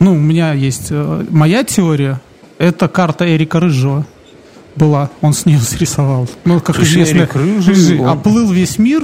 ну, 0.03 0.13
у 0.13 0.19
меня 0.19 0.53
есть 0.53 0.87
э, 0.89 1.25
моя 1.29 1.63
теория. 1.63 2.19
Это 2.57 2.87
карта 2.87 3.25
Эрика 3.35 3.59
Рыжего 3.59 4.05
была. 4.75 5.09
Он 5.21 5.33
с 5.33 5.45
нее 5.45 5.59
срисовал. 5.73 6.27
Ну, 6.45 6.59
как 6.59 6.77
есть 6.79 6.91
известно, 6.91 7.17
Эрик 7.19 7.35
Рыжий, 7.35 7.99
он- 7.99 8.09
оплыл 8.09 8.51
весь 8.51 8.77
мир. 8.77 9.03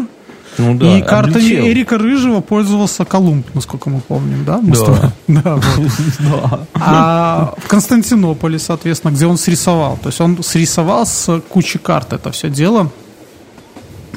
Ну 0.57 0.75
да, 0.75 0.97
и 0.97 1.01
картами 1.01 1.35
облетел. 1.45 1.65
Эрика 1.67 1.97
Рыжего 1.97 2.41
пользовался 2.41 3.05
Колумб, 3.05 3.47
насколько 3.53 3.89
мы 3.89 4.01
помним, 4.01 4.43
да? 4.43 4.57
Мы 4.57 4.75
Да. 4.75 5.13
Да, 5.27 5.55
вот. 5.55 5.91
Да. 6.19 6.59
А 6.73 7.53
в 7.57 7.67
Константинополе, 7.67 8.59
соответственно, 8.59 9.11
где 9.11 9.25
он 9.25 9.37
срисовал. 9.37 9.97
То 10.01 10.09
есть 10.09 10.19
он 10.19 10.43
срисовал 10.43 11.05
с 11.05 11.39
кучи 11.49 11.79
карт 11.79 12.11
это 12.13 12.31
все 12.31 12.49
дело. 12.49 12.91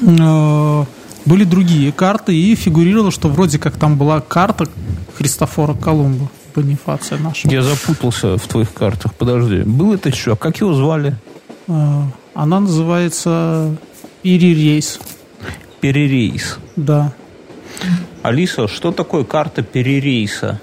Э, 0.01 0.83
Были 1.25 1.45
другие 1.45 1.91
карты, 1.93 2.35
и 2.35 2.55
фигурировало, 2.55 3.11
что 3.11 3.29
вроде 3.29 3.57
как 3.57 3.77
там 3.77 3.97
была 3.97 4.19
карта 4.19 4.67
Христофора 5.17 5.73
Колумба, 5.73 6.29
Бонифация 6.55 7.17
нашего. 7.17 7.51
Я 7.51 7.61
запутался 7.61 8.37
в 8.37 8.47
твоих 8.47 8.73
картах. 8.73 9.13
Подожди. 9.15 9.63
Был 9.63 9.93
это 9.93 10.09
еще? 10.09 10.33
А 10.33 10.35
как 10.35 10.57
его 10.57 10.73
звали? 10.73 11.15
Э, 11.67 12.01
Она 12.33 12.59
называется 12.59 13.75
Перерейс. 14.21 14.99
Перерейс. 15.81 16.57
Да. 16.75 17.13
Алиса, 18.21 18.67
что 18.67 18.91
такое 18.91 19.23
карта 19.25 19.63
перерейса? 19.63 20.61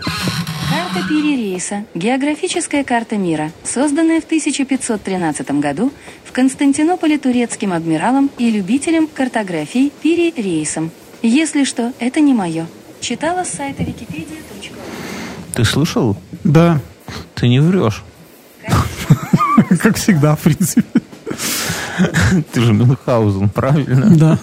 Карта 0.00 1.08
Перерейса– 1.08 1.84
географическая 1.94 2.84
карта 2.84 3.16
мира, 3.16 3.50
созданная 3.62 4.20
в 4.20 4.24
1513 4.24 5.50
году 5.60 5.92
в 6.24 6.32
Константинополе 6.32 7.18
турецким 7.18 7.72
адмиралом 7.72 8.30
и 8.38 8.50
любителем 8.50 9.06
картографии 9.06 9.92
Перерейсом. 10.02 10.90
Если 11.22 11.64
что, 11.64 11.92
это 11.98 12.20
не 12.20 12.32
мое. 12.32 12.66
Читала 13.04 13.44
с 13.44 13.50
сайта 13.50 13.82
wikipedia.ru. 13.82 14.78
Ты 15.52 15.64
слышал? 15.66 16.16
Да. 16.42 16.80
Ты 17.34 17.48
не 17.48 17.60
врешь. 17.60 18.02
Как 19.82 19.96
всегда, 19.96 20.34
в 20.36 20.40
принципе. 20.40 20.86
Ты 22.54 22.62
же 22.62 22.72
Мюнхгаузен, 22.72 23.50
правильно? 23.50 24.16
Да. 24.16 24.38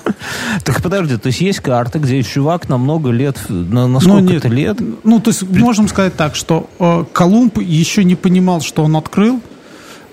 Так 0.63 0.83
подожди, 0.83 1.17
то 1.17 1.25
есть 1.25 1.41
есть 1.41 1.59
карта, 1.59 1.97
где 1.97 2.21
чувак 2.21 2.69
на 2.69 2.77
много 2.77 3.09
лет, 3.09 3.39
на, 3.49 3.87
на 3.87 3.99
сколько-то 3.99 4.47
лет, 4.47 4.77
Ну, 5.03 5.19
то 5.19 5.31
есть, 5.31 5.41
можем 5.41 5.87
сказать 5.87 6.15
так, 6.15 6.35
что 6.35 6.69
э, 6.77 7.05
Колумб 7.13 7.57
еще 7.57 8.03
не 8.03 8.13
понимал, 8.13 8.61
что 8.61 8.83
он 8.83 8.95
открыл. 8.95 9.41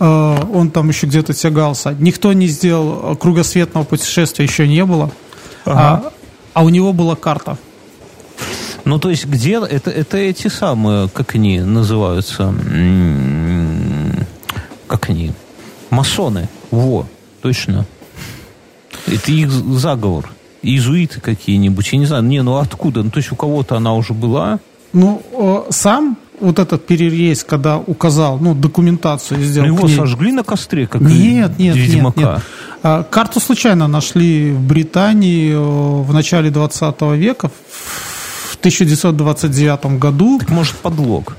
Э, 0.01 0.36
он 0.55 0.70
там 0.70 0.88
еще 0.88 1.07
где-то 1.07 1.34
тягался. 1.34 1.94
Никто 1.99 2.32
не 2.32 2.46
сделал 2.46 3.12
э, 3.12 3.16
кругосветного 3.16 3.84
путешествия, 3.84 4.46
еще 4.46 4.66
не 4.66 4.86
было. 4.86 5.11
А, 5.66 6.12
а 6.55 6.64
у 6.64 6.70
него 6.70 6.94
была 6.94 7.14
карта. 7.14 7.59
Ну, 8.89 8.99
то 8.99 9.11
есть, 9.11 9.26
где 9.26 9.61
это, 9.61 9.91
это 9.91 10.16
эти 10.16 10.49
самые, 10.49 11.09
как 11.11 11.34
они 11.34 11.61
называются, 11.61 12.55
как 14.86 15.11
они, 15.11 15.32
масоны. 15.91 16.49
Во, 16.70 17.07
точно. 17.43 17.84
Это 19.07 19.30
их 19.30 19.51
заговор. 19.51 20.30
Иезуиты 20.62 21.20
какие-нибудь, 21.20 21.93
я 21.93 21.99
не 21.99 22.07
знаю, 22.07 22.22
не, 22.24 22.43
ну 22.43 22.57
откуда? 22.57 23.03
Ну, 23.03 23.11
то 23.11 23.18
есть 23.18 23.30
у 23.30 23.36
кого-то 23.36 23.76
она 23.76 23.93
уже 23.95 24.14
была, 24.14 24.59
Ну, 24.95 25.22
э, 25.32 25.70
сам 25.70 26.16
вот 26.41 26.59
этот 26.59 26.86
перерейс, 26.86 27.45
когда 27.45 27.76
указал, 27.78 28.39
ну, 28.39 28.55
документацию 28.55 29.43
сделал. 29.43 29.66
его 29.66 29.78
к 29.86 29.89
ней. 29.89 29.97
сожгли 29.97 30.32
на 30.32 30.45
костре, 30.45 30.86
как 30.86 31.03
Нет, 31.03 31.59
нет, 31.59 31.59
нет, 31.59 31.76
Ведьмака. 31.76 32.20
нет. 32.20 32.43
А, 32.82 33.03
Карту 33.03 33.39
случайно 33.41 33.86
нашли 33.86 34.51
в 34.53 34.61
Британии 34.61 35.53
э, 35.53 35.59
в 35.59 36.12
начале 36.14 36.51
20 36.51 37.03
века, 37.16 37.51
в 37.51 38.08
1929 38.61 39.99
году. 39.99 40.39
Так 40.39 40.51
может 40.51 40.77
подлог. 40.77 41.37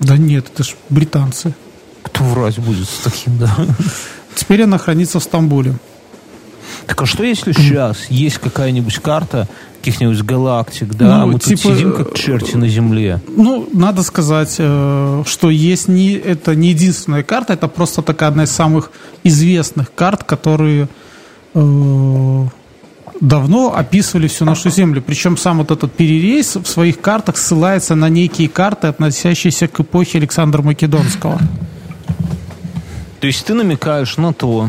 Да 0.00 0.16
нет, 0.16 0.46
это 0.52 0.64
ж 0.64 0.74
британцы. 0.88 1.54
Кто 2.02 2.24
врать 2.24 2.58
будет 2.58 2.88
с 2.88 2.98
таким, 2.98 3.38
да? 3.38 3.54
Теперь 4.34 4.62
она 4.62 4.78
хранится 4.78 5.20
в 5.20 5.22
Стамбуле. 5.22 5.74
Так 6.86 7.00
а 7.02 7.06
что 7.06 7.22
если 7.22 7.52
сейчас 7.52 8.06
есть 8.08 8.38
какая-нибудь 8.38 8.98
карта 8.98 9.48
каких-нибудь 9.78 10.22
галактик, 10.22 10.94
да, 10.94 11.04
Ну, 11.04 11.22
а 11.22 11.26
мы 11.26 11.38
типа, 11.40 11.62
тут 11.62 11.72
сидим 11.72 11.92
как 11.92 12.14
черти 12.14 12.56
на 12.56 12.68
Земле? 12.68 13.20
Ну, 13.28 13.68
надо 13.72 14.02
сказать, 14.02 14.56
э, 14.58 15.22
что 15.26 15.50
есть 15.50 15.88
не, 15.88 16.12
это 16.12 16.54
не 16.54 16.68
единственная 16.68 17.24
карта, 17.24 17.54
это 17.54 17.66
просто 17.66 18.02
такая 18.02 18.28
одна 18.28 18.44
из 18.44 18.52
самых 18.52 18.92
известных 19.24 19.92
карт, 19.92 20.22
которые 20.22 20.88
э, 21.54 22.46
давно 23.22 23.72
описывали 23.74 24.26
всю 24.26 24.44
нашу 24.44 24.70
Землю. 24.70 25.00
Причем 25.00 25.36
сам 25.36 25.58
вот 25.58 25.70
этот 25.70 25.92
перерейс 25.92 26.56
в 26.56 26.66
своих 26.66 27.00
картах 27.00 27.38
ссылается 27.38 27.94
на 27.94 28.08
некие 28.08 28.48
карты, 28.48 28.88
относящиеся 28.88 29.68
к 29.68 29.80
эпохе 29.80 30.18
Александра 30.18 30.60
Македонского. 30.60 31.38
То 33.20 33.26
есть 33.28 33.46
ты 33.46 33.54
намекаешь 33.54 34.16
на 34.16 34.32
то, 34.32 34.68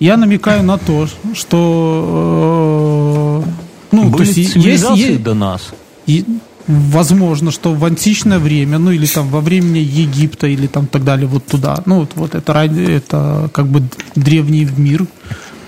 Я 0.00 0.16
намекаю 0.16 0.62
на 0.62 0.76
то, 0.76 1.08
что 1.34 3.42
э, 3.46 3.50
ну, 3.92 4.02
то 4.02 4.18
были 4.18 4.26
есть, 4.26 4.36
есть, 4.36 4.52
цивилизации 4.52 5.10
есть- 5.12 5.22
до 5.22 5.34
нас. 5.34 5.70
И 6.06 6.24
возможно, 6.66 7.50
что 7.50 7.72
в 7.72 7.84
античное 7.84 8.38
время, 8.38 8.78
ну 8.78 8.90
или 8.90 9.06
там 9.06 9.28
во 9.28 9.40
времени 9.40 9.78
Египта 9.78 10.48
или 10.48 10.66
там 10.66 10.86
так 10.86 11.04
далее, 11.04 11.26
вот 11.26 11.46
туда, 11.46 11.82
ну 11.86 12.00
вот, 12.00 12.10
вот 12.16 12.34
это, 12.34 12.52
это 12.52 13.48
как 13.52 13.68
бы 13.68 13.84
древний 14.16 14.68
мир, 14.76 15.06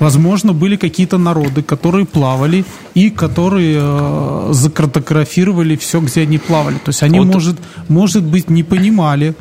возможно, 0.00 0.52
были 0.52 0.76
какие-то 0.76 1.18
народы, 1.18 1.62
которые 1.62 2.04
плавали 2.04 2.64
и 2.94 3.10
которые 3.10 3.78
э, 3.80 4.48
закартографировали 4.52 5.76
все, 5.76 6.00
где 6.00 6.22
они 6.22 6.38
плавали. 6.38 6.76
То 6.76 6.90
есть 6.90 7.02
они, 7.02 7.20
Вот- 7.20 7.34
может, 7.34 7.56
может 7.88 8.22
быть, 8.22 8.50
не 8.50 8.62
понимали, 8.62 9.34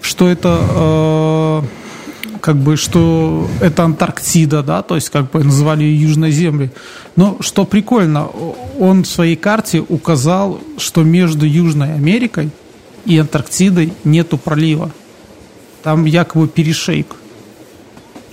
что 0.00 0.28
это 0.28 0.58
э, 0.60 1.62
как 2.40 2.56
бы, 2.56 2.76
что 2.76 3.48
это 3.60 3.84
Антарктида, 3.84 4.62
да, 4.62 4.82
то 4.82 4.96
есть 4.96 5.08
как 5.10 5.30
бы 5.30 5.42
называли 5.42 5.82
ее 5.84 6.02
Южной 6.02 6.30
Землей. 6.30 6.70
Но 7.16 7.36
что 7.40 7.64
прикольно, 7.64 8.26
он 8.78 9.02
в 9.02 9.06
своей 9.06 9.36
карте 9.36 9.82
указал, 9.88 10.60
что 10.76 11.04
между 11.04 11.46
Южной 11.46 11.94
Америкой 11.94 12.50
и 13.06 13.18
Антарктидой 13.18 13.92
нету 14.04 14.36
пролива. 14.36 14.90
Там 15.82 16.04
якобы 16.04 16.48
перешейк. 16.48 17.16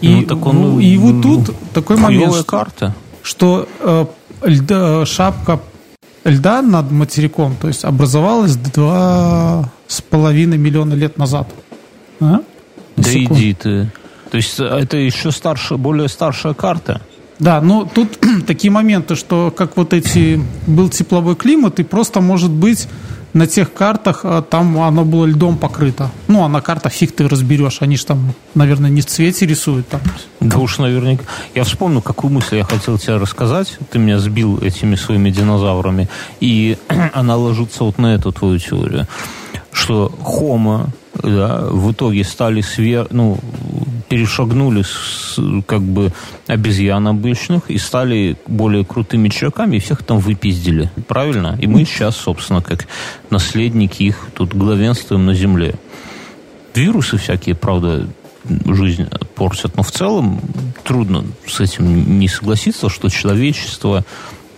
И, 0.02 0.10
Ну, 0.16 0.24
так 0.24 0.46
он, 0.46 0.80
и 0.80 0.98
вот 0.98 1.14
ну, 1.14 1.22
тут 1.22 1.56
такой 1.74 1.98
момент, 1.98 2.34
что- 2.34 2.44
карта. 2.44 2.96
что 3.22 3.68
э, 3.80 4.06
льда- 4.44 5.06
шапка 5.06 5.60
льда 6.24 6.62
над 6.62 6.92
материком, 6.92 7.56
то 7.60 7.68
есть 7.68 7.86
образовалась 7.86 8.56
два 8.56 9.70
с 9.88 10.02
половиной 10.02 10.58
миллиона 10.58 10.94
лет 10.96 11.18
назад. 11.18 11.48
А? 12.20 12.40
Да 12.98 13.04
Секунд. 13.10 13.40
иди 13.40 13.54
ты. 13.54 13.92
То 14.32 14.38
есть 14.38 14.60
э, 14.60 14.64
это 14.66 14.98
еще 14.98 15.32
старше, 15.32 15.78
более 15.78 16.08
старшая 16.08 16.54
карта. 16.54 17.02
Да, 17.40 17.60
но 17.62 17.86
тут 17.86 18.20
такие 18.48 18.72
моменты, 18.72 19.16
что 19.16 19.52
как 19.56 19.78
вот 19.78 19.94
эти 19.94 20.42
был 20.68 20.90
тепловой 20.90 21.36
климат, 21.36 21.80
и 21.80 21.84
просто 21.84 22.22
может 22.22 22.52
быть 22.52 22.88
на 23.34 23.48
тех 23.48 23.74
картах 23.74 24.22
а, 24.24 24.42
там 24.42 24.80
оно 24.80 25.06
было 25.06 25.26
льдом 25.26 25.58
покрыто. 25.58 26.12
Ну, 26.28 26.44
а 26.44 26.50
на 26.50 26.62
картах 26.62 26.92
фиг 26.92 27.16
ты 27.16 27.28
разберешь, 27.28 27.82
они 27.82 27.98
же 27.98 28.06
там, 28.06 28.34
наверное, 28.56 28.90
не 28.90 29.02
в 29.02 29.06
цвете 29.06 29.46
рисуют 29.46 29.88
там. 29.88 30.02
Да 30.40 30.58
уж 30.58 30.78
наверняка. 30.80 31.24
Я 31.56 31.64
вспомнил, 31.64 32.02
какую 32.02 32.32
мысль 32.32 32.58
я 32.58 32.64
хотел 32.64 32.98
тебе 32.98 33.18
рассказать. 33.18 33.78
Ты 33.92 34.00
меня 34.00 34.20
сбил 34.20 34.58
этими 34.60 34.96
своими 34.96 35.30
динозаврами. 35.30 36.10
И 36.40 36.78
она 37.14 37.36
ложится 37.36 37.84
вот 37.84 37.98
на 37.98 38.16
эту 38.16 38.32
твою 38.32 38.60
теорию. 38.60 39.08
Что 39.72 40.12
хома 40.22 40.92
да, 41.14 41.66
в 41.70 41.92
итоге 41.92 42.24
стали 42.24 42.62
свер... 42.62 43.08
ну, 43.12 43.38
перешагнули 44.12 44.82
с, 44.82 45.40
как 45.66 45.82
бы 45.82 46.12
обезьян 46.48 47.08
обычных 47.08 47.72
и 47.72 47.78
стали 47.78 48.36
более 48.46 48.84
крутыми 48.84 49.30
чуваками 49.30 49.78
и 49.78 49.80
всех 49.80 50.04
там 50.04 50.20
выпиздили. 50.20 50.92
Правильно? 51.08 51.58
И 51.62 51.66
мы 51.66 51.86
сейчас, 51.86 52.18
собственно, 52.18 52.62
как 52.62 52.88
наследники 53.30 54.04
их 54.04 54.28
тут 54.36 54.54
главенствуем 54.54 55.26
на 55.26 55.34
земле. 55.34 55.76
Вирусы 56.76 57.18
всякие, 57.18 57.56
правда, 57.56 58.06
жизнь 58.66 59.08
портят. 59.36 59.78
Но 59.78 59.84
в 59.84 59.92
целом 59.92 60.42
трудно 60.84 61.24
с 61.48 61.62
этим 61.62 62.20
не 62.20 62.28
согласиться, 62.28 62.90
что 62.90 63.08
человечество 63.08 64.04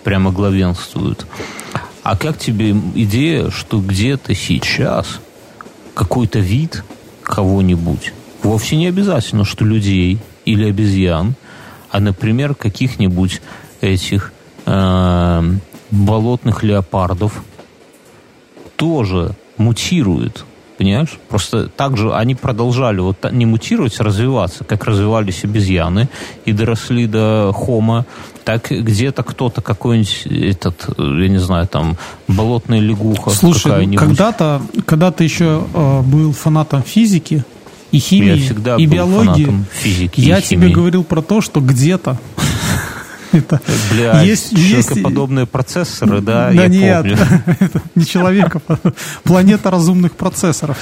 прямо 0.04 0.32
главенствует. 0.32 1.28
А 2.02 2.18
как 2.18 2.40
тебе 2.40 2.72
идея, 2.96 3.52
что 3.52 3.80
где-то 3.80 4.34
сейчас 4.34 5.20
какой-то 5.94 6.40
вид 6.40 6.84
кого-нибудь, 7.24 8.14
вовсе 8.42 8.76
не 8.76 8.88
обязательно, 8.88 9.46
что 9.46 9.66
людей 9.66 10.20
или 10.46 10.70
обезьян, 10.70 11.36
а, 11.90 12.00
например, 12.00 12.56
каких-нибудь 12.56 13.42
этих 13.82 14.34
э, 14.66 15.44
болотных 15.92 16.64
леопардов 16.64 17.44
тоже 18.76 19.36
мутирует 19.58 20.46
Понимаешь? 20.78 21.20
Просто 21.30 21.68
так 21.68 21.98
же 21.98 22.14
они 22.16 22.36
продолжали 22.36 23.00
вот 23.00 23.32
не 23.32 23.46
мутировать, 23.46 24.00
а 24.00 24.04
развиваться, 24.04 24.64
как 24.64 24.86
развивались 24.86 25.44
обезьяны 25.44 26.10
и 26.46 26.52
доросли 26.52 27.06
до 27.06 27.52
хома, 27.54 28.06
так 28.44 28.72
где-то 28.72 29.24
кто-то 29.24 29.62
какой-нибудь 29.62 30.26
этот, 30.26 30.90
я 30.98 31.28
не 31.28 31.38
знаю, 31.38 31.68
там 31.68 31.98
болотная 32.28 32.80
лягуха. 32.80 33.30
Слушай, 33.30 33.86
ну, 33.86 33.98
когда-то, 33.98 34.62
когда 34.86 35.12
ты 35.12 35.24
еще 35.24 35.64
э, 35.74 36.02
был 36.02 36.34
фанатом 36.34 36.82
физики 36.82 37.46
и 37.92 38.00
химии, 38.00 38.36
я 38.38 38.46
всегда 38.46 38.76
и 38.76 38.88
был 38.88 38.94
биологии, 38.96 39.66
физики 39.74 40.22
я 40.22 40.40
и 40.40 40.42
тебе 40.42 40.70
говорил 40.70 41.04
про 41.04 41.22
то, 41.22 41.42
что 41.42 41.62
где-то 41.62 42.18
это 43.34 43.62
Бля, 43.92 44.22
есть, 44.22 44.52
человекоподобные 44.52 45.44
есть... 45.44 45.52
процессоры, 45.52 46.22
да, 46.22 46.52
да 46.52 46.64
я 46.64 46.68
нет, 46.68 47.02
помню. 47.02 47.18
это 47.60 47.82
не 47.96 48.06
человека, 48.06 48.62
планета 49.24 49.72
разумных 49.72 50.14
процессоров. 50.14 50.78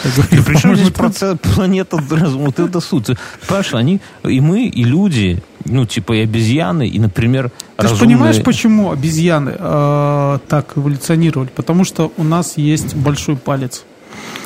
Причем 0.45 0.75
здесь 0.75 0.91
процесс, 0.91 1.37
планета 1.39 1.97
разумных, 2.09 2.59
это 2.59 2.79
суть. 2.79 3.07
Понимаешь, 3.47 3.73
они, 3.73 4.01
и 4.23 4.39
мы, 4.41 4.67
и 4.67 4.83
люди, 4.83 5.41
ну, 5.65 5.85
типа 5.85 6.13
и 6.13 6.21
обезьяны, 6.21 6.87
и, 6.87 6.99
например, 6.99 7.51
Ты 7.77 7.83
разумные... 7.83 8.17
понимаешь, 8.17 8.43
почему 8.43 8.91
обезьяны 8.91 9.55
э, 9.57 10.39
так 10.47 10.77
эволюционировали? 10.77 11.49
Потому 11.55 11.85
что 11.85 12.11
у 12.17 12.23
нас 12.23 12.57
есть 12.57 12.95
большой 12.95 13.35
палец. 13.35 13.83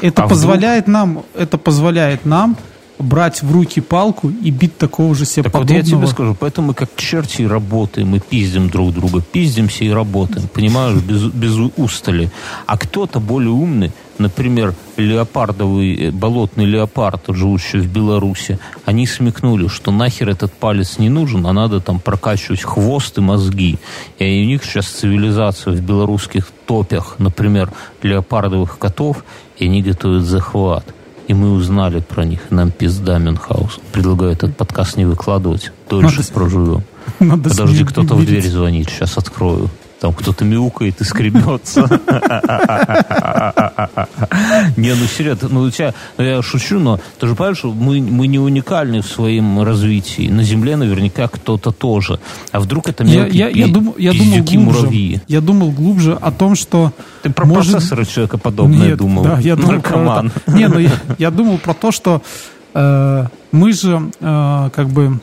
Это 0.02 0.24
а 0.24 0.28
позволяет 0.28 0.84
вдруг... 0.84 0.94
нам, 0.94 1.24
это 1.36 1.58
позволяет 1.58 2.26
нам 2.26 2.58
брать 3.00 3.42
в 3.42 3.52
руки 3.52 3.82
палку 3.82 4.30
и 4.30 4.52
бить 4.52 4.78
такого 4.78 5.16
же 5.16 5.26
себе 5.26 5.44
так 5.44 5.54
подобного. 5.54 5.78
вот 5.78 5.88
я 5.88 5.98
тебе 5.98 6.08
скажу, 6.08 6.38
поэтому 6.40 6.68
мы 6.70 6.74
как 6.74 6.90
черти 6.96 7.44
работаем, 7.44 8.10
мы 8.10 8.20
пиздим 8.20 8.70
друг 8.70 8.94
друга, 8.94 9.22
пиздимся 9.22 9.84
и 9.84 9.90
работаем, 9.90 10.48
понимаешь, 10.48 11.02
без, 11.02 11.24
без 11.24 11.56
устали. 11.78 12.32
А 12.66 12.78
кто-то 12.78 13.20
более 13.20 13.52
умный, 13.52 13.92
например, 14.18 14.74
леопардовый, 14.98 15.96
э, 15.96 16.12
болотный 16.12 16.66
леопард, 16.66 17.24
живущий 17.28 17.80
в 17.80 17.92
Беларуси, 17.92 18.60
они 18.86 19.06
смекнули, 19.08 19.68
что 19.68 19.92
нахер 19.92 20.30
этот 20.30 20.54
палец 20.54 20.98
не 20.98 21.10
нужен, 21.10 21.46
а 21.48 21.54
надо 21.54 21.82
там 21.82 22.00
прокачивать 22.00 22.62
хвост 22.62 23.18
и 23.18 23.22
мозги. 23.22 23.78
И 24.20 24.44
у 24.44 24.46
них 24.46 24.64
сейчас 24.64 24.86
цивилизация 24.88 25.74
в 25.74 25.82
белорусских 25.82 26.48
топях, 26.66 27.16
например, 27.20 27.72
леопардовых 28.02 28.78
котов, 28.78 29.26
и 29.58 29.66
они 29.66 29.82
готовят 29.82 30.24
захват 30.24 30.86
и 31.28 31.34
мы 31.34 31.52
узнали 31.52 32.00
про 32.00 32.26
них. 32.26 32.40
Нам 32.50 32.72
пизда 32.72 33.18
Мюнхгаузен. 33.18 33.82
Предлагаю 33.92 34.32
этот 34.32 34.56
подкаст 34.56 34.98
не 34.98 35.06
выкладывать. 35.06 35.72
Дольше 35.90 36.18
надо, 36.18 36.34
проживем. 36.34 36.84
Надо 37.20 37.50
Подожди, 37.50 37.84
кто-то 37.84 38.16
в 38.16 38.26
дверь 38.26 38.48
звонит. 38.48 38.90
Сейчас 38.90 39.18
открою. 39.18 39.70
Там 40.06 40.14
кто-то 40.14 40.46
мяукает 40.46 41.02
и 41.02 41.04
скребется. 41.04 41.82
Не, 44.78 44.94
ну 44.94 45.06
серьезно, 45.08 45.50
ну 45.50 45.72
тебя, 45.72 45.96
ну 46.20 46.24
я 46.24 46.44
шучу, 46.44 46.78
но 46.78 47.00
ты 47.20 47.26
же 47.26 47.34
понимаешь, 47.34 47.58
что 47.58 47.74
мы, 47.74 48.00
мы 48.02 48.28
не 48.28 48.38
уникальны 48.38 49.02
в 49.02 49.08
своем 49.08 49.64
развитии. 49.64 50.30
На 50.30 50.44
Земле 50.44 50.76
наверняка 50.76 51.28
кто-то 51.28 51.72
тоже. 51.72 52.20
А 52.52 52.60
вдруг 52.60 52.88
это 52.88 53.04
мелкие 53.04 53.34
я, 53.34 53.50
я, 53.50 53.66
я, 53.66 53.74
дум, 53.74 53.96
я 53.98 54.14
думал 54.14 54.44
глубже, 54.44 54.60
муравьи? 54.60 55.22
Я 55.28 55.42
думал 55.42 55.72
глубже 55.72 56.14
о 56.14 56.32
том, 56.32 56.54
что... 56.54 56.94
Ты 57.24 57.32
про 57.32 57.48
может... 57.48 57.72
процессоры 57.72 58.06
человекоподобные 58.06 58.90
Нет, 58.90 59.00
думал. 59.00 59.24
Да, 59.24 59.40
я 59.40 59.56
думал 59.56 59.72
Наркоман. 59.72 60.30
Про 60.30 60.42
это. 60.46 60.56
Не, 60.56 60.68
ну 60.68 60.78
я, 60.78 60.92
я 61.18 61.32
думал 61.32 61.58
про 61.58 61.74
то, 61.74 61.92
что 61.92 62.22
э, 62.76 63.26
мы 63.52 63.74
же 63.74 64.12
э, 64.20 64.70
как 64.72 64.88
бы 64.90 65.20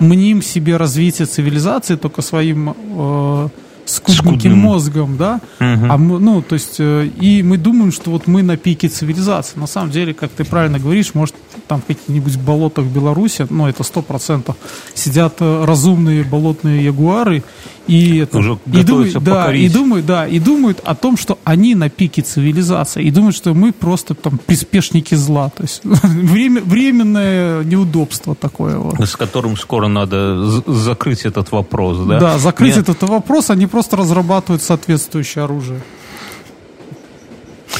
мним 0.00 0.42
себе 0.42 0.76
развитие 0.76 1.26
цивилизации 1.26 1.94
только 1.94 2.20
своим 2.20 2.74
э, 2.74 3.48
скудненьким 3.84 4.52
Скудным. 4.52 4.58
мозгом, 4.58 5.16
да, 5.16 5.40
угу. 5.58 5.86
а 5.88 5.98
мы, 5.98 6.20
ну, 6.20 6.42
то 6.42 6.54
есть, 6.54 6.76
э, 6.78 7.06
и 7.20 7.42
мы 7.42 7.58
думаем, 7.58 7.92
что 7.92 8.10
вот 8.10 8.26
мы 8.26 8.42
на 8.42 8.56
пике 8.56 8.88
цивилизации. 8.88 9.58
На 9.58 9.66
самом 9.66 9.90
деле, 9.90 10.14
как 10.14 10.30
ты 10.30 10.44
правильно 10.44 10.78
говоришь, 10.78 11.14
может, 11.14 11.34
там 11.72 11.80
в 11.80 11.86
каких-нибудь 11.86 12.36
болотах 12.36 12.84
Беларуси, 12.84 13.46
ну, 13.48 13.66
это 13.66 13.82
сто 13.82 14.02
процентов, 14.02 14.56
сидят 14.92 15.36
э, 15.40 15.64
разумные 15.64 16.22
болотные 16.22 16.84
ягуары, 16.84 17.42
и 17.86 18.18
это, 18.18 18.38
Уже 18.38 18.58
и 18.66 18.82
думают, 18.82 19.24
да, 19.24 19.54
и 19.54 19.68
думают, 19.70 20.06
да, 20.06 20.26
и 20.26 20.38
думают 20.38 20.80
о 20.84 20.94
том, 20.94 21.16
что 21.16 21.38
они 21.44 21.74
на 21.74 21.88
пике 21.88 22.20
цивилизации, 22.20 23.02
и 23.02 23.10
думают, 23.10 23.34
что 23.34 23.54
мы 23.54 23.72
просто 23.72 24.14
там 24.14 24.36
приспешники 24.36 25.14
зла, 25.14 25.48
то 25.48 25.62
есть 25.62 25.80
время, 25.84 26.60
временное 26.60 27.64
неудобство 27.64 28.34
такое 28.34 28.76
вот. 28.76 29.00
С 29.00 29.16
которым 29.16 29.56
скоро 29.56 29.88
надо 29.88 30.44
закрыть 30.66 31.22
этот 31.24 31.52
вопрос, 31.52 32.06
да? 32.06 32.20
Да, 32.20 32.38
закрыть 32.38 32.76
Нет. 32.76 32.90
этот 32.90 33.08
вопрос, 33.08 33.48
они 33.48 33.66
просто 33.66 33.96
разрабатывают 33.96 34.62
соответствующее 34.62 35.44
оружие. 35.44 35.80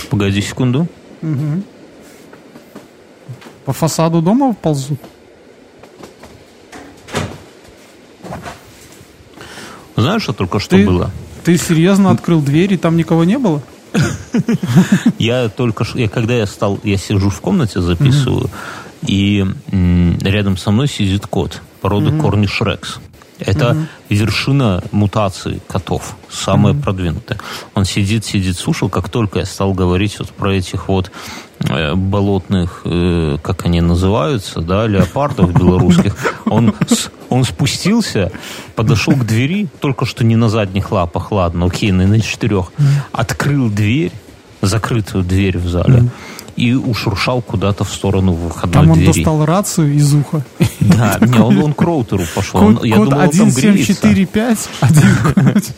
Погоди 0.09 0.41
секунду. 0.41 0.89
Угу. 1.21 1.63
По 3.65 3.73
фасаду 3.73 4.23
дома 4.23 4.55
ползут? 4.55 4.99
Знаешь, 9.97 10.23
что 10.23 10.33
только 10.33 10.59
что 10.59 10.77
ты, 10.77 10.85
было? 10.85 11.11
Ты 11.45 11.57
серьезно 11.57 12.11
открыл 12.11 12.41
дверь, 12.41 12.73
и 12.73 12.77
там 12.77 12.97
никого 12.97 13.25
не 13.25 13.39
было? 13.39 13.63
Я 15.19 15.49
только 15.49 15.85
что, 15.85 16.09
когда 16.09 16.35
я 16.35 16.47
стал, 16.47 16.81
я 16.83 16.97
сижу 16.97 17.29
в 17.29 17.41
комнате, 17.41 17.83
записываю, 17.83 18.49
и 19.03 19.45
рядом 19.71 20.57
со 20.57 20.71
мной 20.71 20.89
сидит 20.89 21.27
кот 21.27 21.61
породы 21.83 22.19
Корниш 22.19 22.61
Рекс. 22.63 22.99
Это 23.47 23.71
угу. 23.71 23.79
вершина 24.09 24.83
мутации 24.93 25.61
котов, 25.67 26.17
самая 26.31 26.75
угу. 26.75 26.83
продвинутая. 26.83 27.39
Он 27.75 27.85
сидит, 27.85 28.25
сидит, 28.25 28.57
слушал, 28.57 28.89
как 28.89 29.09
только 29.09 29.41
я 29.41 29.47
стал 29.47 29.73
говорить 29.73 30.19
вот 30.19 30.31
про 30.31 30.55
этих 30.55 30.89
вот 30.89 31.11
э, 31.61 31.95
болотных, 31.95 32.83
э, 32.85 33.39
как 33.43 33.65
они 33.65 33.81
называются, 33.81 34.61
да, 34.61 34.87
леопардов 34.87 35.53
белорусских, 35.59 36.15
он, 36.47 36.75
он 37.29 37.45
спустился, 37.45 38.33
подошел 38.75 39.15
к 39.15 39.25
двери, 39.27 39.69
только 39.81 40.07
что 40.07 40.25
не 40.25 40.37
на 40.37 40.49
задних 40.49 40.93
лапах, 40.93 41.33
ладно, 41.33 41.67
окей, 41.67 41.93
на 41.93 42.21
четырех, 42.21 42.73
открыл 43.13 43.69
дверь, 43.71 44.13
закрытую 44.63 45.25
дверь 45.25 45.59
в 45.59 45.69
зале, 45.69 46.09
и 46.57 46.75
ушуршал 46.75 47.43
куда-то 47.43 47.85
в 47.85 47.91
сторону 47.91 48.33
выходной 48.33 48.73
Там 48.73 48.91
он 48.91 48.99
двери. 48.99 49.13
достал 49.13 49.45
рацию 49.45 49.95
из 49.95 50.15
уха. 50.15 50.45
Да, 50.81 51.19
не, 51.21 51.39
он, 51.39 51.63
он 51.63 51.75
к 51.75 51.83
роутеру 51.83 52.25
пошел. 52.35 52.61
Код, 52.61 52.79
он, 52.81 52.85
я 52.85 52.97
код 52.97 53.11
думал, 53.11 53.23
1, 53.23 53.41
он 53.41 53.47
там 53.49 53.63
7, 53.63 53.73
греется. 53.73 53.95
4, 53.95 54.27
5. 54.33 54.69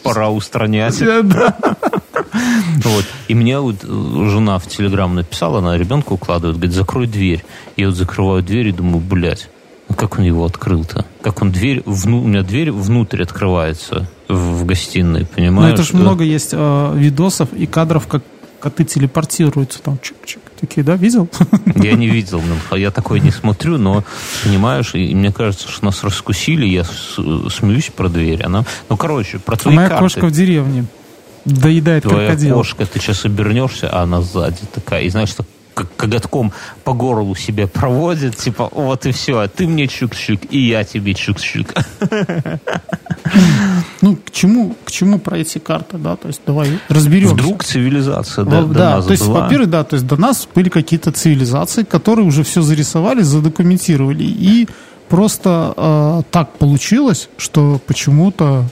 Пора 0.03 0.31
устранять. 0.31 1.01
Вот. 1.01 3.05
И 3.29 3.35
мне 3.35 3.59
вот 3.59 3.77
э, 3.83 4.29
жена 4.29 4.59
в 4.59 4.67
Телеграм 4.67 5.15
написала, 5.15 5.59
она 5.59 5.79
ребенка 5.79 6.13
укладывает, 6.13 6.57
говорит, 6.57 6.75
закрой 6.75 7.07
дверь. 7.07 7.45
Я 7.77 7.87
вот 7.87 7.97
закрываю 7.97 8.43
дверь 8.43 8.69
и 8.69 8.73
думаю, 8.73 8.99
блядь, 8.99 9.49
ну 9.89 9.95
как 9.95 10.19
он 10.19 10.25
его 10.25 10.45
открыл-то? 10.45 11.05
Как 11.21 11.43
он 11.43 11.53
дверь, 11.53 11.83
вну, 11.87 12.23
у 12.23 12.27
меня 12.27 12.43
дверь 12.43 12.73
внутрь 12.73 13.23
открывается 13.23 14.09
в, 14.29 14.65
гастиной, 14.65 15.27
понимаешь? 15.27 15.71
Ну 15.71 15.75
это 15.75 15.83
же 15.83 15.97
много 15.97 16.25
есть 16.25 16.51
э, 16.53 16.93
видосов 16.97 17.53
и 17.53 17.67
кадров, 17.67 18.07
как 18.07 18.23
коты 18.61 18.85
телепортируются, 18.85 19.81
там 19.83 19.99
чик-чик, 20.03 20.41
такие, 20.67 20.83
да, 20.85 20.97
видел? 20.97 21.29
Я 21.75 21.93
не 21.95 22.09
видел, 22.09 22.43
я 22.73 22.91
такое 22.91 23.21
не 23.21 23.31
смотрю, 23.31 23.79
но, 23.79 24.05
понимаешь, 24.43 24.95
и 24.95 25.15
мне 25.15 25.33
кажется, 25.33 25.69
что 25.69 25.85
нас 25.85 26.03
раскусили, 26.05 26.67
я 26.67 26.85
смеюсь 26.85 27.91
про 27.95 28.09
дверь, 28.09 28.43
она, 28.43 28.65
ну, 28.89 28.97
короче, 28.97 29.39
про 29.39 29.57
твои 29.57 29.75
Моя 29.75 29.89
карты. 29.89 30.05
кошка 30.05 30.27
в 30.27 30.31
деревне 30.33 30.87
доедает 31.45 32.05
Твоя 32.05 32.29
крокодил. 32.29 32.55
кошка, 32.57 32.87
ты 32.87 32.99
сейчас 33.01 33.25
обернешься, 33.25 33.89
а 33.91 34.03
она 34.03 34.23
сзади 34.23 34.63
такая, 34.73 35.03
и 35.03 35.11
знаешь, 35.11 35.29
что 35.29 35.45
коготком 35.75 36.53
по 36.85 36.93
горлу 36.93 37.35
себе 37.35 37.67
проводит, 37.67 38.37
типа, 38.37 38.69
вот 38.73 39.07
и 39.07 39.13
все, 39.13 39.39
а 39.41 39.49
ты 39.49 39.67
мне 39.67 39.85
чук-чук, 39.87 40.47
и 40.51 40.59
я 40.69 40.85
тебе 40.85 41.13
чук-чук. 41.13 41.75
Ну, 44.01 44.17
к 44.17 44.31
чему, 44.31 44.77
к 44.85 44.91
чему 44.91 45.19
пройти 45.19 45.59
карта, 45.59 45.99
да, 45.99 46.17
то 46.17 46.29
есть 46.29 46.41
давай 46.47 46.79
разберемся. 46.89 47.35
Вдруг 47.35 47.65
цивилизация 47.65 48.45
до, 48.45 48.63
Во- 48.63 48.69
до 48.69 48.75
да, 48.75 48.97
нас 48.97 49.07
то 49.07 49.13
есть, 49.13 49.27
была. 49.27 49.41
во-первых, 49.41 49.71
да, 49.71 49.85
то 49.85 49.95
есть 49.95 50.07
до 50.07 50.17
нас 50.17 50.47
были 50.55 50.69
какие-то 50.69 51.11
цивилизации, 51.11 51.83
которые 51.85 52.27
уже 52.27 52.45
все 52.45 52.63
зарисовали, 52.63 53.23
задокументировали. 53.23 54.25
И 54.25 54.69
просто 55.09 55.73
э, 55.77 56.23
так 56.31 56.53
получилось, 56.59 57.29
что 57.39 57.81
почему-то 57.87 58.65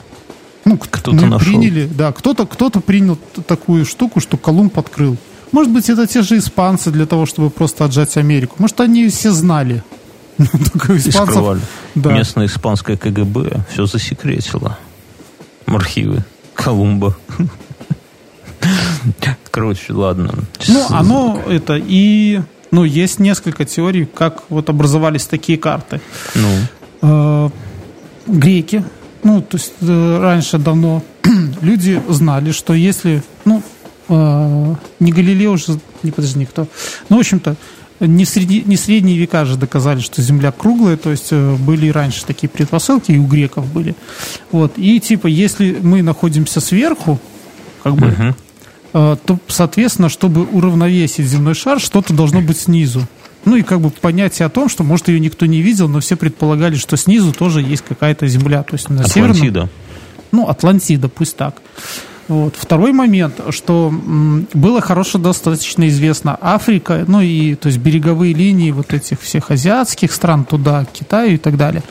ну, 0.64 0.78
Кто-то 0.78 1.12
мы 1.12 1.26
нашел. 1.26 1.46
приняли, 1.46 1.86
да, 1.92 2.12
кто-то 2.12 2.46
кто-то 2.46 2.80
принял 2.80 3.18
такую 3.46 3.84
штуку, 3.84 4.20
что 4.20 4.36
Колумб 4.36 4.78
открыл. 4.78 5.16
Может 5.52 5.72
быть, 5.72 5.88
это 5.90 6.06
те 6.06 6.22
же 6.22 6.38
испанцы 6.38 6.90
для 6.90 7.06
того, 7.06 7.26
чтобы 7.26 7.50
просто 7.50 7.84
отжать 7.84 8.16
Америку. 8.16 8.56
Может, 8.58 8.80
они 8.80 9.08
все 9.08 9.30
знали. 9.32 9.82
Только 10.38 10.96
испанцев-. 10.96 11.60
Да. 11.94 12.12
Местное 12.12 12.46
испанское 12.46 12.96
КГБ 12.96 13.64
все 13.70 13.86
засекретило. 13.86 14.78
Архивы 15.66 16.24
Колумба. 16.54 17.16
Короче, 19.50 19.92
ладно. 19.92 20.32
Ну, 20.68 20.86
оно 20.90 21.42
это 21.48 21.76
и... 21.76 22.40
Ну, 22.70 22.84
есть 22.84 23.18
несколько 23.18 23.66
теорий, 23.66 24.06
как 24.06 24.44
вот 24.48 24.70
образовались 24.70 25.26
такие 25.26 25.58
карты. 25.58 26.00
Ну, 26.34 26.48
Э, 27.02 27.50
греки, 28.26 28.84
ну, 29.24 29.42
то 29.42 29.56
есть 29.56 29.72
э, 29.80 30.18
раньше 30.20 30.58
давно 30.58 31.02
люди 31.60 32.00
знали, 32.08 32.52
что 32.52 32.74
если, 32.74 33.24
ну, 33.44 33.60
э, 34.08 34.74
не 35.00 35.12
Галилео 35.12 35.52
уже, 35.52 35.78
не 36.02 36.10
подожди, 36.10 36.40
никто, 36.40 36.66
ну, 37.08 37.16
в 37.16 37.20
общем-то, 37.20 37.56
не, 38.00 38.24
среди, 38.24 38.62
не 38.64 38.76
средние 38.76 39.16
века 39.16 39.44
же 39.44 39.56
доказали, 39.56 40.00
что 40.00 40.22
Земля 40.22 40.52
круглая, 40.52 40.96
то 40.96 41.10
есть 41.10 41.28
э, 41.30 41.56
были 41.56 41.86
и 41.86 41.92
раньше 41.92 42.24
такие 42.24 42.48
предпосылки, 42.48 43.12
и 43.12 43.18
у 43.18 43.26
греков 43.26 43.66
были. 43.72 43.94
Вот, 44.50 44.72
и 44.76 44.98
типа, 45.00 45.26
если 45.28 45.78
мы 45.80 46.02
находимся 46.02 46.60
сверху, 46.60 47.20
как 47.82 47.94
бы, 47.94 48.34
э, 48.92 49.16
то, 49.24 49.38
соответственно, 49.46 50.08
чтобы 50.08 50.44
уравновесить 50.44 51.26
земной 51.26 51.54
шар, 51.54 51.80
что-то 51.80 52.12
должно 52.12 52.40
быть 52.40 52.58
снизу. 52.58 53.06
Ну 53.44 53.56
и 53.56 53.62
как 53.62 53.80
бы 53.80 53.90
понятие 53.90 54.46
о 54.46 54.50
том, 54.50 54.68
что, 54.68 54.84
может, 54.84 55.08
ее 55.08 55.18
никто 55.18 55.46
не 55.46 55.62
видел, 55.62 55.88
но 55.88 56.00
все 56.00 56.16
предполагали, 56.16 56.76
что 56.76 56.96
снизу 56.96 57.32
тоже 57.32 57.60
есть 57.60 57.82
какая-то 57.86 58.26
земля. 58.28 58.62
То 58.62 58.74
есть 58.74 58.88
на 58.88 59.04
северном... 59.04 59.36
Атлантида. 59.36 59.68
Ну, 60.30 60.48
Атлантида, 60.48 61.08
пусть 61.08 61.36
так. 61.36 61.60
Вот. 62.28 62.54
Второй 62.56 62.92
момент, 62.92 63.40
что 63.50 63.92
было 64.54 64.80
хорошо 64.80 65.18
достаточно 65.18 65.88
известно 65.88 66.38
Африка, 66.40 67.04
ну 67.06 67.20
и 67.20 67.54
то 67.56 67.66
есть 67.66 67.78
береговые 67.78 68.32
линии 68.32 68.70
вот 68.70 68.92
этих 68.92 69.20
всех 69.20 69.50
азиатских 69.50 70.12
стран 70.12 70.44
туда, 70.44 70.86
Китаю 70.92 71.34
и 71.34 71.38
так 71.38 71.56
далее. 71.56 71.82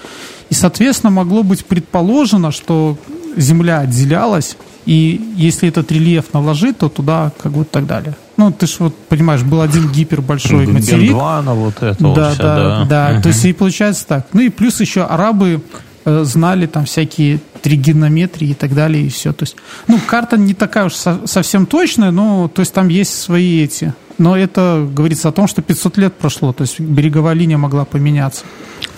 И, 0.50 0.54
соответственно, 0.54 1.12
могло 1.12 1.44
быть 1.44 1.66
предположено, 1.66 2.52
что 2.52 2.98
Земля 3.38 3.80
отделялась, 3.80 4.58
и 4.86 5.22
если 5.36 5.70
этот 5.70 5.92
рельеф 5.92 6.34
наложить, 6.34 6.80
то 6.80 6.90
туда 6.90 7.32
как 7.42 7.54
бы 7.54 7.66
так 7.66 7.86
далее. 7.86 8.16
Ну, 8.38 8.52
ты 8.52 8.66
же 8.66 8.76
вот 8.80 8.96
понимаешь, 9.08 9.44
был 9.44 9.62
один 9.62 9.90
гипербольшой 9.90 10.66
материк. 10.68 11.12
Гондвана, 11.12 11.54
вот 11.54 11.84
это 11.84 12.04
вот 12.04 12.16
Да, 12.16 12.32
вся, 12.32 12.44
да, 12.44 12.86
да. 12.86 13.10
Мгм. 13.14 13.22
То 13.22 13.30
есть 13.30 13.46
и 13.46 13.54
получается 13.54 14.08
так. 14.08 14.28
Ну 14.34 14.42
и 14.42 14.50
плюс 14.50 14.80
еще 14.82 15.04
арабы 15.04 15.62
знали 16.06 16.66
там 16.66 16.86
всякие 16.86 17.40
тригонометрии 17.62 18.50
и 18.50 18.54
так 18.54 18.74
далее, 18.74 19.06
и 19.06 19.10
все. 19.10 19.34
То 19.34 19.44
есть, 19.44 19.56
ну, 19.88 20.00
карта 20.06 20.38
не 20.38 20.54
такая 20.54 20.86
уж 20.86 20.94
со- 20.96 21.22
совсем 21.26 21.66
точная, 21.66 22.12
но 22.12 22.48
то 22.48 22.62
есть 22.62 22.74
там 22.74 22.88
есть 22.90 23.20
свои 23.20 23.64
эти. 23.64 23.94
Но 24.18 24.38
это 24.38 24.88
говорится 24.94 25.30
о 25.30 25.32
том, 25.32 25.48
что 25.48 25.62
500 25.64 25.98
лет 25.98 26.14
прошло, 26.14 26.54
то 26.54 26.62
есть 26.62 26.80
береговая 26.80 27.34
линия 27.34 27.58
могла 27.58 27.86
поменяться. 27.86 28.44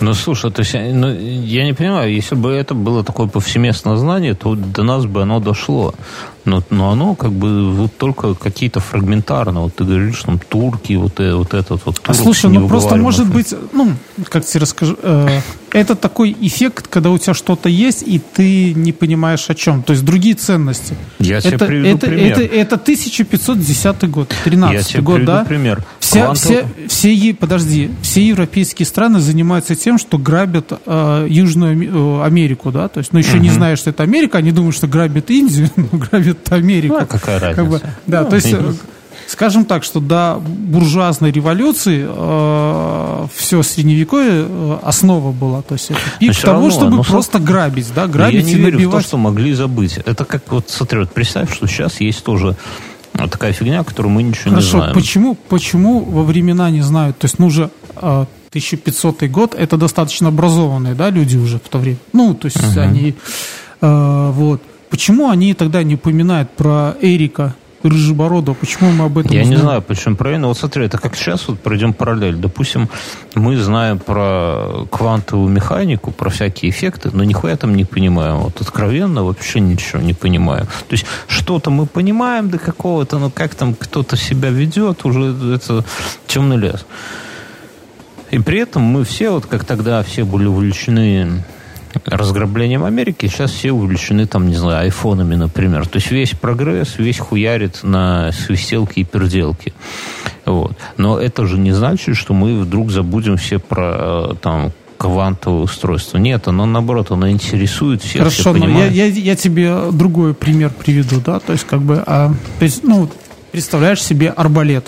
Ну, 0.00 0.12
слушай, 0.14 0.50
то 0.50 0.60
есть, 0.60 0.74
ну, 0.74 1.08
я 1.14 1.64
не 1.64 1.72
понимаю, 1.72 2.12
если 2.12 2.34
бы 2.34 2.50
это 2.50 2.74
было 2.74 3.04
такое 3.04 3.26
повсеместное 3.26 3.96
знание, 3.96 4.34
то 4.34 4.54
до 4.54 4.82
нас 4.82 5.06
бы 5.06 5.22
оно 5.22 5.40
дошло. 5.40 5.94
Но, 6.44 6.62
но 6.70 6.90
оно 6.90 7.14
как 7.14 7.32
бы 7.32 7.70
вот 7.72 7.96
только 7.96 8.34
какие-то 8.34 8.80
фрагментарно. 8.80 9.60
Вот 9.62 9.76
ты 9.76 9.84
говоришь, 9.84 10.22
там, 10.22 10.38
турки, 10.38 10.94
вот, 10.94 11.20
э- 11.20 11.34
вот 11.34 11.54
этот 11.54 11.86
вот 11.86 12.00
А 12.04 12.12
слушай, 12.14 12.50
ну 12.50 12.68
просто 12.68 12.96
может 12.96 13.26
быть, 13.32 13.54
ну, 13.72 13.92
как 14.28 14.44
тебе 14.44 14.60
расскажу, 14.62 14.96
э, 15.02 15.40
это 15.74 15.96
такой 15.96 16.34
эффект, 16.40 16.86
когда 16.88 17.10
у 17.10 17.18
тебя 17.18 17.34
что-то 17.34 17.68
есть, 17.68 18.02
и 18.06 18.18
ты 18.20 18.72
не 18.72 18.92
понимаешь 18.92 19.44
о 19.50 19.54
чем. 19.54 19.82
То 19.82 19.92
есть 19.92 20.04
другие 20.04 20.34
ценности. 20.36 20.94
Я 21.18 21.40
тебе 21.40 21.56
это, 21.56 21.66
приведу 21.66 21.96
это, 21.96 22.06
пример. 22.06 22.32
это, 22.32 22.42
это 22.42 22.74
1510 22.76 24.08
год, 24.10 24.32
13 24.44 24.74
Я 24.76 24.82
тебе 24.84 25.02
год, 25.02 25.14
приведу 25.16 25.32
да? 25.32 25.44
пример. 25.44 25.84
Все, 25.98 26.20
Квантов- 26.20 26.36
все, 26.36 26.66
все, 26.88 27.34
подожди, 27.34 27.90
все 28.02 28.26
европейские 28.26 28.86
страны 28.86 29.18
занимаются 29.20 29.74
тем, 29.74 29.98
что 29.98 30.16
грабят 30.16 30.72
э, 30.86 31.26
Южную 31.28 32.20
э, 32.22 32.24
Америку, 32.24 32.70
да, 32.70 32.88
то 32.88 32.98
есть, 32.98 33.12
ну, 33.12 33.18
еще 33.18 33.38
не 33.40 33.50
зная, 33.50 33.74
что 33.76 33.90
это 33.90 34.04
Америка, 34.04 34.38
они 34.38 34.52
думают, 34.52 34.76
что 34.76 34.86
грабят 34.86 35.28
Индию, 35.30 35.70
но 35.76 35.86
грабят 35.98 36.52
Америку. 36.52 36.94
Ну, 36.94 37.00
а 37.00 37.06
какая 37.06 37.40
Как 37.54 37.66
бы, 37.66 37.72
разница? 37.74 37.94
да, 38.06 38.22
Ну, 38.22 38.28
то 38.30 38.36
есть, 38.36 38.52
э, 38.52 38.72
скажем 39.26 39.64
так, 39.64 39.84
что 39.84 40.00
до 40.00 40.40
буржуазной 40.40 41.30
революции 41.30 42.04
все 43.34 43.62
средневековье 43.62 44.46
э, 44.48 44.78
основа 44.82 45.32
была, 45.32 45.62
то 45.62 45.74
есть 45.74 45.90
это 45.90 46.00
пик 46.18 46.32
всё 46.32 46.46
того, 46.46 46.68
равно, 46.68 46.70
чтобы 46.70 47.02
просто 47.02 47.38
грабить, 47.38 47.92
да, 47.94 48.06
грабить 48.06 48.40
я 48.40 48.42
не 48.42 48.52
и 48.52 48.54
верю 48.54 48.66
в 48.66 48.70
то, 48.70 48.86
набивать. 48.86 49.06
что 49.06 49.16
могли 49.16 49.52
забыть. 49.54 49.98
Это 49.98 50.24
как 50.24 50.50
вот, 50.50 50.70
смотри, 50.70 51.00
вот 51.00 51.12
представь, 51.12 51.52
что 51.52 51.66
сейчас 51.66 52.00
есть 52.00 52.24
тоже 52.24 52.56
вот 53.14 53.30
такая 53.30 53.52
фигня, 53.52 53.84
которую 53.84 54.12
мы 54.12 54.22
ничего 54.22 54.50
не 54.50 54.56
Хорошо, 54.56 54.78
знаем. 54.78 54.94
почему, 54.94 55.34
почему 55.48 56.00
во 56.00 56.22
времена 56.22 56.70
не 56.70 56.82
знают? 56.82 57.18
То 57.18 57.26
есть, 57.26 57.38
ну 57.38 57.46
уже 57.46 57.70
э, 57.96 58.26
1500 58.50 59.24
год, 59.24 59.54
это 59.54 59.76
достаточно 59.76 60.28
образованные, 60.28 60.94
да, 60.94 61.10
люди 61.10 61.36
уже 61.36 61.58
в 61.58 61.68
то 61.68 61.78
время. 61.78 61.98
Ну, 62.12 62.34
то 62.34 62.46
есть 62.46 62.76
они, 62.76 63.14
э, 63.80 64.30
вот. 64.32 64.62
Почему 64.90 65.28
они 65.28 65.54
тогда 65.54 65.82
не 65.82 65.96
упоминают 65.96 66.50
про 66.50 66.94
Эрика 67.00 67.54
Рыжебородова? 67.84 68.54
Почему 68.54 68.90
мы 68.90 69.04
об 69.04 69.18
этом 69.18 69.30
Я 69.30 69.40
не 69.40 69.50
узнаем? 69.50 69.62
знаю, 69.62 69.82
почему 69.82 70.16
правильно. 70.16 70.48
Вот 70.48 70.58
смотри, 70.58 70.86
это 70.86 70.98
как 70.98 71.14
сейчас 71.16 71.46
вот 71.48 71.60
пройдем 71.60 71.92
параллель. 71.92 72.36
Допустим, 72.36 72.88
мы 73.34 73.56
знаем 73.58 73.98
про 73.98 74.86
квантовую 74.90 75.48
механику, 75.50 76.10
про 76.10 76.30
всякие 76.30 76.70
эффекты, 76.70 77.10
но 77.12 77.24
нихуя 77.24 77.56
там 77.56 77.74
не 77.74 77.84
понимаем. 77.84 78.36
Вот 78.38 78.60
откровенно 78.60 79.22
вообще 79.24 79.60
ничего 79.60 80.00
не 80.00 80.14
понимаем. 80.14 80.64
То 80.64 80.92
есть 80.92 81.06
что-то 81.28 81.70
мы 81.70 81.86
понимаем 81.86 82.48
до 82.48 82.58
какого-то, 82.58 83.18
но 83.18 83.30
как 83.30 83.54
там 83.54 83.74
кто-то 83.74 84.16
себя 84.16 84.50
ведет, 84.50 85.04
уже 85.04 85.54
это 85.54 85.84
темный 86.26 86.56
лес. 86.56 86.86
И 88.30 88.38
при 88.38 88.58
этом 88.60 88.82
мы 88.82 89.04
все, 89.04 89.30
вот 89.30 89.46
как 89.46 89.64
тогда 89.64 90.02
все 90.02 90.24
были 90.24 90.46
увлечены 90.46 91.44
разграблением 92.04 92.84
Америки, 92.84 93.26
сейчас 93.26 93.50
все 93.50 93.72
увлечены, 93.72 94.26
там, 94.26 94.48
не 94.48 94.56
знаю, 94.56 94.80
айфонами, 94.80 95.34
например. 95.34 95.86
То 95.86 95.96
есть 95.96 96.10
весь 96.10 96.30
прогресс, 96.30 96.98
весь 96.98 97.18
хуярит 97.18 97.80
на 97.82 98.32
свистелки 98.32 99.00
и 99.00 99.04
перделки. 99.04 99.72
Вот. 100.44 100.76
Но 100.96 101.18
это 101.18 101.46
же 101.46 101.58
не 101.58 101.72
значит, 101.72 102.16
что 102.16 102.34
мы 102.34 102.60
вдруг 102.60 102.90
забудем 102.90 103.36
все 103.36 103.58
про 103.58 104.30
э, 104.30 104.34
там 104.40 104.72
квантовое 104.96 105.62
устройство. 105.62 106.18
Нет, 106.18 106.48
оно 106.48 106.66
наоборот, 106.66 107.10
оно 107.10 107.28
интересует 107.30 108.02
всех, 108.02 108.20
Хорошо, 108.20 108.54
все 108.54 108.66
но 108.66 108.80
я, 108.80 108.86
я, 108.86 109.06
я 109.06 109.36
тебе 109.36 109.90
другой 109.92 110.34
пример 110.34 110.70
приведу, 110.70 111.20
да, 111.20 111.40
то 111.40 111.52
есть 111.52 111.64
как 111.64 111.82
бы, 111.82 112.02
а, 112.06 112.32
то 112.58 112.64
есть, 112.64 112.84
ну, 112.84 113.10
представляешь 113.52 114.02
себе 114.02 114.30
арбалет. 114.30 114.86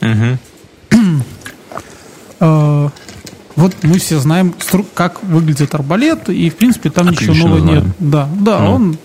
Мгм. 0.00 0.38
Вот 3.56 3.74
мы 3.82 3.98
все 3.98 4.18
знаем, 4.20 4.54
как 4.94 5.22
выглядит 5.22 5.74
арбалет, 5.74 6.28
и, 6.28 6.48
в 6.50 6.56
принципе, 6.56 6.90
там 6.90 7.08
ничего 7.10 7.32
Отлично 7.32 7.48
нового 7.48 7.64
нет. 7.66 7.82
знаем. 7.82 7.94
Да, 7.98 8.28
да, 8.38 8.58
Ну. 8.60 8.74
он 8.74 8.98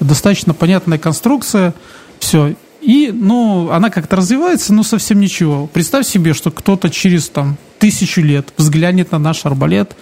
достаточно 0.00 0.54
понятная 0.54 0.98
конструкция, 0.98 1.74
все. 2.18 2.54
И, 2.80 3.10
ну, 3.12 3.70
она 3.70 3.90
как-то 3.90 4.16
развивается, 4.16 4.72
но 4.74 4.82
совсем 4.82 5.20
ничего. 5.20 5.66
Представь 5.68 6.06
себе, 6.06 6.32
что 6.34 6.50
кто-то 6.50 6.90
через, 6.90 7.28
там, 7.28 7.56
тысячу 7.78 8.20
лет 8.22 8.52
взглянет 8.56 9.12
на 9.12 9.18
наш 9.18 9.44
арбалет, 9.46 9.94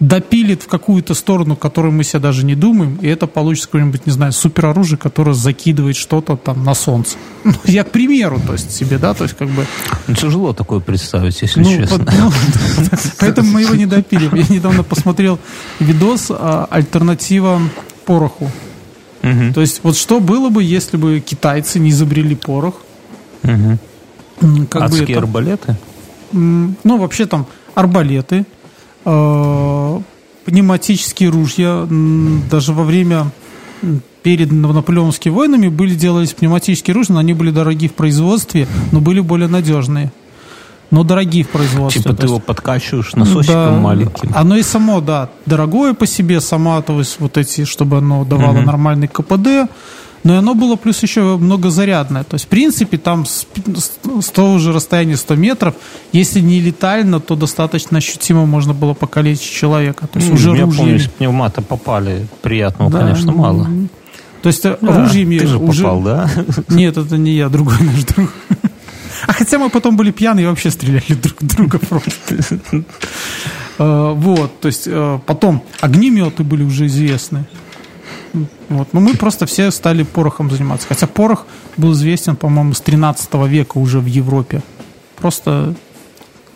допилит 0.00 0.62
в 0.62 0.68
какую-то 0.68 1.14
сторону, 1.14 1.56
которую 1.56 1.92
мы 1.92 2.04
себе 2.04 2.20
даже 2.20 2.44
не 2.44 2.54
думаем, 2.54 2.98
и 3.02 3.08
это 3.08 3.26
получится 3.26 3.66
какое-нибудь, 3.68 4.06
не 4.06 4.12
знаю, 4.12 4.32
супероружие, 4.32 4.96
которое 4.96 5.34
закидывает 5.34 5.96
что-то 5.96 6.36
там 6.36 6.64
на 6.64 6.74
солнце. 6.74 7.16
Ну, 7.44 7.52
я 7.64 7.82
к 7.82 7.90
примеру, 7.90 8.40
то 8.46 8.52
есть 8.52 8.70
себе, 8.70 8.98
да, 8.98 9.12
то 9.14 9.24
есть 9.24 9.36
как 9.36 9.48
бы... 9.48 9.66
Ну, 10.06 10.14
Тяжело 10.14 10.52
такое 10.52 10.78
представить, 10.80 11.42
если 11.42 11.60
Ну, 11.62 11.68
честно. 11.70 11.98
под- 11.98 12.12
ну, 12.16 12.30
поэтому 13.18 13.50
мы 13.50 13.62
его 13.62 13.74
не 13.74 13.86
допилим. 13.86 14.34
Я 14.36 14.44
недавно 14.48 14.84
посмотрел 14.84 15.40
видос 15.80 16.26
а, 16.30 16.68
альтернатива 16.70 17.60
пороху. 18.06 18.50
Мгм. 19.22 19.52
То 19.52 19.60
есть 19.62 19.80
вот 19.82 19.96
что 19.96 20.20
было 20.20 20.48
бы, 20.48 20.62
если 20.62 20.96
бы 20.96 21.18
китайцы 21.18 21.80
не 21.80 21.90
изобрели 21.90 22.36
порох? 22.36 22.74
М, 23.42 23.78
Как 24.70 24.82
бы 24.82 24.86
Адские 24.86 25.08
это- 25.10 25.18
арбалеты? 25.18 25.76
Ну, 26.30 26.98
вообще 26.98 27.26
там 27.26 27.46
арбалеты, 27.74 28.44
пневматические 30.44 31.30
ружья, 31.30 31.86
даже 32.50 32.72
во 32.72 32.84
время 32.84 33.30
перед 34.22 34.50
наполеонскими 34.50 35.32
войнами 35.32 35.68
были 35.68 35.94
делались 35.94 36.32
пневматические 36.32 36.94
ружья, 36.94 37.14
но 37.14 37.20
они 37.20 37.32
были 37.34 37.50
дорогие 37.50 37.88
в 37.88 37.94
производстве, 37.94 38.66
но 38.92 39.00
были 39.00 39.20
более 39.20 39.48
надежные. 39.48 40.12
но 40.90 41.04
дорогие 41.04 41.44
в 41.44 41.50
производстве. 41.50 42.00
Типа 42.02 42.14
ты 42.14 42.22
есть- 42.22 42.30
его 42.30 42.40
подкачиваешь 42.40 43.12
носочком 43.12 43.54
Да, 43.54 43.70
маленьким. 43.78 44.30
Оно 44.34 44.56
и 44.56 44.62
само, 44.62 45.02
да, 45.02 45.28
дорогое 45.44 45.92
по 45.92 46.06
себе, 46.06 46.40
сама, 46.40 46.80
то 46.80 46.98
есть 46.98 47.16
вот 47.20 47.36
эти, 47.36 47.66
чтобы 47.66 47.98
оно 47.98 48.24
давало 48.24 48.54
Мгм. 48.56 48.64
нормальный 48.64 49.06
КПД, 49.06 49.68
но 50.24 50.34
и 50.34 50.36
оно 50.38 50.54
было 50.54 50.76
плюс 50.76 51.02
еще 51.02 51.36
многозарядное. 51.36 52.24
То 52.24 52.34
есть, 52.34 52.46
в 52.46 52.48
принципе, 52.48 52.98
там 52.98 53.24
с, 53.26 53.46
с- 54.20 54.28
того 54.30 54.58
же 54.58 54.72
расстояния 54.72 55.16
100 55.16 55.36
метров, 55.36 55.74
если 56.12 56.40
не 56.40 56.60
летально, 56.60 57.20
то 57.20 57.36
достаточно 57.36 57.98
ощутимо 57.98 58.46
можно 58.46 58.74
было 58.74 58.94
покалечить 58.94 59.50
человека. 59.52 60.06
То 60.06 60.18
есть 60.18 60.28
Ну, 60.30 60.34
уже 60.36 60.50
я 60.50 60.64
ружьями- 60.64 60.76
помню, 60.76 60.96
из 60.96 61.08
пневмата 61.08 61.62
попали. 61.62 62.26
Приятного, 62.42 62.90
Да, 62.90 63.00
конечно, 63.00 63.32
мало. 63.32 63.68
То 64.42 64.48
есть 64.48 64.64
э, 64.64 64.76
Да, 64.80 65.02
ружьями 65.04 65.38
Ты 65.38 65.46
же 65.46 65.58
уже... 65.58 65.82
попал, 65.82 66.02
да? 66.02 66.30
Нет, 66.68 66.96
это 66.96 67.16
не 67.16 67.32
я, 67.32 67.48
другой 67.48 67.76
наш 67.80 68.04
друг. 68.04 68.30
А 69.26 69.32
хотя 69.32 69.58
мы 69.58 69.68
потом 69.68 69.96
были 69.96 70.12
пьяные 70.12 70.44
и 70.44 70.46
вообще 70.48 70.70
стреляли 70.70 71.14
друг 71.14 71.36
друга 71.40 71.78
просто. 71.78 72.12
Э, 73.80 74.12
Вот, 74.16 74.60
то 74.60 74.66
есть 74.68 74.84
э, 74.88 75.20
потом 75.26 75.62
огнеметы 75.80 76.42
были 76.42 76.64
уже 76.64 76.86
известны. 76.86 77.44
Вот. 78.68 78.88
Но 78.92 79.00
мы 79.00 79.14
просто 79.14 79.46
все 79.46 79.70
стали 79.70 80.02
порохом 80.02 80.50
заниматься. 80.50 80.86
Хотя 80.88 81.06
порох 81.06 81.46
был 81.76 81.92
известен, 81.92 82.36
по-моему, 82.36 82.74
с 82.74 82.80
13 82.80 83.34
века 83.46 83.78
уже 83.78 84.00
в 84.00 84.06
Европе. 84.06 84.62
Просто 85.16 85.74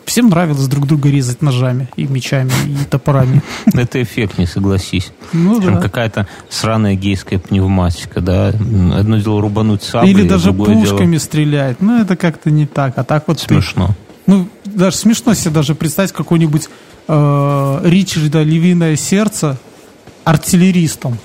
всем 0.05 0.29
нравилось 0.29 0.67
друг 0.67 0.87
друга 0.87 1.09
резать 1.09 1.41
ножами 1.41 1.89
и 1.95 2.05
мечами, 2.05 2.51
и 2.67 2.85
топорами. 2.85 3.41
Это 3.73 4.01
эффект, 4.01 4.37
не 4.37 4.45
согласись. 4.45 5.11
Ну 5.31 5.59
да. 5.59 5.77
какая-то 5.77 6.27
сраная 6.49 6.95
гейская 6.95 7.39
пневматика, 7.39 8.21
да. 8.21 8.49
Одно 8.49 9.17
дело 9.17 9.41
рубануть 9.41 9.83
саблей, 9.83 10.11
Или 10.11 10.27
даже 10.27 10.53
пушками 10.53 11.11
дело 11.11 11.19
стрелять. 11.19 11.81
Ну, 11.81 12.01
это 12.01 12.15
как-то 12.15 12.51
не 12.51 12.65
так. 12.65 12.97
А 12.97 13.03
так 13.03 13.27
вот 13.27 13.39
ты 13.39 13.45
смешно. 13.45 13.95
Ну, 14.25 14.47
даже 14.65 14.97
смешно 14.97 15.33
себе 15.33 15.51
даже 15.51 15.75
представить 15.75 16.11
какой-нибудь 16.11 16.69
э, 17.07 17.79
Ричарда 17.83 18.43
Львиное 18.43 18.95
сердце 18.95 19.57
артиллеристом. 20.23 21.17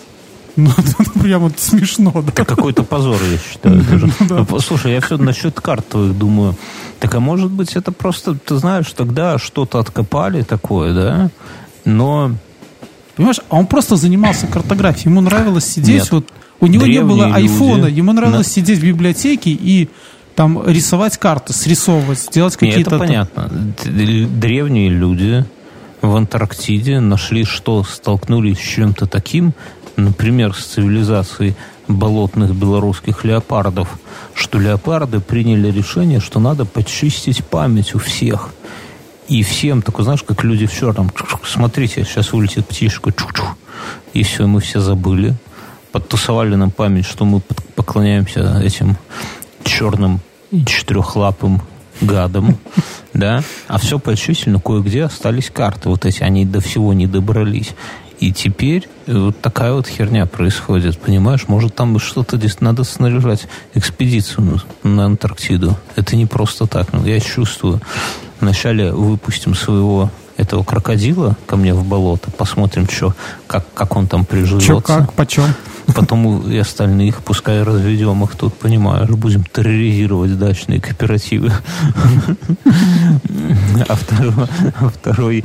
Ну, 0.58 0.70
это 0.76 1.10
прям 1.20 1.42
вот 1.42 1.60
смешно, 1.60 2.10
да. 2.10 2.32
Это 2.32 2.44
какой-то 2.44 2.82
позор, 2.82 3.16
я 3.30 3.38
считаю. 3.38 3.80
даже. 3.82 4.10
Ну, 4.28 4.44
Послушай, 4.44 4.92
я 4.92 5.00
все 5.00 5.16
насчет 5.16 5.60
карт 5.60 5.88
твоих 5.88 6.18
думаю. 6.18 6.56
Так 6.98 7.14
а 7.14 7.20
может 7.20 7.50
быть 7.50 7.76
это 7.76 7.92
просто, 7.92 8.34
ты 8.34 8.56
знаешь, 8.56 8.92
тогда 8.92 9.38
что-то 9.38 9.78
откопали 9.78 10.42
такое, 10.42 10.92
да? 10.92 11.30
Но 11.84 12.32
Понимаешь, 13.14 13.40
а 13.48 13.56
он 13.56 13.66
просто 13.66 13.96
занимался 13.96 14.46
картографией. 14.48 15.10
Ему 15.10 15.20
нравилось 15.20 15.64
сидеть 15.64 16.02
Нет. 16.02 16.12
вот... 16.12 16.28
У 16.60 16.66
него 16.66 16.86
не 16.86 17.02
было 17.02 17.34
айфона, 17.34 17.86
люди. 17.86 17.98
ему 17.98 18.12
нравилось 18.12 18.46
На- 18.48 18.52
сидеть 18.52 18.80
в 18.80 18.84
библиотеке 18.84 19.50
и 19.50 19.88
там 20.34 20.64
рисовать 20.66 21.18
карты, 21.18 21.52
срисовывать, 21.52 22.28
делать 22.32 22.60
Не, 22.60 22.68
какие-то... 22.68 22.96
это 22.96 22.98
понятно. 22.98 23.50
Древние 23.84 24.88
люди 24.88 25.44
в 26.00 26.14
Антарктиде 26.14 27.00
нашли, 27.00 27.44
что 27.44 27.82
столкнулись 27.84 28.58
с 28.58 28.62
чем-то 28.62 29.06
таким, 29.06 29.52
например, 29.98 30.54
с 30.54 30.64
цивилизацией 30.64 31.56
болотных 31.88 32.54
белорусских 32.54 33.24
леопардов, 33.24 33.98
что 34.34 34.58
леопарды 34.58 35.20
приняли 35.20 35.70
решение, 35.70 36.20
что 36.20 36.40
надо 36.40 36.64
почистить 36.64 37.44
память 37.44 37.94
у 37.94 37.98
всех. 37.98 38.50
И 39.28 39.42
всем, 39.42 39.82
такой, 39.82 40.04
знаешь, 40.04 40.22
как 40.22 40.42
люди 40.42 40.66
в 40.66 40.72
черном, 40.72 41.10
смотрите, 41.44 42.04
сейчас 42.04 42.32
улетит 42.32 42.66
птичка, 42.66 43.12
и 44.14 44.22
все, 44.22 44.46
мы 44.46 44.60
все 44.60 44.80
забыли. 44.80 45.34
Подтусовали 45.92 46.54
нам 46.54 46.70
память, 46.70 47.06
что 47.06 47.24
мы 47.24 47.40
поклоняемся 47.74 48.60
этим 48.62 48.96
черным 49.64 50.20
четырехлапым 50.50 51.60
гадам, 52.00 52.58
да, 53.12 53.42
а 53.66 53.78
все 53.78 53.98
почувствительно, 53.98 54.60
кое-где 54.60 55.04
остались 55.04 55.50
карты 55.50 55.88
вот 55.88 56.06
эти, 56.06 56.22
они 56.22 56.44
до 56.44 56.60
всего 56.60 56.92
не 56.92 57.06
добрались. 57.06 57.74
И 58.20 58.32
теперь 58.32 58.88
э, 59.06 59.16
вот 59.16 59.40
такая 59.40 59.72
вот 59.72 59.86
херня 59.86 60.26
происходит, 60.26 60.98
понимаешь? 60.98 61.46
Может, 61.48 61.74
там 61.74 61.98
что-то 61.98 62.36
здесь 62.36 62.60
надо 62.60 62.84
снаряжать 62.84 63.46
экспедицию 63.74 64.60
на- 64.82 65.04
Антарктиду. 65.04 65.76
Это 65.96 66.16
не 66.16 66.26
просто 66.26 66.66
так. 66.66 66.92
Ну, 66.92 67.04
я 67.06 67.20
чувствую. 67.20 67.80
Вначале 68.40 68.92
выпустим 68.92 69.54
своего 69.54 70.10
этого 70.38 70.62
крокодила 70.62 71.36
ко 71.46 71.56
мне 71.56 71.74
в 71.74 71.84
болото, 71.84 72.30
посмотрим, 72.30 72.88
что, 72.88 73.14
как, 73.46 73.64
как 73.74 73.96
он 73.96 74.06
там 74.06 74.24
приживется. 74.24 74.66
Чё, 74.66 74.80
как, 74.80 75.12
почем? 75.12 75.44
Потом 75.94 76.48
и 76.50 76.56
остальных, 76.56 77.22
пускай 77.22 77.62
разведем 77.62 78.22
их 78.22 78.36
тут, 78.36 78.54
понимаешь, 78.54 79.08
будем 79.08 79.44
терроризировать 79.44 80.38
дачные 80.38 80.80
кооперативы. 80.80 81.52
А 83.88 83.94
второй, 83.94 84.34
а 84.80 84.88
второй 84.88 85.44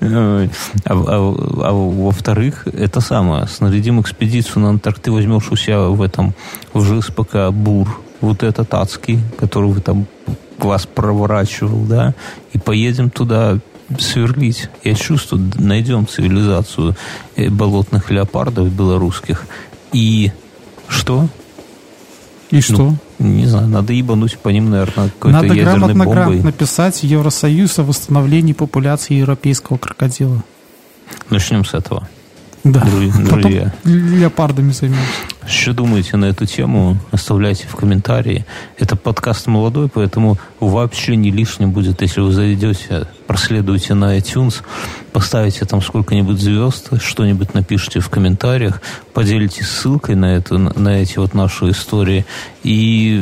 ой, 0.00 0.50
а, 0.84 0.92
а- 0.92 1.68
а 1.68 1.72
во-вторых, 1.72 2.66
это 2.66 3.00
самое, 3.00 3.46
снарядим 3.46 4.00
экспедицию 4.00 4.62
на 4.62 4.70
Антарктиду, 4.70 5.00
ты 5.00 5.12
возьмешь 5.12 5.50
у 5.50 5.56
себя 5.56 5.80
в 5.80 6.02
этом, 6.02 6.34
в 6.74 6.84
ЖСПК 6.84 7.50
БУР, 7.50 7.88
вот 8.20 8.42
этот 8.42 8.74
адский, 8.74 9.18
который 9.38 9.70
вы 9.70 9.80
там 9.80 10.06
вас 10.58 10.86
проворачивал, 10.86 11.84
да, 11.84 12.14
и 12.52 12.58
поедем 12.58 13.08
туда 13.08 13.58
сверлить. 13.98 14.68
Я 14.84 14.94
чувствую, 14.94 15.50
найдем 15.56 16.06
цивилизацию 16.06 16.96
э, 17.36 17.48
болотных 17.50 18.10
леопардов 18.10 18.72
белорусских. 18.72 19.46
И 19.92 20.32
что? 20.88 21.28
И 22.50 22.60
что? 22.60 22.94
Не 23.18 23.46
знаю, 23.46 23.68
надо 23.68 23.92
ебануть 23.92 24.38
по 24.38 24.48
ним, 24.48 24.70
наверное, 24.70 25.10
какой-то 25.10 25.42
Надо 25.42 25.54
ядерной 25.54 25.78
грамотно 25.78 26.04
бомбой. 26.04 26.24
грант 26.24 26.44
написать 26.44 27.02
Евросоюз 27.02 27.78
о 27.78 27.84
восстановлении 27.84 28.52
популяции 28.52 29.14
европейского 29.14 29.76
крокодила. 29.76 30.42
Начнем 31.28 31.64
с 31.64 31.74
этого. 31.74 32.08
Да. 32.64 32.80
Друзья, 32.80 33.24
Потом 33.30 33.52
леопардами 33.84 34.72
займемся. 34.72 35.02
Что 35.46 35.72
думаете 35.72 36.16
на 36.16 36.26
эту 36.26 36.46
тему? 36.46 36.98
Оставляйте 37.10 37.66
в 37.66 37.74
комментарии. 37.74 38.44
Это 38.78 38.94
подкаст 38.94 39.46
молодой, 39.46 39.88
поэтому 39.88 40.38
вообще 40.60 41.16
не 41.16 41.30
лишним 41.30 41.72
будет, 41.72 42.02
если 42.02 42.20
вы 42.20 42.32
зайдете, 42.32 43.06
проследуете 43.26 43.94
на 43.94 44.16
iTunes, 44.18 44.62
поставите 45.12 45.64
там 45.64 45.82
сколько-нибудь 45.82 46.40
звезд, 46.40 46.90
что-нибудь 47.02 47.54
напишите 47.54 48.00
в 48.00 48.10
комментариях, 48.10 48.80
поделитесь 49.12 49.68
ссылкой 49.68 50.14
на, 50.14 50.36
это, 50.36 50.58
на 50.58 51.00
эти 51.00 51.18
вот 51.18 51.34
наши 51.34 51.70
истории. 51.70 52.26
И, 52.62 53.18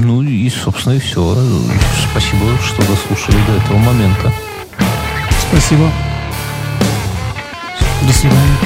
ну, 0.00 0.22
и, 0.22 0.48
собственно, 0.48 0.94
и 0.94 0.98
все. 0.98 1.36
Спасибо, 2.10 2.58
что 2.64 2.82
дослушали 2.86 3.36
до 3.46 3.64
этого 3.64 3.78
момента. 3.78 4.32
Спасибо. 5.50 5.90
До 8.06 8.12
свидания. 8.12 8.56